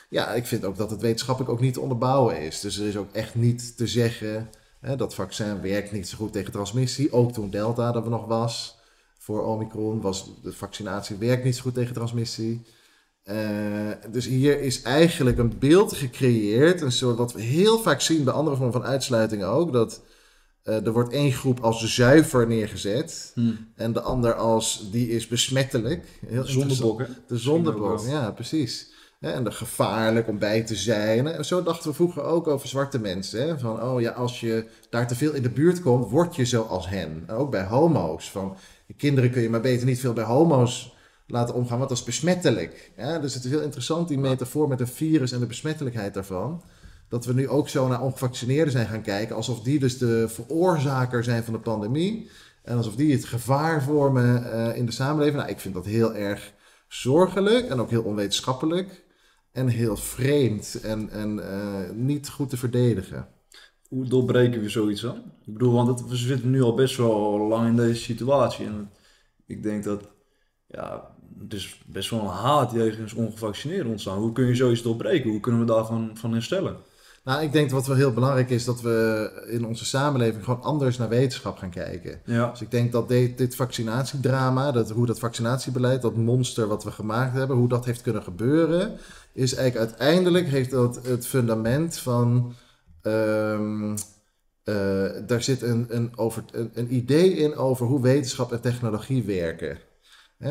Ja, 0.10 0.34
ik 0.34 0.46
vind 0.46 0.66
ook 0.66 0.78
dat 0.78 0.92
het 0.92 1.02
wetenschappelijk 1.02 1.54
ook 1.54 1.62
niet 1.62 1.74
te 1.74 1.82
onderbouwen 1.82 2.42
is. 2.42 2.60
Dus 2.60 2.78
er 2.78 2.88
is 2.88 2.98
ook 2.98 3.12
echt 3.14 3.36
niet 3.36 3.78
te 3.78 3.88
zeggen 3.88 4.50
hè, 4.84 4.96
dat 4.96 5.16
vaccin 5.16 5.62
werkt 5.62 5.92
niet 5.92 6.08
zo 6.08 6.18
goed 6.18 6.34
tegen 6.34 6.52
transmissie. 6.52 7.12
Ook 7.12 7.32
toen 7.32 7.50
Delta 7.50 7.96
er 7.96 8.10
nog 8.10 8.26
was 8.26 8.78
voor 9.18 9.46
Omicron, 9.46 10.02
was 10.02 10.32
de 10.44 10.54
vaccinatie 10.54 11.16
werkt 11.16 11.44
niet 11.44 11.56
zo 11.56 11.62
goed 11.62 11.74
tegen 11.74 11.94
transmissie. 11.94 12.66
Eh, 13.24 13.92
dus 14.12 14.26
hier 14.26 14.60
is 14.60 14.82
eigenlijk 14.82 15.38
een 15.38 15.60
beeld 15.60 15.94
gecreëerd, 15.94 16.82
een 16.82 16.92
soort 16.92 17.18
wat 17.18 17.34
we 17.34 17.42
heel 17.42 17.80
vaak 17.80 18.02
zien 18.02 18.24
bij 18.24 18.34
andere 18.34 18.56
vormen 18.56 18.74
van 18.74 18.84
uitsluiting 18.84 19.44
ook, 19.44 19.74
dat 19.74 20.02
eh, 20.64 20.86
er 20.86 20.92
wordt 20.92 21.14
één 21.14 21.32
groep 21.32 21.60
als 21.60 21.96
zuiver 21.96 22.48
neergezet 22.48 23.32
Hm. 23.34 23.52
en 23.76 23.94
de 23.94 24.02
ander 24.02 24.34
als 24.36 24.92
die 24.92 25.10
is 25.10 25.28
besmettelijk. 25.28 26.20
Heel 26.26 26.46
Zondebok, 26.46 27.00
hè? 27.00 27.06
de 27.28 27.38
zondebok, 27.38 28.06
ja, 28.08 28.32
precies. 28.32 28.93
Hè, 29.24 29.32
En 29.32 29.44
de 29.44 29.52
gevaarlijk 29.52 30.28
om 30.28 30.40
bij 30.40 30.64
te 30.64 30.76
zijn. 30.76 31.28
En 31.28 31.46
zo 31.46 31.64
dachten 31.64 31.90
we 31.90 31.96
vroeger 31.96 32.24
ook 32.24 32.48
over 32.48 32.68
zwarte 32.68 33.00
mensen. 33.00 33.48
Hè? 33.48 33.60
Van, 33.60 33.82
oh 33.82 34.02
ja, 34.02 34.12
als 34.12 34.40
je 34.40 34.66
daar 34.90 35.08
te 35.08 35.16
veel 35.16 35.34
in 35.34 35.42
de 35.42 35.50
buurt 35.50 35.82
komt, 35.82 36.10
word 36.10 36.36
je 36.36 36.46
zoals 36.46 36.90
hen. 36.90 37.24
En 37.28 37.36
ook 37.36 37.52
bij 37.52 37.64
homo's. 37.64 38.32
Van, 38.32 38.58
kinderen 38.98 39.32
kun 39.32 39.42
je 39.42 39.50
maar 39.50 39.62
beter 39.62 39.86
niet 39.86 40.00
veel 40.00 40.14
bij 40.14 40.24
homo's 40.24 40.96
laten 41.28 41.56
omgaan, 41.56 41.78
want 41.78 41.90
dat 41.90 41.98
is 41.98 42.04
besmettelijk. 42.04 42.92
Ja? 42.98 43.20
Dus 43.20 43.34
het 43.34 43.44
is 43.44 43.50
heel 43.50 43.62
interessant, 43.62 44.08
die 44.08 44.18
metafoor 44.18 44.68
met 44.68 44.80
een 44.80 44.88
virus 44.88 45.32
en 45.32 45.40
de 45.40 45.46
besmettelijkheid 45.46 46.14
daarvan. 46.14 46.64
Dat 47.10 47.26
we 47.26 47.34
nu 47.34 47.50
ook 47.50 47.70
zo 47.70 47.88
naar 47.88 48.02
ongevaccineerden 48.02 48.72
zijn 48.72 48.88
gaan 48.88 49.02
kijken, 49.02 49.36
alsof 49.36 49.62
die 49.62 49.80
dus 49.80 49.98
de 49.98 50.30
veroorzaker 50.30 51.24
zijn 51.24 51.44
van 51.44 51.54
de 51.54 51.60
pandemie. 51.60 52.30
En 52.64 52.78
alsof 52.78 52.96
die 52.96 53.14
het 53.14 53.26
gevaar 53.26 53.84
vormen 53.84 54.52
eh, 54.52 54.78
in 54.78 54.86
de 54.86 54.92
samenleving. 54.92 55.38
Nou, 55.38 55.50
ik 55.50 55.60
vind 55.60 55.74
dat 55.74 55.86
heel 55.86 56.16
erg 56.16 56.54
zorgelijk 56.88 57.70
en 57.70 57.80
ook 57.80 57.90
heel 57.90 58.04
onwetenschappelijk. 58.04 59.04
En 59.54 59.68
heel 59.68 59.98
vreemd 59.98 60.80
en, 60.84 61.10
en 61.10 61.52
eh, 61.52 61.90
niet 61.96 62.30
goed 62.30 62.50
te 62.50 62.58
verdedigen. 62.58 63.28
Hoe 63.88 64.06
doorbreken 64.06 64.62
we 64.62 64.70
zoiets 64.70 65.02
dan? 65.02 65.18
Ik 65.46 65.54
bedoel, 65.54 65.74
want 65.74 65.88
het, 65.88 66.10
we 66.10 66.16
zitten 66.16 66.50
nu 66.50 66.62
al 66.62 66.74
best 66.74 66.98
wel 66.98 67.40
lang 67.48 67.68
in 67.68 67.76
deze 67.76 68.02
situatie. 68.02 68.66
En 68.66 68.92
ik 69.46 69.64
denk 69.64 69.84
dat, 69.84 70.10
ja, 70.68 71.16
het 71.40 71.54
is 71.54 71.82
best 71.86 72.10
wel 72.10 72.20
een 72.20 72.28
haat 72.28 72.72
jegens 72.72 73.14
ongevaccineerden 73.14 73.92
ontstaan. 73.92 74.18
Hoe 74.18 74.32
kun 74.32 74.46
je 74.46 74.56
zoiets 74.56 74.82
doorbreken? 74.82 75.30
Hoe 75.30 75.40
kunnen 75.40 75.62
we 75.62 75.68
daarvan 75.68 76.18
van 76.18 76.34
herstellen? 76.34 76.78
Nou, 77.24 77.44
ik 77.44 77.52
denk 77.52 77.72
wat 77.72 77.88
wel 77.88 77.96
heel 77.96 78.14
belangrijk 78.14 78.50
is, 78.50 78.66
dat 78.66 78.82
we 78.82 79.30
in 79.48 79.66
onze 79.66 79.86
samenleving 79.86 80.44
gewoon 80.44 80.62
anders 80.62 80.98
naar 80.98 81.10
wetenschap 81.10 81.58
gaan 81.58 81.70
kijken. 81.70 82.22
Ja. 82.26 82.50
Dus 82.50 82.62
ik 82.62 82.72
denk 82.72 82.92
dat 82.92 83.08
dit, 83.08 83.38
dit 83.38 83.56
vaccinatiedrama, 83.56 84.72
dat, 84.72 84.90
hoe 84.90 85.06
dat 85.06 85.20
vaccinatiebeleid, 85.20 86.02
dat 86.02 86.16
monster 86.16 86.68
wat 86.68 86.84
we 86.84 86.92
gemaakt 86.92 87.34
hebben, 87.34 87.58
hoe 87.58 87.68
dat 87.68 87.86
heeft 87.86 88.02
kunnen 88.02 88.24
gebeuren, 88.24 88.98
is 89.34 89.56
eigenlijk 89.56 89.90
uiteindelijk 89.90 90.48
heeft 90.48 90.72
dat 90.72 91.00
het 91.06 91.28
fundament 91.28 91.98
van. 91.98 92.54
ehm, 93.02 93.96
eh, 94.64 95.10
daar 95.28 95.44
zit 95.44 95.62
een, 95.62 95.86
een, 95.90 96.18
over, 96.18 96.44
een, 96.52 96.72
een 96.74 96.96
idee 96.96 97.34
in 97.34 97.56
over 97.56 97.86
hoe 97.86 98.02
wetenschap 98.02 98.52
en 98.52 98.62
technologie 98.62 99.24
werken. 99.24 99.78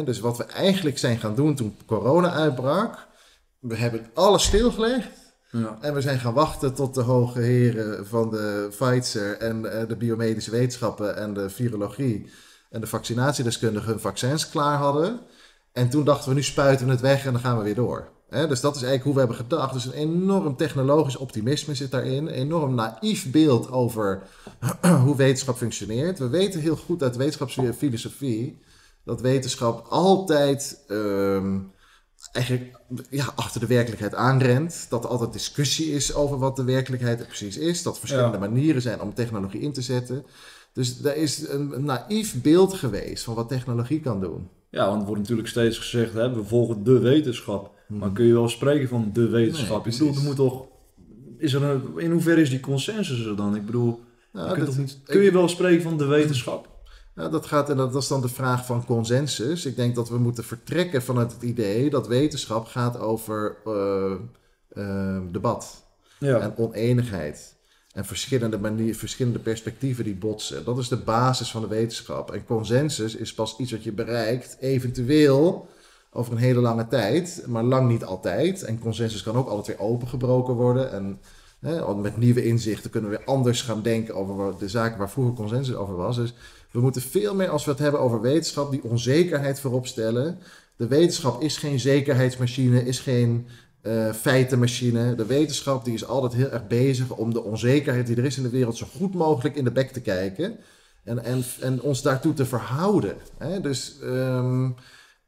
Dus 0.04 0.20
wat 0.20 0.36
we 0.36 0.44
eigenlijk 0.44 0.98
zijn 0.98 1.18
gaan 1.18 1.34
doen 1.34 1.54
toen 1.54 1.76
corona 1.86 2.30
uitbrak, 2.30 3.06
we 3.58 3.76
hebben 3.76 4.06
alles 4.14 4.44
stilgelegd. 4.44 5.21
En 5.80 5.94
we 5.94 6.00
zijn 6.00 6.18
gaan 6.18 6.34
wachten 6.34 6.74
tot 6.74 6.94
de 6.94 7.00
hoge 7.00 7.40
heren 7.40 8.06
van 8.06 8.30
de 8.30 8.68
Pfizer 8.70 9.38
en 9.38 9.72
eh, 9.72 9.88
de 9.88 9.96
biomedische 9.96 10.50
wetenschappen 10.50 11.16
en 11.16 11.34
de 11.34 11.50
virologie 11.50 12.30
en 12.70 12.80
de 12.80 12.86
vaccinatiedeskundigen 12.86 13.88
hun 13.90 14.00
vaccins 14.00 14.50
klaar 14.50 14.78
hadden. 14.78 15.20
En 15.72 15.88
toen 15.88 16.04
dachten 16.04 16.28
we, 16.28 16.34
nu 16.34 16.42
spuiten 16.42 16.86
we 16.86 16.92
het 16.92 17.00
weg 17.00 17.26
en 17.26 17.32
dan 17.32 17.40
gaan 17.40 17.58
we 17.58 17.64
weer 17.64 17.74
door. 17.74 18.08
Dus 18.30 18.60
dat 18.60 18.76
is 18.76 18.82
eigenlijk 18.82 19.02
hoe 19.02 19.12
we 19.12 19.18
hebben 19.18 19.36
gedacht. 19.36 19.72
Dus 19.72 19.84
een 19.84 19.92
enorm 19.92 20.56
technologisch 20.56 21.16
optimisme 21.16 21.74
zit 21.74 21.90
daarin. 21.90 22.26
Een 22.26 22.34
enorm 22.34 22.74
naïef 22.74 23.30
beeld 23.30 23.70
over 23.70 24.22
hoe 25.04 25.16
wetenschap 25.16 25.56
functioneert. 25.56 26.18
We 26.18 26.28
weten 26.28 26.60
heel 26.60 26.76
goed 26.76 27.02
uit 27.02 27.16
wetenschapsfilosofie 27.16 28.60
dat 29.04 29.20
wetenschap 29.20 29.86
altijd 29.88 30.84
ehm, 30.88 31.58
eigenlijk 32.32 32.78
ja, 33.10 33.32
achter 33.34 33.60
de 33.60 33.66
werkelijkheid 33.66 34.14
aanrent. 34.14 34.86
Dat 34.88 35.04
er 35.04 35.10
altijd 35.10 35.32
discussie 35.32 35.92
is 35.92 36.14
over 36.14 36.38
wat 36.38 36.56
de 36.56 36.64
werkelijkheid 36.64 37.26
precies 37.26 37.56
is. 37.58 37.82
Dat 37.82 37.94
er 37.94 38.00
verschillende 38.00 38.38
Ja. 38.38 38.48
manieren 38.48 38.82
zijn 38.82 39.00
om 39.00 39.14
technologie 39.14 39.60
in 39.60 39.72
te 39.72 39.82
zetten. 39.82 40.24
Dus 40.72 41.04
er 41.04 41.16
is 41.16 41.48
een, 41.48 41.72
een 41.76 41.84
naïef 41.84 42.42
beeld 42.42 42.74
geweest 42.74 43.24
van 43.24 43.34
wat 43.34 43.48
technologie 43.48 44.00
kan 44.00 44.20
doen. 44.20 44.48
Ja, 44.70 44.86
want 44.86 45.00
er 45.00 45.06
wordt 45.06 45.20
natuurlijk 45.20 45.48
steeds 45.48 45.78
gezegd, 45.78 46.12
hè, 46.12 46.34
we 46.34 46.44
volgen 46.44 46.84
de 46.84 46.98
wetenschap. 46.98 47.70
Maar 47.88 48.12
kun 48.12 48.24
je 48.24 48.32
wel 48.32 48.48
spreken 48.48 48.88
van 48.88 49.10
de 49.12 49.28
wetenschap? 49.28 49.84
Nee, 49.84 49.94
ik 49.94 49.98
bedoel, 50.00 50.16
er 50.16 50.22
moet 50.22 50.36
toch... 50.36 50.64
Is 51.38 51.52
er 51.52 51.62
een, 51.62 51.82
in 51.96 52.10
hoeverre 52.10 52.40
is 52.40 52.50
die 52.50 52.60
consensus 52.60 53.24
er 53.26 53.36
dan? 53.36 53.56
Ik 53.56 53.66
bedoel, 53.66 54.00
Nou, 54.32 54.48
je 54.48 54.52
kunt 54.54 54.66
dat- 54.66 54.74
toch 54.74 54.84
niet, 54.84 54.98
kun 55.04 55.20
je 55.22 55.32
wel 55.32 55.48
spreken 55.48 55.82
van 55.82 55.98
de 55.98 56.04
wetenschap? 56.04 56.68
Ja, 57.14 57.28
dat, 57.28 57.46
gaat, 57.46 57.70
en 57.70 57.76
dat, 57.76 57.94
is 57.94 58.08
dan 58.08 58.20
de 58.20 58.28
vraag 58.28 58.66
van 58.66 58.84
consensus. 58.84 59.66
Ik 59.66 59.76
denk 59.76 59.94
dat 59.94 60.08
we 60.08 60.18
moeten 60.18 60.44
vertrekken 60.44 61.02
vanuit 61.02 61.32
het 61.32 61.42
idee 61.42 61.90
dat 61.90 62.06
wetenschap 62.06 62.66
gaat 62.66 62.98
over 62.98 63.56
eh, 63.64 64.12
eh, 64.68 65.22
debat 65.32 65.84
Ja. 66.18 66.38
en 66.40 66.56
oneenigheid. 66.56 67.56
En 67.92 68.04
verschillende, 68.04 68.58
manier, 68.58 68.94
verschillende 68.94 69.38
perspectieven 69.38 70.04
die 70.04 70.14
botsen. 70.14 70.64
Dat 70.64 70.78
is 70.78 70.88
de 70.88 70.96
basis 70.96 71.50
van 71.50 71.60
de 71.60 71.68
wetenschap. 71.68 72.30
En 72.30 72.44
consensus 72.44 73.14
is 73.14 73.34
pas 73.34 73.56
iets 73.58 73.72
wat 73.72 73.82
je 73.82 73.92
bereikt, 73.92 74.56
eventueel 74.60 75.68
over 76.12 76.32
een 76.32 76.38
hele 76.38 76.60
lange 76.60 76.88
tijd, 76.88 77.44
maar 77.46 77.62
lang 77.62 77.88
niet 77.88 78.04
altijd. 78.04 78.62
En 78.62 78.78
consensus 78.78 79.22
kan 79.22 79.36
ook 79.36 79.48
altijd 79.48 79.66
weer 79.66 79.86
opengebroken 79.86 80.54
worden. 80.54 80.92
En 80.92 81.20
hè, 81.60 81.94
met 81.94 82.16
nieuwe 82.16 82.44
inzichten 82.44 82.90
kunnen 82.90 83.10
we 83.10 83.16
weer 83.16 83.26
anders 83.26 83.62
gaan 83.62 83.82
denken 83.82 84.14
over 84.14 84.58
de 84.58 84.68
zaken 84.68 84.98
waar 84.98 85.10
vroeger 85.10 85.34
consensus 85.34 85.74
over 85.74 85.94
was. 85.94 86.16
Dus 86.16 86.34
we 86.72 86.80
moeten 86.80 87.02
veel 87.02 87.34
meer, 87.34 87.48
als 87.48 87.64
we 87.64 87.70
het 87.70 87.80
hebben 87.80 88.00
over 88.00 88.20
wetenschap, 88.20 88.70
die 88.70 88.84
onzekerheid 88.84 89.60
voorop 89.60 89.86
stellen. 89.86 90.38
De 90.76 90.86
wetenschap 90.86 91.42
is 91.42 91.56
geen 91.56 91.80
zekerheidsmachine, 91.80 92.84
is 92.84 92.98
geen 92.98 93.46
eh, 93.80 94.12
feitenmachine. 94.12 95.14
De 95.14 95.26
wetenschap 95.26 95.84
die 95.84 95.94
is 95.94 96.06
altijd 96.06 96.32
heel 96.32 96.50
erg 96.50 96.66
bezig 96.66 97.10
om 97.10 97.32
de 97.32 97.42
onzekerheid 97.42 98.06
die 98.06 98.16
er 98.16 98.24
is 98.24 98.36
in 98.36 98.42
de 98.42 98.48
wereld 98.48 98.76
zo 98.76 98.86
goed 98.96 99.14
mogelijk 99.14 99.56
in 99.56 99.64
de 99.64 99.70
bek 99.70 99.90
te 99.90 100.00
kijken. 100.00 100.56
En, 101.04 101.24
en, 101.24 101.44
en 101.60 101.82
ons 101.82 102.02
daartoe 102.02 102.34
te 102.34 102.46
verhouden. 102.46 103.16
Hè? 103.38 103.60
Dus 103.60 103.98
ehm, 104.02 104.70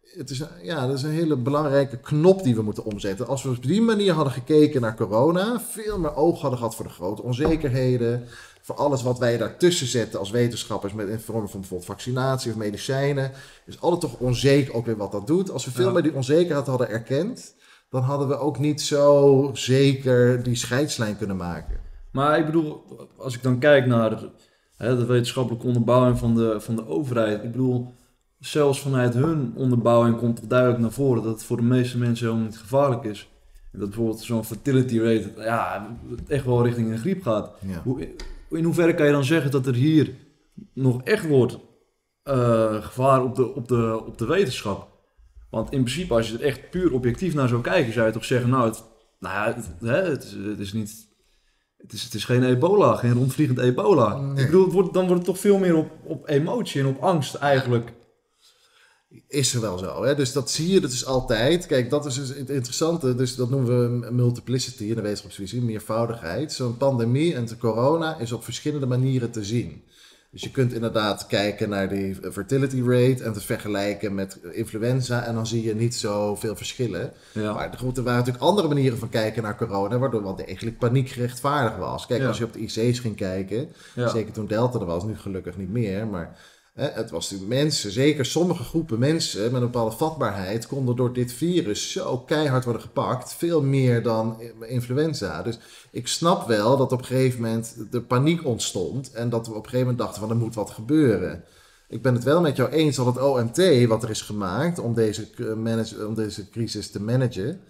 het 0.00 0.30
is, 0.30 0.42
ja, 0.62 0.86
dat 0.86 0.96
is 0.96 1.02
een 1.02 1.10
hele 1.10 1.36
belangrijke 1.36 1.96
knop 1.98 2.42
die 2.42 2.54
we 2.54 2.62
moeten 2.62 2.84
omzetten. 2.84 3.26
Als 3.26 3.42
we 3.42 3.48
op 3.48 3.62
die 3.62 3.82
manier 3.82 4.12
hadden 4.12 4.32
gekeken 4.32 4.80
naar 4.80 4.96
corona, 4.96 5.60
veel 5.60 5.98
meer 5.98 6.16
oog 6.16 6.40
hadden 6.40 6.58
gehad 6.58 6.74
voor 6.74 6.84
de 6.84 6.90
grote 6.90 7.22
onzekerheden, 7.22 8.24
voor 8.64 8.74
alles 8.74 9.02
wat 9.02 9.18
wij 9.18 9.36
daartussen 9.36 9.86
zetten 9.86 10.18
als 10.18 10.30
wetenschappers, 10.30 10.92
met 10.92 11.08
in 11.08 11.20
vorm 11.20 11.48
van 11.48 11.60
bijvoorbeeld 11.60 11.88
vaccinatie 11.90 12.50
of 12.50 12.56
medicijnen, 12.56 13.30
is 13.66 13.80
altijd 13.80 14.00
toch 14.00 14.20
onzeker 14.20 14.74
ook 14.74 14.86
weer 14.86 14.96
wat 14.96 15.12
dat 15.12 15.26
doet. 15.26 15.50
Als 15.50 15.64
we 15.64 15.70
veel 15.70 15.86
Ja. 15.86 15.92
meer 15.92 16.02
die 16.02 16.14
onzekerheid 16.14 16.66
hadden 16.66 16.88
erkend, 16.88 17.54
dan 17.90 18.02
hadden 18.02 18.28
we 18.28 18.36
ook 18.36 18.58
niet 18.58 18.80
zo 18.82 19.50
zeker 19.52 20.42
die 20.42 20.54
scheidslijn 20.54 21.16
kunnen 21.16 21.36
maken. 21.36 21.76
Maar 22.10 22.38
ik 22.38 22.46
bedoel, 22.46 22.84
als 23.16 23.34
ik 23.34 23.42
dan 23.42 23.58
kijk 23.58 23.86
naar 23.86 24.10
de, 24.10 24.28
hè, 24.76 24.96
de 24.96 25.06
wetenschappelijke 25.06 25.66
onderbouwing 25.66 26.18
van 26.18 26.34
de, 26.34 26.60
van 26.60 26.76
de 26.76 26.86
overheid. 26.86 27.42
Ik 27.44 27.50
bedoel, 27.50 27.94
zelfs 28.38 28.80
vanuit 28.80 29.14
hun 29.14 29.52
onderbouwing 29.56 30.16
komt 30.16 30.36
toch 30.36 30.46
duidelijk 30.46 30.80
naar 30.80 30.92
voren 30.92 31.22
dat 31.22 31.32
het 31.32 31.44
voor 31.44 31.56
de 31.56 31.62
meeste 31.62 31.98
mensen 31.98 32.26
helemaal 32.26 32.46
niet 32.48 32.58
gevaarlijk 32.58 33.04
is. 33.04 33.28
En 33.72 33.78
dat 33.78 33.88
bijvoorbeeld 33.88 34.20
zo'n 34.20 34.44
fertility 34.44 34.98
rate, 34.98 35.32
ja, 35.36 35.96
echt 36.28 36.44
wel 36.44 36.64
richting 36.64 36.90
een 36.90 36.98
griep 36.98 37.22
gaat. 37.22 37.50
Ja. 37.66 37.80
Hoe, 37.84 38.08
in 38.50 38.64
hoeverre 38.64 38.94
kan 38.94 39.06
je 39.06 39.12
dan 39.12 39.24
zeggen 39.24 39.50
dat 39.50 39.66
er 39.66 39.74
hier 39.74 40.14
nog 40.72 41.02
echt 41.02 41.26
wordt 41.26 41.58
eh, 42.22 42.84
gevaar 42.84 43.22
op 43.22 43.34
de, 43.34 43.54
op, 43.54 43.68
de, 43.68 44.02
op 44.06 44.18
de 44.18 44.26
wetenschap? 44.26 44.88
Want 45.50 45.72
in 45.72 45.82
principe, 45.82 46.14
als 46.14 46.28
je 46.28 46.34
er 46.34 46.44
echt 46.44 46.70
puur 46.70 46.92
objectief 46.92 47.34
naar 47.34 47.48
zou 47.48 47.60
kijken, 47.60 47.92
zou 47.92 48.06
je 48.06 48.12
toch 48.12 48.24
zeggen, 48.24 48.50
nou, 48.50 48.68
het, 48.68 48.84
nou 49.20 49.34
ja, 49.34 49.54
het, 49.54 49.70
hè, 49.80 50.10
het, 50.10 50.22
is, 50.24 50.32
het 50.32 50.58
is 50.58 50.72
niet... 50.72 51.12
Het 51.76 51.92
is, 51.92 52.02
het 52.02 52.14
is 52.14 52.24
geen 52.24 52.44
ebola, 52.44 52.96
geen 52.96 53.12
rondvliegend 53.12 53.58
ebola. 53.58 54.16
Nee. 54.18 54.44
Ik 54.44 54.50
bedoel, 54.50 54.64
het 54.64 54.72
wordt, 54.72 54.94
dan 54.94 55.06
wordt 55.06 55.18
het 55.18 55.30
toch 55.30 55.38
veel 55.38 55.58
meer 55.58 55.76
op, 55.76 55.90
op 56.04 56.28
emotie 56.28 56.80
en 56.80 56.86
op 56.86 57.02
angst 57.02 57.34
eigenlijk. 57.34 57.92
Is 59.28 59.54
er 59.54 59.60
wel 59.60 59.78
zo. 59.78 60.04
Hè? 60.04 60.14
Dus 60.14 60.32
dat 60.32 60.50
zie 60.50 60.68
je, 60.72 60.80
dat 60.80 60.90
is 60.90 61.06
altijd. 61.06 61.66
Kijk, 61.66 61.90
dat 61.90 62.06
is 62.06 62.14
dus 62.14 62.28
het 62.28 62.50
interessante. 62.50 63.14
Dus 63.14 63.36
dat 63.36 63.50
noemen 63.50 64.00
we 64.02 64.10
multiplicity 64.10 64.84
in 64.84 64.94
de 64.94 65.00
wetenschapsvisie, 65.00 65.62
meervoudigheid. 65.62 66.52
Zo'n 66.52 66.76
pandemie 66.76 67.34
en 67.34 67.44
de 67.46 67.56
corona 67.56 68.18
is 68.18 68.32
op 68.32 68.44
verschillende 68.44 68.86
manieren 68.86 69.30
te 69.30 69.44
zien. 69.44 69.82
Dus 70.30 70.42
je 70.42 70.50
kunt 70.50 70.72
inderdaad 70.72 71.26
kijken 71.26 71.68
naar 71.68 71.88
die 71.88 72.16
fertility 72.32 72.82
rate 72.86 73.24
en 73.24 73.32
het 73.32 73.42
vergelijken 73.44 74.14
met 74.14 74.38
influenza. 74.52 75.24
En 75.24 75.34
dan 75.34 75.46
zie 75.46 75.62
je 75.62 75.74
niet 75.74 75.94
zoveel 75.94 76.56
verschillen. 76.56 77.12
Ja. 77.32 77.52
Maar 77.52 77.70
er 77.70 78.02
waren 78.02 78.04
natuurlijk 78.04 78.44
andere 78.44 78.68
manieren 78.68 78.98
van 78.98 79.08
kijken 79.08 79.42
naar 79.42 79.56
corona, 79.56 79.98
waardoor 79.98 80.22
wel 80.22 80.36
degelijk 80.36 80.78
paniek 80.78 81.08
gerechtvaardigd 81.08 81.78
was. 81.78 82.06
Kijk, 82.06 82.20
Ja. 82.20 82.28
als 82.28 82.38
je 82.38 82.44
op 82.44 82.52
de 82.52 82.58
IC's 82.58 82.98
ging 82.98 83.16
kijken, 83.16 83.68
Ja. 83.94 84.08
zeker 84.08 84.32
toen 84.32 84.46
Delta 84.46 84.78
er 84.78 84.86
was, 84.86 85.04
nu 85.04 85.16
gelukkig 85.16 85.56
niet 85.56 85.72
meer, 85.72 86.06
maar 86.06 86.38
het 86.74 87.10
was 87.10 87.30
natuurlijk 87.30 87.60
mensen, 87.60 87.90
zeker 87.90 88.24
sommige 88.24 88.62
groepen 88.62 88.98
mensen 88.98 89.42
met 89.42 89.52
een 89.52 89.70
bepaalde 89.70 89.96
vatbaarheid, 89.96 90.66
konden 90.66 90.96
door 90.96 91.12
dit 91.12 91.32
virus 91.32 91.92
zo 91.92 92.18
keihard 92.18 92.64
worden 92.64 92.82
gepakt, 92.82 93.34
veel 93.34 93.62
meer 93.62 94.02
dan 94.02 94.40
influenza. 94.60 95.42
Dus 95.42 95.58
ik 95.90 96.08
snap 96.08 96.46
wel 96.46 96.76
dat 96.76 96.92
op 96.92 96.98
een 96.98 97.04
gegeven 97.04 97.40
moment 97.40 97.76
de 97.90 98.02
paniek 98.02 98.44
ontstond 98.44 99.12
en 99.12 99.28
dat 99.28 99.46
we 99.46 99.52
op 99.52 99.64
een 99.64 99.70
gegeven 99.70 99.86
moment 99.86 99.98
dachten 99.98 100.20
van 100.20 100.30
er 100.30 100.36
moet 100.36 100.54
wat 100.54 100.70
gebeuren. 100.70 101.44
Ik 101.88 102.02
ben 102.02 102.14
het 102.14 102.24
wel 102.24 102.40
met 102.40 102.56
jou 102.56 102.70
eens 102.70 102.96
dat 102.96 103.06
het 103.06 103.20
OMT, 103.20 103.86
wat 103.86 104.02
er 104.02 104.10
is 104.10 104.22
gemaakt 104.22 104.78
om 104.78 104.94
deze, 104.94 105.28
om 106.06 106.14
deze 106.14 106.50
crisis 106.50 106.90
te 106.90 107.02
managen, 107.02 107.60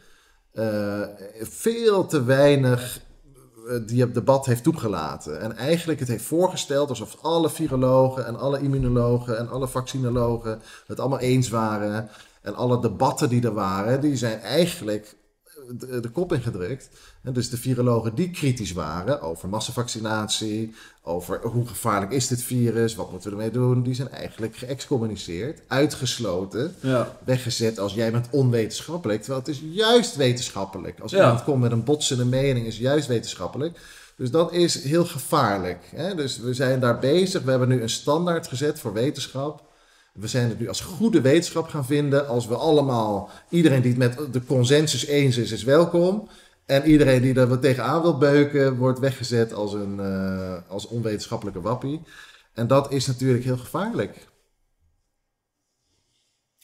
eh, 0.53 1.03
veel 1.41 2.07
te 2.07 2.24
weinig 2.24 3.01
eh, 3.69 3.81
die 3.87 4.11
debat 4.11 4.47
heeft 4.47 4.62
toegelaten. 4.62 5.41
En 5.41 5.57
eigenlijk 5.57 5.99
het 5.99 6.09
heeft 6.09 6.25
voorgesteld 6.25 6.89
alsof 6.89 7.17
alle 7.23 7.51
virologen 7.51 8.27
en 8.27 8.39
alle 8.39 8.61
immunologen 8.61 9.39
en 9.39 9.49
alle 9.49 9.69
vaccinologen 9.69 10.61
het 10.87 11.01
allemaal 11.01 11.19
eens 11.19 11.49
waren. 11.49 12.09
En 12.43 12.55
alle 12.55 12.81
debatten 12.81 13.29
die 13.29 13.43
er 13.43 13.55
waren, 13.55 14.01
die 14.01 14.17
zijn 14.17 14.41
eigenlijk 14.41 15.17
de, 15.79 16.01
de 16.01 16.09
kop 16.11 16.33
ingedrukt. 16.33 16.89
En 17.23 17.33
dus 17.33 17.51
de 17.51 17.57
virologen 17.57 18.15
die 18.15 18.31
kritisch 18.31 18.73
waren 18.73 19.21
over 19.21 19.49
massavaccinatie, 19.49 20.75
over 21.03 21.41
hoe 21.43 21.67
gevaarlijk 21.67 22.12
is 22.12 22.29
dit 22.29 22.43
virus, 22.43 22.95
wat 22.95 23.11
moeten 23.11 23.31
we 23.31 23.37
ermee 23.37 23.51
doen, 23.51 23.83
die 23.83 23.95
zijn 23.95 24.09
eigenlijk 24.11 24.57
geëxcommuniceerd, 24.57 25.61
uitgesloten, 25.69 26.75
Ja. 26.81 27.17
weggezet 27.25 27.79
als 27.79 27.95
jij 27.95 28.12
bent 28.12 28.29
onwetenschappelijk. 28.31 29.21
Terwijl 29.23 29.41
het 29.45 29.49
is 29.55 29.62
juist 29.73 30.17
wetenschappelijk. 30.17 31.01
Als 31.01 31.12
Ja. 31.12 31.19
iemand 31.23 31.45
komt 31.45 31.61
met 31.61 31.73
een 31.73 31.85
botsende 31.85 32.25
mening, 32.25 32.67
is 32.67 32.79
juist 32.79 33.07
wetenschappelijk. 33.07 33.79
Dus 34.17 34.31
dat 34.31 34.53
is 34.53 34.83
heel 34.85 35.05
gevaarlijk. 35.05 35.79
Hè? 35.95 36.15
Dus 36.15 36.39
we 36.39 36.55
zijn 36.55 36.81
daar 36.81 36.99
bezig. 36.99 37.43
We 37.43 37.51
hebben 37.51 37.69
nu 37.69 37.83
een 37.83 37.89
standaard 37.91 38.47
gezet 38.47 38.81
voor 38.81 38.93
wetenschap. 38.93 39.62
We 40.15 40.29
zijn 40.29 40.49
het 40.49 40.59
nu 40.59 40.69
als 40.69 40.81
goede 40.81 41.21
wetenschap 41.21 41.69
gaan 41.69 41.87
vinden. 41.87 42.29
Als 42.29 42.47
we 42.47 42.55
allemaal, 42.55 43.31
iedereen 43.49 43.83
die 43.83 43.91
het 43.91 43.99
met 43.99 44.33
de 44.33 44.45
consensus 44.45 45.07
eens 45.07 45.37
is, 45.37 45.53
is 45.53 45.65
welkom. 45.65 46.29
En 46.67 46.85
iedereen 46.85 47.23
die 47.23 47.35
er 47.35 47.49
wat 47.49 47.62
tegenaan 47.62 48.03
wil 48.03 48.19
beuken, 48.19 48.77
wordt 48.77 48.99
weggezet 48.99 49.53
als 49.53 49.73
een 49.73 50.01
eh, 50.01 50.57
als 50.69 50.87
onwetenschappelijke 50.87 51.61
wappie. 51.61 52.03
En 52.53 52.67
dat 52.67 52.93
is 52.93 53.07
natuurlijk 53.07 53.45
heel 53.45 53.57
gevaarlijk. 53.57 54.29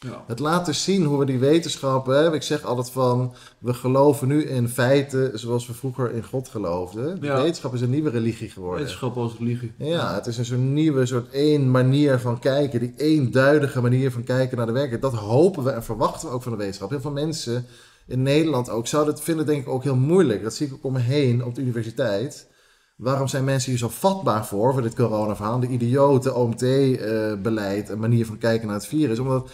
Ja. 0.07 0.25
Het 0.27 0.39
laat 0.39 0.67
dus 0.67 0.85
zien 0.85 1.05
hoe 1.05 1.19
we 1.19 1.25
die 1.25 1.39
wetenschap, 1.39 2.07
hè, 2.07 2.35
ik 2.35 2.43
zeg 2.43 2.65
altijd 2.65 2.91
van, 2.91 3.33
we 3.59 3.75
geloven 3.75 4.29
nu 4.29 4.45
in 4.45 4.69
feiten 4.69 5.39
zoals 5.39 5.67
we 5.67 5.73
vroeger 5.75 6.13
in 6.15 6.25
God 6.25 6.49
geloofden. 6.49 7.21
De 7.21 7.27
Ja. 7.27 7.37
wetenschap 7.43 7.75
is 7.75 7.81
een 7.81 7.91
nieuwe 7.91 8.11
religie 8.11 8.51
geworden. 8.51 8.79
Wetenschap 8.81 9.17
als 9.17 9.33
religie. 9.39 9.73
Ja, 9.77 10.15
het 10.15 10.27
is 10.27 10.39
een 10.39 10.45
soort 10.45 10.61
nieuwe, 10.61 11.07
soort 11.07 11.31
één 11.31 11.71
manier 11.71 12.19
van 12.19 12.39
kijken, 12.39 12.81
die 12.81 12.95
eenduidige 12.97 13.81
manier 13.81 14.13
van 14.13 14.25
kijken 14.25 14.57
naar 14.57 14.67
de 14.67 14.73
werkelijkheid. 14.73 15.13
Dat 15.15 15.23
hopen 15.23 15.65
we 15.65 15.71
en 15.71 15.85
verwachten 15.85 16.29
we 16.29 16.35
ook 16.35 16.43
van 16.43 16.53
de 16.53 16.59
wetenschap. 16.59 16.91
Heel 16.91 17.01
veel 17.01 17.11
mensen 17.11 17.67
in 18.07 18.23
Nederland 18.23 18.71
ook 18.71 18.87
zouden 18.87 19.15
het 19.15 19.23
vinden 19.23 19.47
denk 19.47 19.63
ik 19.63 19.69
ook 19.69 19.83
heel 19.83 19.97
moeilijk. 19.97 20.43
Dat 20.43 20.55
zie 20.55 20.67
ik 20.67 20.73
ook 20.73 20.85
om 20.85 20.93
me 20.93 20.99
heen 21.01 21.45
op 21.45 21.55
de 21.55 21.61
universiteit. 21.61 22.49
Waarom 22.97 23.29
zijn 23.29 23.45
mensen 23.45 23.71
hier 23.71 23.79
zo 23.79 23.89
vatbaar 23.89 24.47
voor, 24.47 24.73
voor 24.73 24.83
dit 24.83 24.95
coronaverhaal? 24.95 25.61
De 25.61 25.67
idiote 25.67 26.35
OMT-beleid, 26.35 27.89
een 27.89 27.99
manier 27.99 28.27
van 28.27 28.39
kijken 28.39 28.67
naar 28.67 28.77
het 28.77 28.87
virus. 28.87 29.19
Omdat 29.19 29.51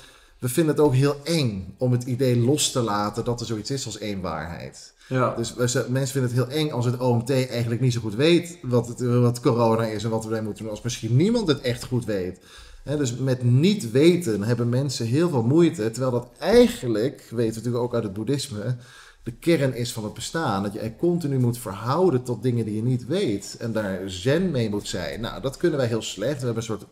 we 0.47 0.53
vinden 0.53 0.75
het 0.75 0.85
ook 0.85 0.95
heel 0.95 1.17
eng 1.25 1.75
om 1.79 1.93
het 1.93 2.05
idee 2.05 2.37
los 2.37 2.71
te 2.71 2.81
laten 2.81 3.25
dat 3.25 3.41
er 3.41 3.47
zoiets 3.47 3.71
is 3.71 3.87
als 3.87 3.99
één 3.99 4.21
waarheid. 4.21 4.95
Ja. 5.09 5.35
Dus 5.35 5.55
mensen 5.89 6.07
vinden 6.07 6.31
het 6.31 6.33
heel 6.33 6.59
eng 6.59 6.71
als 6.71 6.85
het 6.85 6.99
OMT 6.99 7.31
eigenlijk 7.31 7.81
niet 7.81 7.93
zo 7.93 8.01
goed 8.01 8.15
weet 8.15 8.59
wat, 8.63 8.89
het, 8.89 9.01
wat 9.01 9.41
corona 9.41 9.85
is 9.85 10.05
en 10.05 10.11
wat 10.11 10.25
we 10.25 10.41
moeten 10.41 10.63
doen. 10.63 10.73
Als 10.73 10.83
misschien 10.83 11.17
niemand 11.17 11.49
het 11.49 11.61
echt 11.61 11.85
goed 11.85 12.05
weet. 12.05 12.41
Dus 12.85 13.17
met 13.17 13.43
niet 13.43 13.91
weten 13.91 14.43
hebben 14.43 14.69
mensen 14.69 15.07
heel 15.07 15.29
veel 15.29 15.43
moeite. 15.43 15.91
Terwijl 15.91 16.13
dat 16.13 16.29
eigenlijk, 16.39 17.21
weten 17.31 17.37
we 17.37 17.57
natuurlijk 17.57 17.85
ook 17.85 17.95
uit 17.95 18.05
het 18.05 18.13
boeddhisme, 18.13 18.77
de 19.23 19.33
kern 19.33 19.75
is 19.75 19.93
van 19.93 20.05
het 20.05 20.15
bestaan. 20.15 20.63
Dat 20.63 20.73
je 20.73 20.79
er 20.79 20.97
continu 20.97 21.39
moet 21.39 21.59
verhouden 21.59 22.23
tot 22.23 22.43
dingen 22.43 22.65
die 22.65 22.77
je 22.77 22.83
niet 22.83 23.07
weet. 23.07 23.57
En 23.59 23.73
daar 23.73 24.01
zen 24.05 24.51
mee 24.51 24.71
moet 24.71 24.89
zijn. 24.89 25.21
Nou, 25.21 25.43
dat 25.43 25.57
kunnen 25.57 25.79
wij 25.79 25.89
heel 25.89 26.03
slecht. 26.03 26.39
We 26.39 26.45
hebben 26.45 26.57
een 26.57 26.63
soort 26.63 26.87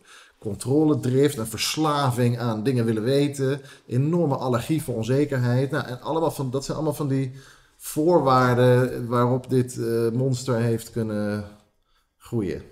controledrift, 0.45 1.37
een 1.37 1.47
verslaving 1.47 2.39
aan 2.39 2.63
dingen 2.63 2.85
willen 2.85 3.03
weten. 3.03 3.61
Enorme 3.87 4.37
allergie 4.37 4.83
voor 4.83 4.95
onzekerheid. 4.95 5.71
Nou, 5.71 5.87
en 5.87 6.01
allemaal 6.01 6.31
van, 6.31 6.51
dat 6.51 6.65
zijn 6.65 6.77
allemaal 6.77 6.95
van 6.95 7.09
die 7.09 7.33
voorwaarden 7.77 9.07
waarop 9.09 9.51
dit 9.51 9.79
eh, 9.79 10.11
monster 10.11 10.57
heeft 10.57 10.91
kunnen 10.91 11.45
groeien. 12.19 12.63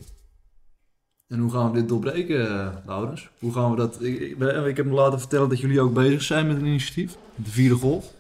En 1.29 1.39
hoe 1.39 1.51
gaan 1.51 1.73
we 1.73 1.79
dit 1.79 1.89
doorbreken, 1.89 2.49
eh, 2.49 2.69
Laurens? 2.87 3.31
Hoe 3.39 3.53
gaan 3.53 3.71
we 3.71 3.77
dat... 3.77 3.97
Ik, 4.01 4.21
ik, 4.21 4.67
ik 4.67 4.77
heb 4.77 4.87
me 4.87 4.93
laten 4.93 5.19
vertellen 5.19 5.49
dat 5.49 5.61
jullie 5.61 5.81
ook 5.81 5.95
bezig 5.95 6.23
zijn 6.23 6.47
met 6.47 6.57
een 6.57 6.67
initiatief. 6.67 7.17
De 7.35 7.51
vierde 7.51 7.75
golf. 7.75 8.13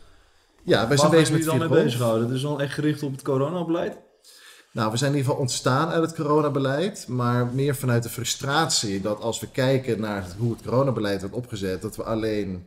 Ja, 0.63 0.89
wij 0.89 0.97
zijn 0.97 1.11
bezig 1.11 1.31
met 1.31 1.41
mee 1.41 1.51
vierde 1.51 1.67
golf. 1.67 1.83
bezighouden? 1.83 2.27
Het 2.27 2.37
is 2.37 2.43
dan 2.43 2.61
echt 2.61 2.75
gericht 2.75 3.03
op 3.03 3.13
het 3.13 3.23
coronabeleid? 3.23 3.99
Nou, 4.73 4.91
we 4.91 4.97
zijn 4.97 5.11
in 5.11 5.17
ieder 5.17 5.31
geval 5.31 5.45
ontstaan 5.47 5.89
uit 5.89 6.03
het 6.03 6.15
coronabeleid, 6.15 7.09
maar 7.09 7.47
meer 7.47 7.77
vanuit 7.77 8.03
de 8.03 8.09
frustratie 8.09 9.01
dat 9.01 9.21
als 9.21 9.41
we 9.41 9.51
kijken 9.51 10.01
naar 10.01 10.27
hoe 10.39 10.53
het 10.53 10.63
coronabeleid 10.63 11.21
werd 11.21 11.33
opgezet, 11.33 11.83
dat 11.83 11.97
we 11.97 12.03
alleen 12.03 12.67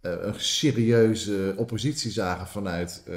eh, 0.00 0.12
een 0.20 0.34
serieuze 0.36 1.54
oppositie 1.56 2.10
zagen 2.10 2.46
vanuit 2.46 3.02
eh, 3.06 3.16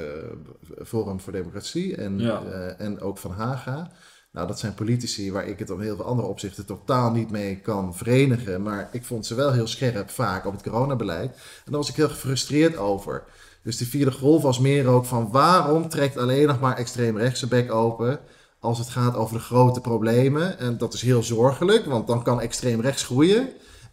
Forum 0.86 1.20
voor 1.20 1.32
Democratie 1.32 1.96
en, 1.96 2.18
Ja. 2.18 2.42
eh, 2.42 2.80
en 2.86 3.00
ook 3.00 3.18
van 3.18 3.30
Haga. 3.30 3.90
Nou, 4.32 4.46
dat 4.46 4.58
zijn 4.58 4.74
politici 4.74 5.32
waar 5.32 5.46
ik 5.46 5.58
het 5.58 5.70
op 5.70 5.78
heel 5.80 5.96
veel 5.96 6.04
andere 6.04 6.28
opzichten 6.28 6.66
totaal 6.66 7.10
niet 7.10 7.30
mee 7.30 7.60
kan 7.60 7.94
verenigen. 7.96 8.62
Maar 8.62 8.88
ik 8.92 9.04
vond 9.04 9.26
ze 9.26 9.34
wel 9.34 9.52
heel 9.52 9.66
scherp 9.66 10.10
vaak 10.10 10.46
op 10.46 10.52
het 10.52 10.62
coronabeleid. 10.62 11.30
En 11.34 11.38
daar 11.64 11.80
was 11.80 11.88
ik 11.88 11.94
heel 11.94 12.08
gefrustreerd 12.08 12.76
over. 12.76 13.24
Dus 13.68 13.76
de 13.76 13.86
vierde 13.86 14.12
golf 14.12 14.42
was 14.42 14.58
meer 14.58 14.86
ook 14.86 15.04
van 15.04 15.28
waarom 15.30 15.88
trekt 15.88 16.16
alleen 16.16 16.46
nog 16.46 16.60
maar 16.60 16.76
extreem 16.76 17.18
rechts 17.18 17.38
zijn 17.38 17.50
bek 17.50 17.72
open 17.72 18.20
als 18.60 18.78
het 18.78 18.88
gaat 18.88 19.16
over 19.16 19.36
de 19.36 19.42
grote 19.42 19.80
problemen. 19.80 20.58
En 20.58 20.78
dat 20.78 20.94
is 20.94 21.02
heel 21.02 21.22
zorgelijk, 21.22 21.84
want 21.84 22.06
dan 22.06 22.22
kan 22.22 22.40
extreem 22.40 22.80
rechts 22.80 23.04
groeien. 23.04 23.48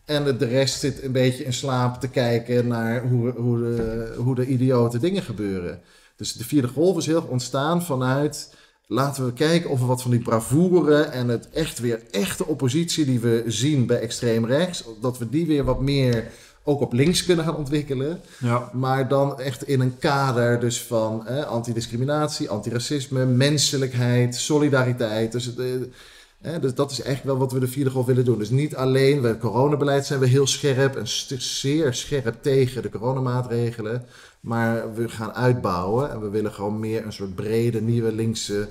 En 0.05 0.37
de- 0.37 0.45
rest 0.45 0.79
zit 0.79 1.03
een 1.03 1.11
beetje 1.11 1.43
in 1.43 1.53
slaap 1.53 1.99
te 1.99 2.07
kijken 2.07 2.67
naar 2.67 3.07
hoe, 3.07 3.31
hoe, 3.31 3.57
de, 3.57 4.13
hoe 4.17 4.35
de 4.35 4.47
idiote 4.47 4.99
dingen 4.99 5.23
gebeuren. 5.23 5.81
Dus 6.15 6.33
de 6.33 6.43
vierde 6.43 6.67
golf 6.67 6.97
is 6.97 7.05
heel 7.05 7.25
ontstaan 7.29 7.83
vanuit... 7.83 8.53
Laten 8.87 9.25
we 9.25 9.33
kijken 9.33 9.69
of 9.69 9.79
we 9.79 9.85
wat 9.85 10.01
van 10.01 10.11
die 10.11 10.19
bravoure 10.19 11.01
en 11.01 11.27
het 11.27 11.49
echt 11.49 11.79
weer 11.79 12.01
echte 12.11 12.45
oppositie 12.45 13.05
die 13.05 13.19
we 13.19 13.43
zien 13.47 13.85
bij 13.85 13.99
extreem 13.99 14.45
rechts, 14.45 14.83
dat 15.01 15.17
we 15.17 15.29
die 15.29 15.45
weer 15.45 15.63
wat 15.63 15.81
meer 15.81 16.31
ook 16.67 16.81
op 16.81 16.93
links 16.93 17.25
kunnen 17.25 17.45
gaan 17.45 17.55
ontwikkelen. 17.55 18.21
Ja. 18.39 18.69
Maar 18.73 19.07
dan 19.07 19.39
echt 19.39 19.67
in 19.67 19.79
een 19.79 19.97
kader 19.97 20.59
dus 20.59 20.81
van 20.81 21.27
eh, 21.27 21.43
antidiscriminatie, 21.43 22.49
antiracisme, 22.49 23.25
menselijkheid, 23.25 24.35
solidariteit. 24.35 25.31
Dus, 25.31 25.55
eh, 25.55 26.51
dus 26.61 26.73
dat 26.73 26.91
is 26.91 27.01
eigenlijk 27.01 27.37
wel 27.37 27.47
wat 27.47 27.51
we 27.51 27.59
de 27.59 27.67
vierde 27.67 27.89
golf 27.89 28.05
willen 28.05 28.25
doen. 28.25 28.37
Dus 28.37 28.49
niet 28.49 28.75
alleen, 28.75 29.21
bij 29.21 29.29
het 29.29 29.39
coronabeleid 29.39 30.05
zijn 30.05 30.19
we 30.19 30.27
heel 30.27 30.47
scherp 30.47 30.95
en 30.95 31.07
st- 31.07 31.35
zeer 31.37 31.93
scherp 31.93 32.35
tegen 32.41 32.81
de 32.81 32.89
coronamaatregelen. 32.89 34.05
Maar 34.39 34.93
we 34.93 35.09
gaan 35.09 35.33
uitbouwen 35.33 36.11
en 36.11 36.21
we 36.21 36.29
willen 36.29 36.51
gewoon 36.51 36.79
meer 36.79 37.05
een 37.05 37.13
soort 37.13 37.35
brede, 37.35 37.81
nieuwe 37.81 38.11
linkse 38.11 38.67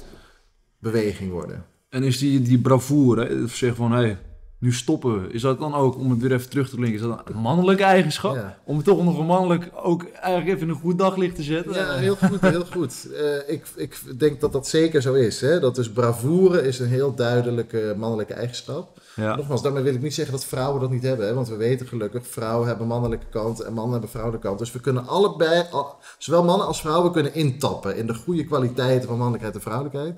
beweging 0.78 1.30
worden. 1.30 1.64
En 1.88 2.02
is 2.02 2.18
die, 2.18 2.42
die 2.42 2.58
bravoure, 2.58 3.46
zeg 3.48 3.74
van, 3.74 3.92
hé, 3.92 4.02
hey, 4.02 4.18
nu 4.64 4.72
stoppen. 4.72 5.32
Is 5.32 5.42
dat 5.42 5.58
dan 5.58 5.74
ook, 5.74 5.96
om 5.96 6.10
het 6.10 6.20
weer 6.20 6.32
even 6.32 6.50
terug 6.50 6.68
te 6.68 6.80
linken, 6.80 6.94
is 6.94 7.00
dat 7.00 7.20
een 7.24 7.40
mannelijke 7.40 7.84
eigenschap? 7.84 8.34
Ja. 8.34 8.58
Om 8.64 8.76
het 8.76 8.84
toch 8.84 9.04
nog 9.04 9.18
een 9.18 9.26
mannelijk, 9.26 9.70
ook 9.74 10.04
eigenlijk 10.04 10.56
even 10.56 10.68
een 10.68 10.80
goed 10.80 10.98
daglicht 10.98 11.36
te 11.36 11.42
zetten? 11.42 11.74
Ja, 11.74 11.94
heel 11.94 12.16
goed, 12.16 12.40
heel 12.40 12.64
goed. 12.64 13.08
Eh, 13.12 13.54
ik, 13.54 13.66
ik 13.76 14.18
denk 14.18 14.40
dat 14.40 14.52
dat 14.52 14.68
zeker 14.68 15.02
zo 15.02 15.14
is. 15.14 15.40
Hè? 15.40 15.60
Dat 15.60 15.74
dus 15.74 15.90
bravoure 15.90 16.62
is 16.62 16.78
een 16.78 16.88
heel 16.88 17.14
duidelijke 17.14 17.94
mannelijke 17.96 18.34
eigenschap. 18.34 19.00
Ja. 19.16 19.36
Nogmaals, 19.36 19.62
daarmee 19.62 19.82
wil 19.82 19.94
ik 19.94 20.02
niet 20.02 20.14
zeggen 20.14 20.34
dat 20.34 20.44
vrouwen 20.44 20.80
dat 20.80 20.90
niet 20.90 21.02
hebben. 21.02 21.26
Hè? 21.26 21.34
Want 21.34 21.48
we 21.48 21.56
weten 21.56 21.86
gelukkig, 21.86 22.26
vrouwen 22.26 22.66
hebben 22.66 22.86
mannelijke 22.86 23.26
kant 23.30 23.60
en 23.60 23.72
mannen 23.72 23.92
hebben 23.92 24.10
vrouwelijke 24.10 24.46
kant. 24.46 24.58
Dus 24.58 24.72
we 24.72 24.80
kunnen 24.80 25.06
allebei, 25.06 25.64
al- 25.70 25.96
zowel 26.18 26.44
mannen 26.44 26.66
als 26.66 26.80
vrouwen, 26.80 27.12
kunnen 27.12 27.34
intappen 27.34 27.96
in 27.96 28.06
de 28.06 28.14
goede 28.14 28.44
kwaliteiten 28.44 29.08
van 29.08 29.16
mannelijkheid 29.16 29.54
en 29.54 29.60
vrouwelijkheid. 29.60 30.14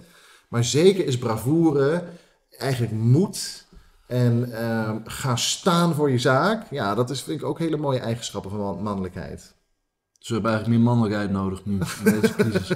Maar 0.48 0.64
zeker 0.64 1.06
is 1.06 1.18
bravoure 1.18 2.02
eigenlijk 2.58 2.92
moed 2.92 3.65
en 4.06 4.52
ehm, 4.52 4.98
gaan 5.04 5.38
staan 5.38 5.94
voor 5.94 6.10
je 6.10 6.18
zaak. 6.18 6.66
Ja, 6.70 6.94
dat 6.94 7.10
is, 7.10 7.22
vind 7.22 7.40
ik 7.40 7.46
ook 7.46 7.58
hele 7.58 7.76
mooie 7.76 7.98
eigenschappen 8.00 8.50
van 8.50 8.60
man- 8.60 8.82
mannelijkheid. 8.82 9.54
Dus 10.18 10.28
we 10.28 10.34
hebben 10.34 10.50
eigenlijk 10.52 10.80
meer 10.80 10.88
mannelijkheid 10.90 11.30
nodig 11.30 11.64
nu, 11.64 11.72
in 12.04 12.20
deze 12.20 12.34
crisis. 12.38 12.72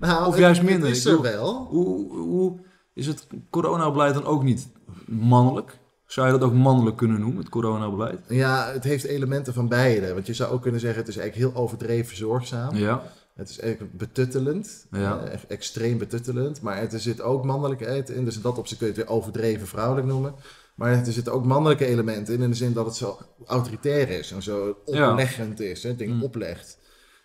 Nou, 0.00 0.26
Of 0.26 0.38
juist 0.38 0.62
minder, 0.62 0.88
is 0.90 1.04
er 1.04 1.20
wel. 1.22 1.66
hoe, 1.70 2.12
hoe 2.18 2.58
is 2.94 3.06
het 3.06 3.26
coronabeleid 3.50 4.14
dan 4.14 4.24
ook 4.24 4.42
niet 4.42 4.68
mannelijk? 5.06 5.78
Zou 6.06 6.26
je 6.26 6.32
dat 6.38 6.42
ook 6.42 6.54
mannelijk 6.54 6.96
kunnen 6.96 7.20
noemen, 7.20 7.38
het 7.38 7.48
coronabeleid? 7.48 8.20
Ja, 8.28 8.70
het 8.72 8.84
heeft 8.84 9.04
elementen 9.04 9.54
van 9.54 9.68
beide. 9.68 10.14
Want 10.14 10.26
je 10.26 10.34
zou 10.34 10.52
ook 10.52 10.62
kunnen 10.62 10.80
zeggen, 10.80 10.98
het 11.00 11.08
is 11.08 11.16
eigenlijk 11.16 11.52
heel 11.52 11.62
overdreven 11.62 12.16
zorgzaam. 12.16 12.76
Ja. 12.76 13.02
Het 13.38 13.48
is 13.48 13.58
eigenlijk 13.58 13.96
betuttelend. 13.98 14.86
Ja. 14.90 15.18
eh, 15.24 15.32
echt 15.32 15.46
extreem 15.46 15.98
betuttelend. 15.98 16.60
Maar 16.60 16.76
er 16.92 17.00
zit 17.00 17.20
ook 17.20 17.44
mannelijkheid 17.44 18.10
in. 18.10 18.24
Dus 18.24 18.36
in 18.36 18.42
dat 18.42 18.58
opzicht 18.58 18.78
kun 18.80 18.88
je 18.88 18.94
het 18.94 19.02
weer 19.06 19.14
overdreven 19.16 19.66
vrouwelijk 19.66 20.06
noemen. 20.06 20.34
Maar 20.74 20.92
er 20.92 21.12
zitten 21.12 21.32
ook 21.32 21.44
mannelijke 21.44 21.86
elementen 21.86 22.34
in. 22.34 22.42
In 22.42 22.50
de 22.50 22.56
zin 22.56 22.72
dat 22.72 22.86
het 22.86 22.94
zo 22.96 23.18
autoritair 23.46 24.08
is. 24.10 24.32
En 24.32 24.42
zo 24.42 24.78
Ja. 24.86 25.10
opleggend 25.10 25.60
is. 25.60 25.82
Hè, 25.82 25.96
dingen 25.96 26.16
Mm. 26.16 26.22
oplegt. 26.22 26.78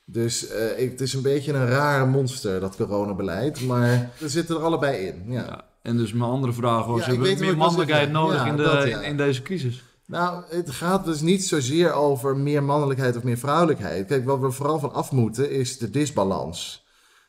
Dus 0.06 0.48
eh, 0.48 0.80
ik- 0.80 0.92
het 0.92 1.02
is 1.02 1.14
een 1.14 1.22
beetje 1.22 1.54
een 1.54 1.68
raar 1.68 2.08
monster, 2.08 2.60
dat 2.60 2.76
coronabeleid. 2.76 3.62
Maar 3.62 4.10
we 4.20 4.30
zitten 4.30 4.56
er 4.56 4.62
allebei 4.62 4.98
in. 5.08 5.24
Ja. 5.32 5.42
Ja. 5.42 5.66
En 5.82 5.98
dus 5.98 6.14
mijn 6.14 6.30
andere 6.32 6.54
vraag 6.54 6.86
was, 6.86 7.00
Ja, 7.06 7.06
hebben 7.12 7.28
we 7.34 7.40
meer 7.40 7.58
mannelijkheid 7.58 8.12
nodig 8.12 8.46
in, 8.46 8.56
de, 8.56 9.00
in 9.04 9.18
deze 9.18 9.42
crisis? 9.42 9.84
Nou, 10.06 10.44
het 10.50 10.70
gaat 10.70 11.06
dus 11.06 11.22
niet 11.22 11.46
zozeer 11.46 11.94
over 11.94 12.38
meer 12.38 12.64
mannelijkheid 12.64 13.18
of 13.18 13.24
meer 13.24 13.38
vrouwelijkheid. 13.38 14.08
Kijk, 14.08 14.26
wat 14.26 14.40
we 14.40 14.52
vooral 14.52 14.80
van 14.80 14.94
af 14.94 15.12
moeten 15.12 15.52
is 15.52 15.78
de 15.78 15.90
disbalans. 15.90 16.86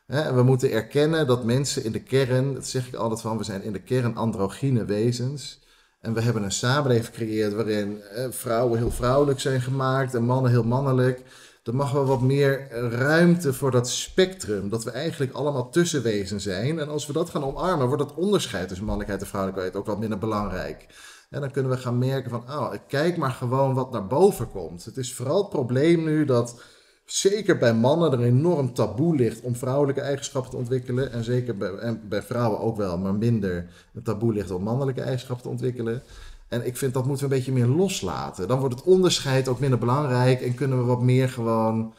We 0.06 0.42
moeten 0.42 0.70
erkennen 0.70 1.26
dat 1.26 1.44
mensen 1.44 1.84
in 1.84 1.92
de 1.92 2.02
kern, 2.02 2.54
dat 2.54 2.66
zeg 2.66 2.86
ik 2.86 2.94
altijd 2.94 3.20
van, 3.20 3.38
we 3.38 3.44
zijn 3.44 3.62
in 3.62 3.72
de 3.72 3.82
kern 3.82 4.16
androgyne 4.16 4.84
wezens. 4.84 5.62
En 6.00 6.14
we 6.14 6.20
hebben 6.20 6.42
een 6.42 6.52
samenleving 6.52 7.06
gecreëerd 7.06 7.52
waarin 7.52 8.00
vrouwen 8.30 8.78
heel 8.78 8.90
vrouwelijk 8.90 9.40
zijn 9.40 9.60
gemaakt 9.60 10.14
en 10.14 10.24
mannen 10.24 10.50
heel 10.50 10.64
mannelijk. 10.64 11.22
Er 11.64 11.74
mag 11.74 11.92
wel 11.92 12.04
wat 12.04 12.20
meer 12.20 12.68
ruimte 12.90 13.52
voor 13.52 13.70
dat 13.70 13.88
spectrum, 13.88 14.68
dat 14.68 14.84
we 14.84 14.90
eigenlijk 14.90 15.32
allemaal 15.32 15.70
tussenwezen 15.70 16.40
zijn. 16.40 16.78
En 16.78 16.88
als 16.88 17.06
we 17.06 17.12
dat 17.12 17.30
gaan 17.30 17.44
omarmen, 17.44 17.86
wordt 17.86 18.02
dat 18.02 18.14
onderscheid 18.14 18.68
tussen 18.68 18.86
mannelijkheid 18.86 19.22
en 19.22 19.28
vrouwelijkheid 19.28 19.76
ook 19.76 19.86
wat 19.86 19.98
minder 19.98 20.18
belangrijk. 20.18 20.86
En 21.34 21.40
dan 21.40 21.50
kunnen 21.50 21.70
we 21.70 21.78
gaan 21.78 21.98
merken 21.98 22.30
van, 22.30 22.40
oh, 22.40 22.72
kijk 22.88 23.16
maar 23.16 23.30
gewoon 23.30 23.74
wat 23.74 23.90
naar 23.90 24.06
boven 24.06 24.50
komt. 24.50 24.84
Het 24.84 24.96
is 24.96 25.14
vooral 25.14 25.38
het 25.38 25.48
probleem 25.48 26.04
nu 26.04 26.24
dat 26.24 26.62
zeker 27.04 27.58
bij 27.58 27.74
mannen 27.74 28.12
er 28.12 28.20
enorm 28.20 28.74
taboe 28.74 29.16
ligt 29.16 29.40
om 29.40 29.56
vrouwelijke 29.56 30.00
eigenschappen 30.00 30.50
te 30.50 30.56
ontwikkelen. 30.56 31.12
En 31.12 31.24
zeker 31.24 31.56
bij, 31.56 31.70
en 31.70 32.08
bij 32.08 32.22
vrouwen 32.22 32.60
ook 32.60 32.76
wel, 32.76 32.98
maar 32.98 33.14
minder 33.14 33.66
een 33.94 34.02
taboe 34.02 34.32
ligt 34.32 34.50
om 34.50 34.62
mannelijke 34.62 35.00
eigenschappen 35.00 35.44
te 35.44 35.50
ontwikkelen. 35.50 36.02
En 36.48 36.66
ik 36.66 36.76
vind 36.76 36.94
dat 36.94 37.06
moeten 37.06 37.28
we 37.28 37.34
een 37.34 37.38
beetje 37.38 37.52
meer 37.52 37.76
loslaten. 37.76 38.48
Dan 38.48 38.58
wordt 38.58 38.74
het 38.74 38.84
onderscheid 38.84 39.48
ook 39.48 39.60
minder 39.60 39.78
belangrijk 39.78 40.40
en 40.40 40.54
kunnen 40.54 40.78
we 40.78 40.84
wat 40.84 41.02
meer 41.02 41.28
gewoon 41.28 41.94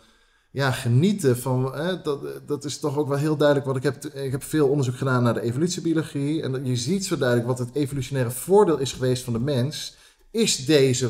ja, 0.55 0.71
genieten 0.71 1.37
van. 1.37 1.75
Hè, 1.75 2.01
dat, 2.01 2.19
dat 2.45 2.65
is 2.65 2.79
toch 2.79 2.97
ook 2.97 3.07
wel 3.07 3.17
heel 3.17 3.35
duidelijk. 3.35 3.67
Want 3.67 3.77
ik 3.77 3.83
heb, 3.83 4.05
ik 4.05 4.31
heb 4.31 4.43
veel 4.43 4.67
onderzoek 4.67 4.97
gedaan 4.97 5.23
naar 5.23 5.33
de 5.33 5.41
evolutiebiologie. 5.41 6.41
En 6.41 6.65
je 6.65 6.75
ziet 6.75 7.05
zo 7.05 7.17
duidelijk 7.17 7.47
wat 7.47 7.59
het 7.59 7.69
evolutionaire 7.73 8.31
voordeel 8.31 8.77
is 8.77 8.93
geweest 8.93 9.23
van 9.23 9.33
de 9.33 9.39
mens. 9.39 9.95
Is 10.31 10.65
deze 10.65 11.09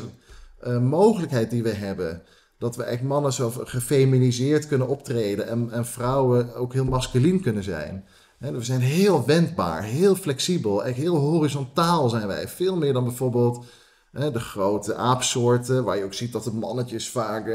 uh, 0.66 0.78
mogelijkheid 0.78 1.50
die 1.50 1.62
we 1.62 1.70
hebben. 1.70 2.22
Dat 2.58 2.76
we 2.76 2.82
echt 2.82 3.02
mannen 3.02 3.32
zo 3.32 3.50
gefeminiseerd 3.50 4.66
kunnen 4.66 4.88
optreden. 4.88 5.48
En, 5.48 5.70
en 5.72 5.86
vrouwen 5.86 6.54
ook 6.54 6.72
heel 6.72 6.84
masculien 6.84 7.40
kunnen 7.40 7.64
zijn. 7.64 8.04
We 8.38 8.64
zijn 8.64 8.80
heel 8.80 9.26
wendbaar, 9.26 9.82
heel 9.82 10.14
flexibel, 10.14 10.84
echt 10.84 10.96
heel 10.96 11.16
horizontaal 11.16 12.08
zijn 12.08 12.26
wij. 12.26 12.48
Veel 12.48 12.76
meer 12.76 12.92
dan 12.92 13.04
bijvoorbeeld 13.04 13.64
de 14.10 14.40
grote 14.40 14.94
aapsoorten, 14.94 15.84
waar 15.84 15.96
je 15.96 16.04
ook 16.04 16.14
ziet 16.14 16.32
dat 16.32 16.44
de 16.44 16.52
mannetjes 16.52 17.08
vaak 17.08 17.46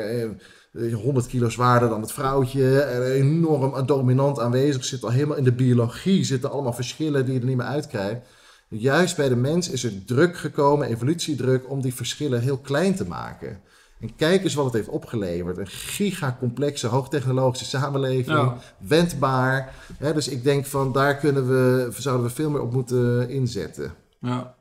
100 0.71 1.27
kilo 1.27 1.49
zwaarder 1.49 1.89
dan 1.89 2.01
het 2.01 2.11
vrouwtje, 2.11 2.79
en 2.79 3.11
enorm 3.11 3.85
dominant 3.85 4.39
aanwezig 4.39 4.85
zit. 4.85 5.03
Al 5.03 5.09
helemaal 5.09 5.37
in 5.37 5.43
de 5.43 5.51
biologie 5.51 6.23
zitten 6.23 6.51
allemaal 6.51 6.73
verschillen 6.73 7.25
die 7.25 7.33
je 7.33 7.39
er 7.39 7.45
niet 7.45 7.57
meer 7.57 7.65
uitkrijgt. 7.65 8.21
Juist 8.67 9.15
bij 9.15 9.29
de 9.29 9.35
mens 9.35 9.69
is 9.69 9.83
er 9.83 10.05
druk 10.05 10.37
gekomen, 10.37 10.87
evolutiedruk, 10.87 11.69
om 11.69 11.81
die 11.81 11.93
verschillen 11.93 12.41
heel 12.41 12.57
klein 12.57 12.95
te 12.95 13.07
maken. 13.07 13.59
En 13.99 14.15
kijk 14.15 14.43
eens 14.43 14.53
wat 14.53 14.65
het 14.65 14.73
heeft 14.73 14.87
opgeleverd. 14.87 15.57
Een 15.57 15.67
gigacomplexe, 15.67 16.87
hoogtechnologische 16.87 17.65
samenleving. 17.65 18.51
Wendbaar. 18.77 19.73
dus 19.99 20.27
ik 20.27 20.43
denk 20.43 20.65
van 20.65 20.91
daar 20.91 21.15
kunnen 21.15 21.47
we, 21.47 21.89
zouden 21.97 22.25
we 22.25 22.33
veel 22.33 22.49
meer 22.49 22.61
op 22.61 22.73
moeten 22.73 23.29
inzetten. 23.29 23.93
Ja. 24.19 24.55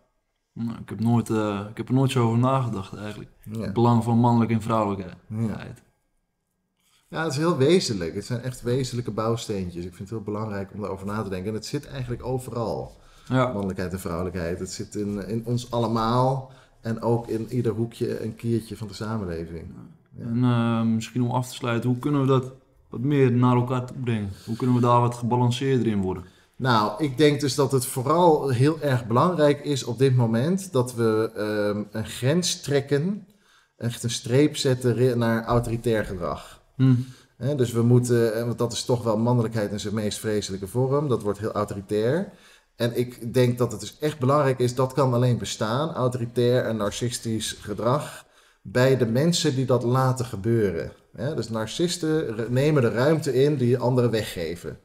Nou, 0.53 0.79
ik, 0.79 0.89
heb 0.89 1.01
nooit, 1.01 1.29
uh, 1.29 1.61
ik 1.71 1.77
heb 1.77 1.89
er 1.89 1.95
nooit 1.95 2.11
zo 2.11 2.27
over 2.27 2.39
nagedacht 2.39 2.97
eigenlijk. 2.97 3.31
Het 3.51 3.73
belang 3.73 4.05
van 4.05 4.19
mannelijk 4.19 4.51
en 4.51 4.63
vrouwelijkheid. 4.63 5.17
Ja. 5.29 5.67
Ja, 7.11 7.23
het 7.23 7.33
is 7.33 7.39
heel 7.39 7.57
wezenlijk. 7.57 8.15
Het 8.15 8.25
zijn 8.25 8.43
echt 8.43 8.63
wezenlijke 8.63 9.11
bouwsteentjes. 9.11 9.85
Ik 9.85 9.95
vind 9.95 10.09
het 10.09 10.19
heel 10.19 10.33
belangrijk 10.33 10.73
om 10.75 10.81
daarover 10.81 11.07
na 11.07 11.23
te 11.23 11.29
denken. 11.29 11.49
En 11.49 11.55
het 11.55 11.67
zit 11.67 11.87
eigenlijk 11.87 12.25
overal. 12.25 12.97
Ja. 13.29 13.53
Mannelijkheid 13.53 13.93
en 13.93 14.01
vrouwelijkheid. 14.01 14.59
Het 14.59 14.71
zit 14.71 14.95
in, 14.95 15.29
in 15.29 15.43
ons 15.45 15.71
allemaal. 15.71 16.53
En 16.81 17.03
ook 17.03 17.29
in 17.29 17.47
ieder 17.49 17.73
hoekje 17.73 18.25
een 18.25 18.37
kiertje 18.37 18.77
van 18.77 18.89
de 18.89 18.95
samenleving. 18.95 19.65
Ja. 20.17 20.25
En 20.25 20.37
uh, 20.37 20.83
misschien 20.95 21.23
om 21.23 21.31
af 21.31 21.49
te 21.49 21.55
sluiten, 21.55 21.91
hoe 21.91 21.99
kunnen 21.99 22.21
we 22.21 22.27
dat 22.27 22.53
wat 22.89 23.01
meer 23.01 23.33
naar 23.33 23.57
elkaar 23.57 23.87
toe 23.87 23.97
brengen? 23.97 24.31
Hoe 24.47 24.57
kunnen 24.57 24.77
we 24.77 24.83
daar 24.83 25.01
wat 25.01 25.15
gebalanceerder 25.15 25.87
in 25.87 26.01
worden? 26.01 26.25
Nou, 26.57 27.05
ik 27.05 27.19
denk 27.19 27.41
dus 27.41 27.55
dat 27.55 27.73
het 27.73 27.87
vooral 27.87 28.49
heel 28.49 28.81
erg 28.81 29.07
belangrijk 29.07 29.65
is 29.65 29.85
op 29.85 29.99
dit 29.99 30.17
moment 30.17 30.73
dat 30.73 30.95
we 30.95 31.31
uh, 31.37 31.83
een 31.91 32.07
grens 32.07 32.61
trekken, 32.61 33.27
echt 33.77 34.03
een 34.03 34.11
streep 34.11 34.57
zetten 34.57 35.19
naar 35.19 35.45
autoritair 35.45 36.05
gedrag. 36.05 36.60
Hmm. 36.81 37.57
dus 37.57 37.73
we 37.73 37.83
moeten, 37.83 38.47
want 38.47 38.59
dat 38.59 38.73
is 38.73 38.85
toch 38.85 39.03
wel 39.03 39.17
mannelijkheid 39.17 39.73
in 39.73 39.81
zijn 39.81 39.95
meest 39.95 40.19
vreselijke 40.19 40.67
vorm, 40.67 41.09
dat 41.09 41.23
wordt 41.23 41.39
heel 41.39 41.53
autoritair. 41.53 42.33
En 42.77 42.99
ik 42.99 43.35
denk 43.35 43.59
dat 43.59 43.73
het 43.73 43.81
dus 43.81 43.97
echt 43.99 44.19
belangrijk 44.19 44.59
is, 44.59 44.75
dat 44.75 44.93
kan 44.93 45.15
alleen 45.15 45.39
bestaan, 45.39 45.95
autoritair 45.95 46.65
en 46.65 46.77
narcistisch 46.77 47.57
gedrag, 47.61 48.27
bij 48.63 48.97
de 48.97 49.07
mensen 49.07 49.55
die 49.55 49.67
dat 49.67 49.83
laten 49.83 50.25
gebeuren. 50.25 50.93
dus 51.37 51.49
narcisten 51.49 52.47
nemen 52.49 52.83
de 52.83 52.91
ruimte 52.91 53.43
in 53.43 53.57
die 53.57 53.79
anderen 53.79 54.11
weggeven. 54.11 54.79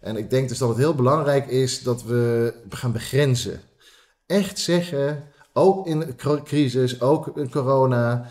En 0.00 0.16
ik 0.16 0.30
denk 0.30 0.48
dus 0.48 0.58
dat 0.58 0.68
het 0.68 0.78
heel 0.78 0.94
belangrijk 0.94 1.46
is 1.46 1.82
dat 1.82 2.02
we 2.02 2.54
gaan 2.68 2.92
begrenzen. 2.92 3.60
Echt 4.26 4.58
zeggen, 4.58 5.24
ook 5.52 5.86
in 5.86 6.16
crisis, 6.44 7.00
ook 7.00 7.36
in 7.36 7.50
corona, 7.50 8.26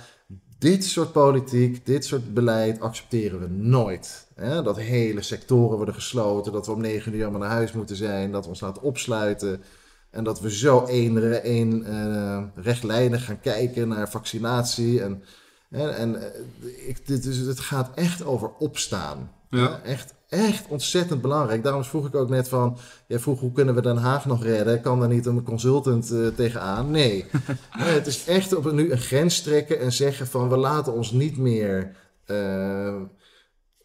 dit 0.62 0.86
soort 0.86 1.12
politiek, 1.12 1.86
dit 1.86 2.06
soort 2.06 2.34
beleid 2.34 2.80
accepteren 2.80 3.40
we 3.40 3.48
nooit. 3.48 4.28
Dat 4.36 4.78
hele 4.78 5.22
sectoren 5.22 5.76
worden 5.76 5.94
gesloten, 5.94 6.52
dat 6.52 6.66
we 6.66 6.72
om 6.72 6.82
negen 6.82 7.14
uur 7.14 7.32
maar 7.32 7.40
naar 7.40 7.50
huis 7.50 7.72
moeten 7.72 7.96
zijn, 7.96 8.32
dat 8.32 8.44
we 8.44 8.50
ons 8.50 8.60
laten 8.60 8.82
opsluiten. 8.82 9.64
En 10.10 10.24
dat 10.24 10.40
we 10.40 10.52
zo 10.52 10.86
één, 10.86 11.84
uh, 11.88 12.44
rechtlijnig 12.56 13.26
gaan 13.26 13.40
kijken 13.40 13.88
naar 13.88 14.10
vaccinatie. 14.10 15.02
En, 15.02 15.24
en 15.70 16.16
uh, 16.16 16.88
ik, 16.88 17.08
dit 17.08 17.26
is, 17.26 17.38
het 17.38 17.60
gaat 17.60 17.92
echt 17.96 18.24
over 18.24 18.50
opstaan. 18.60 19.32
Ja. 19.52 19.82
Echt, 19.84 20.14
echt 20.30 20.68
ontzettend 20.68 21.22
belangrijk. 21.22 21.64
Daarom 21.64 21.84
vroeg 21.84 22.08
ik 22.08 22.16
ook 22.16 22.30
net 22.30 22.50
van, 22.50 22.78
jij 23.08 23.20
vroeg 23.20 23.40
hoe 23.40 23.52
kunnen 23.52 23.76
we 23.76 23.82
Den 23.82 23.98
Haag 23.98 24.26
nog 24.26 24.44
redden? 24.44 24.82
Kan 24.82 25.00
daar 25.00 25.10
niet 25.10 25.26
een 25.26 25.44
consultant 25.44 26.12
uh, 26.12 26.28
tegenaan? 26.28 26.92
Nee. 27.02 27.26
het 27.72 28.08
is 28.08 28.26
echt 28.26 28.56
op 28.56 28.72
nu 28.72 28.92
een 28.92 28.98
grens 28.98 29.42
trekken 29.42 29.80
en 29.80 29.92
zeggen 29.92 30.28
van, 30.28 30.50
we 30.50 30.58
laten 30.58 30.94
ons 30.94 31.12
niet 31.12 31.38
meer... 31.38 31.96
Uh, 32.28 32.96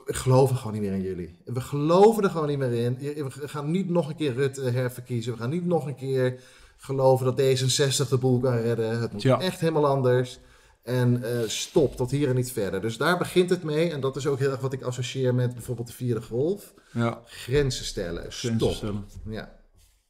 we 0.05 0.15
geloven 0.15 0.57
gewoon 0.57 0.73
niet 0.73 0.83
meer 0.83 0.93
in 0.93 1.03
jullie. 1.03 1.37
We 1.45 1.61
geloven 1.61 2.23
er 2.23 2.31
gewoon 2.31 2.49
niet 2.49 2.59
meer 2.59 2.73
in. 2.73 2.97
We 3.41 3.49
gaan 3.49 3.71
niet 3.71 3.89
nog 3.89 4.09
een 4.09 4.17
keer 4.17 4.35
Rutte 4.35 4.63
herverkiezen. 4.63 5.33
We 5.33 5.39
gaan 5.39 5.51
niet 5.51 5.67
nog 5.67 5.87
een 5.87 5.97
keer 5.97 6.41
geloven 6.77 7.27
dat 7.27 7.41
D66 7.41 8.09
de 8.09 8.19
boel 8.19 8.41
kan 8.41 8.57
redden. 8.57 9.01
Het 9.01 9.13
moet 9.13 9.25
echt 9.25 9.61
helemaal 9.61 9.87
anders. 9.87 10.41
En 10.87 11.21
uh, 11.23 11.41
stop, 11.47 11.97
tot 11.97 12.11
hier 12.11 12.29
en 12.29 12.35
niet 12.35 12.53
verder. 12.53 12.81
Dus 12.81 12.97
daar 12.97 13.19
begint 13.19 13.51
het 13.51 13.63
mee. 13.63 13.93
En 13.93 14.01
dat 14.01 14.17
is 14.17 14.27
ook 14.27 14.39
heel 14.39 14.51
erg 14.51 14.61
wat 14.61 14.73
ik 14.73 14.83
associeer 14.83 15.35
met 15.35 15.55
bijvoorbeeld 15.55 15.87
de 15.87 15.93
vierde 15.93 16.23
golf. 16.23 16.75
Ja. 16.93 17.23
Grenzen 17.25 17.85
stellen. 17.85 18.33
Grenzen 18.33 18.55
stop. 18.57 18.73
Stellen. 18.73 19.05
Ja. 19.29 19.53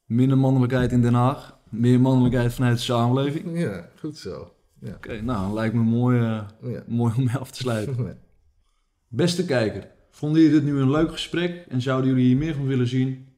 Minder 0.06 0.38
mannelijkheid 0.38 0.92
in 0.92 1.02
Den 1.02 1.14
Haag. 1.14 1.58
Meer 1.68 2.00
mannelijkheid 2.00 2.54
vanuit 2.54 2.76
de 2.76 2.82
samenleving. 2.82 3.60
Ja, 3.60 3.88
goed 3.98 4.16
zo. 4.18 4.52
Ja. 4.80 4.94
Oké, 4.94 5.20
nou, 5.20 5.54
lijkt 5.54 5.74
me 5.74 5.82
mooi, 5.82 6.18
uh, 6.18 6.42
ja. 6.62 6.82
mooi 6.86 7.14
om 7.16 7.24
mee 7.24 7.36
af 7.36 7.50
te 7.50 7.60
sluiten. 7.60 8.18
Beste 9.08 9.44
kijker, 9.44 9.90
vonden 10.10 10.42
jullie 10.42 10.60
dit 10.60 10.72
nu 10.72 10.80
een 10.80 10.90
leuk 10.90 11.10
gesprek 11.10 11.66
en 11.68 11.82
zouden 11.82 12.10
jullie 12.10 12.26
hier 12.26 12.36
meer 12.36 12.54
van 12.54 12.66
willen 12.66 12.88
zien? 12.88 13.28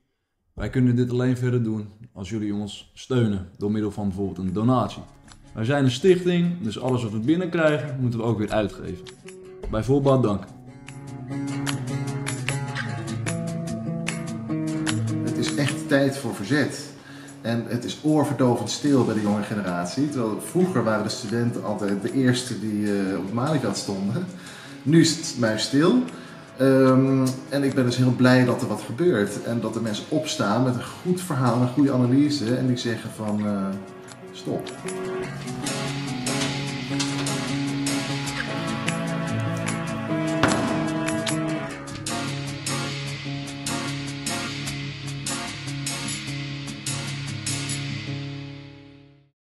Wij 0.54 0.70
kunnen 0.70 0.96
dit 0.96 1.10
alleen 1.10 1.36
verder 1.36 1.62
doen 1.62 1.88
als 2.12 2.28
jullie 2.28 2.54
ons 2.54 2.90
steunen 2.94 3.48
door 3.56 3.70
middel 3.70 3.90
van 3.90 4.06
bijvoorbeeld 4.06 4.38
een 4.38 4.52
donatie. 4.52 5.02
Wij 5.58 5.66
zijn 5.66 5.84
een 5.84 5.90
stichting, 5.90 6.60
dus 6.60 6.80
alles 6.80 7.02
wat 7.02 7.12
we 7.12 7.18
binnenkrijgen 7.18 7.96
moeten 8.00 8.20
we 8.20 8.24
ook 8.26 8.38
weer 8.38 8.50
uitgeven. 8.50 9.04
Bij 9.70 9.82
voorbaat 9.82 10.22
dank. 10.22 10.44
Het 15.24 15.36
is 15.36 15.54
echt 15.54 15.88
tijd 15.88 16.16
voor 16.16 16.34
verzet. 16.34 16.88
En 17.40 17.64
het 17.68 17.84
is 17.84 17.98
oorverdovend 18.02 18.70
stil 18.70 19.04
bij 19.04 19.14
de 19.14 19.20
jonge 19.20 19.42
generatie. 19.42 20.08
Terwijl 20.08 20.40
vroeger 20.40 20.84
waren 20.84 21.04
de 21.04 21.10
studenten 21.10 21.64
altijd 21.64 22.02
de 22.02 22.12
eerste 22.12 22.60
die 22.60 22.82
uh, 22.82 23.18
op 23.18 23.62
het 23.62 23.76
stonden. 23.76 24.26
Nu 24.82 25.00
is 25.00 25.16
het 25.16 25.36
maar 25.38 25.60
stil. 25.60 26.02
Um, 26.60 27.24
en 27.48 27.62
ik 27.62 27.74
ben 27.74 27.84
dus 27.84 27.96
heel 27.96 28.14
blij 28.16 28.44
dat 28.44 28.62
er 28.62 28.68
wat 28.68 28.82
gebeurt. 28.82 29.42
En 29.42 29.60
dat 29.60 29.74
de 29.74 29.80
mensen 29.80 30.04
opstaan 30.08 30.62
met 30.62 30.74
een 30.74 30.84
goed 31.02 31.20
verhaal, 31.20 31.60
een 31.60 31.68
goede 31.68 31.92
analyse. 31.92 32.56
En 32.56 32.66
die 32.66 32.76
zeggen 32.76 33.10
van 33.10 33.40
uh, 33.46 33.66
stop. 34.38 36.17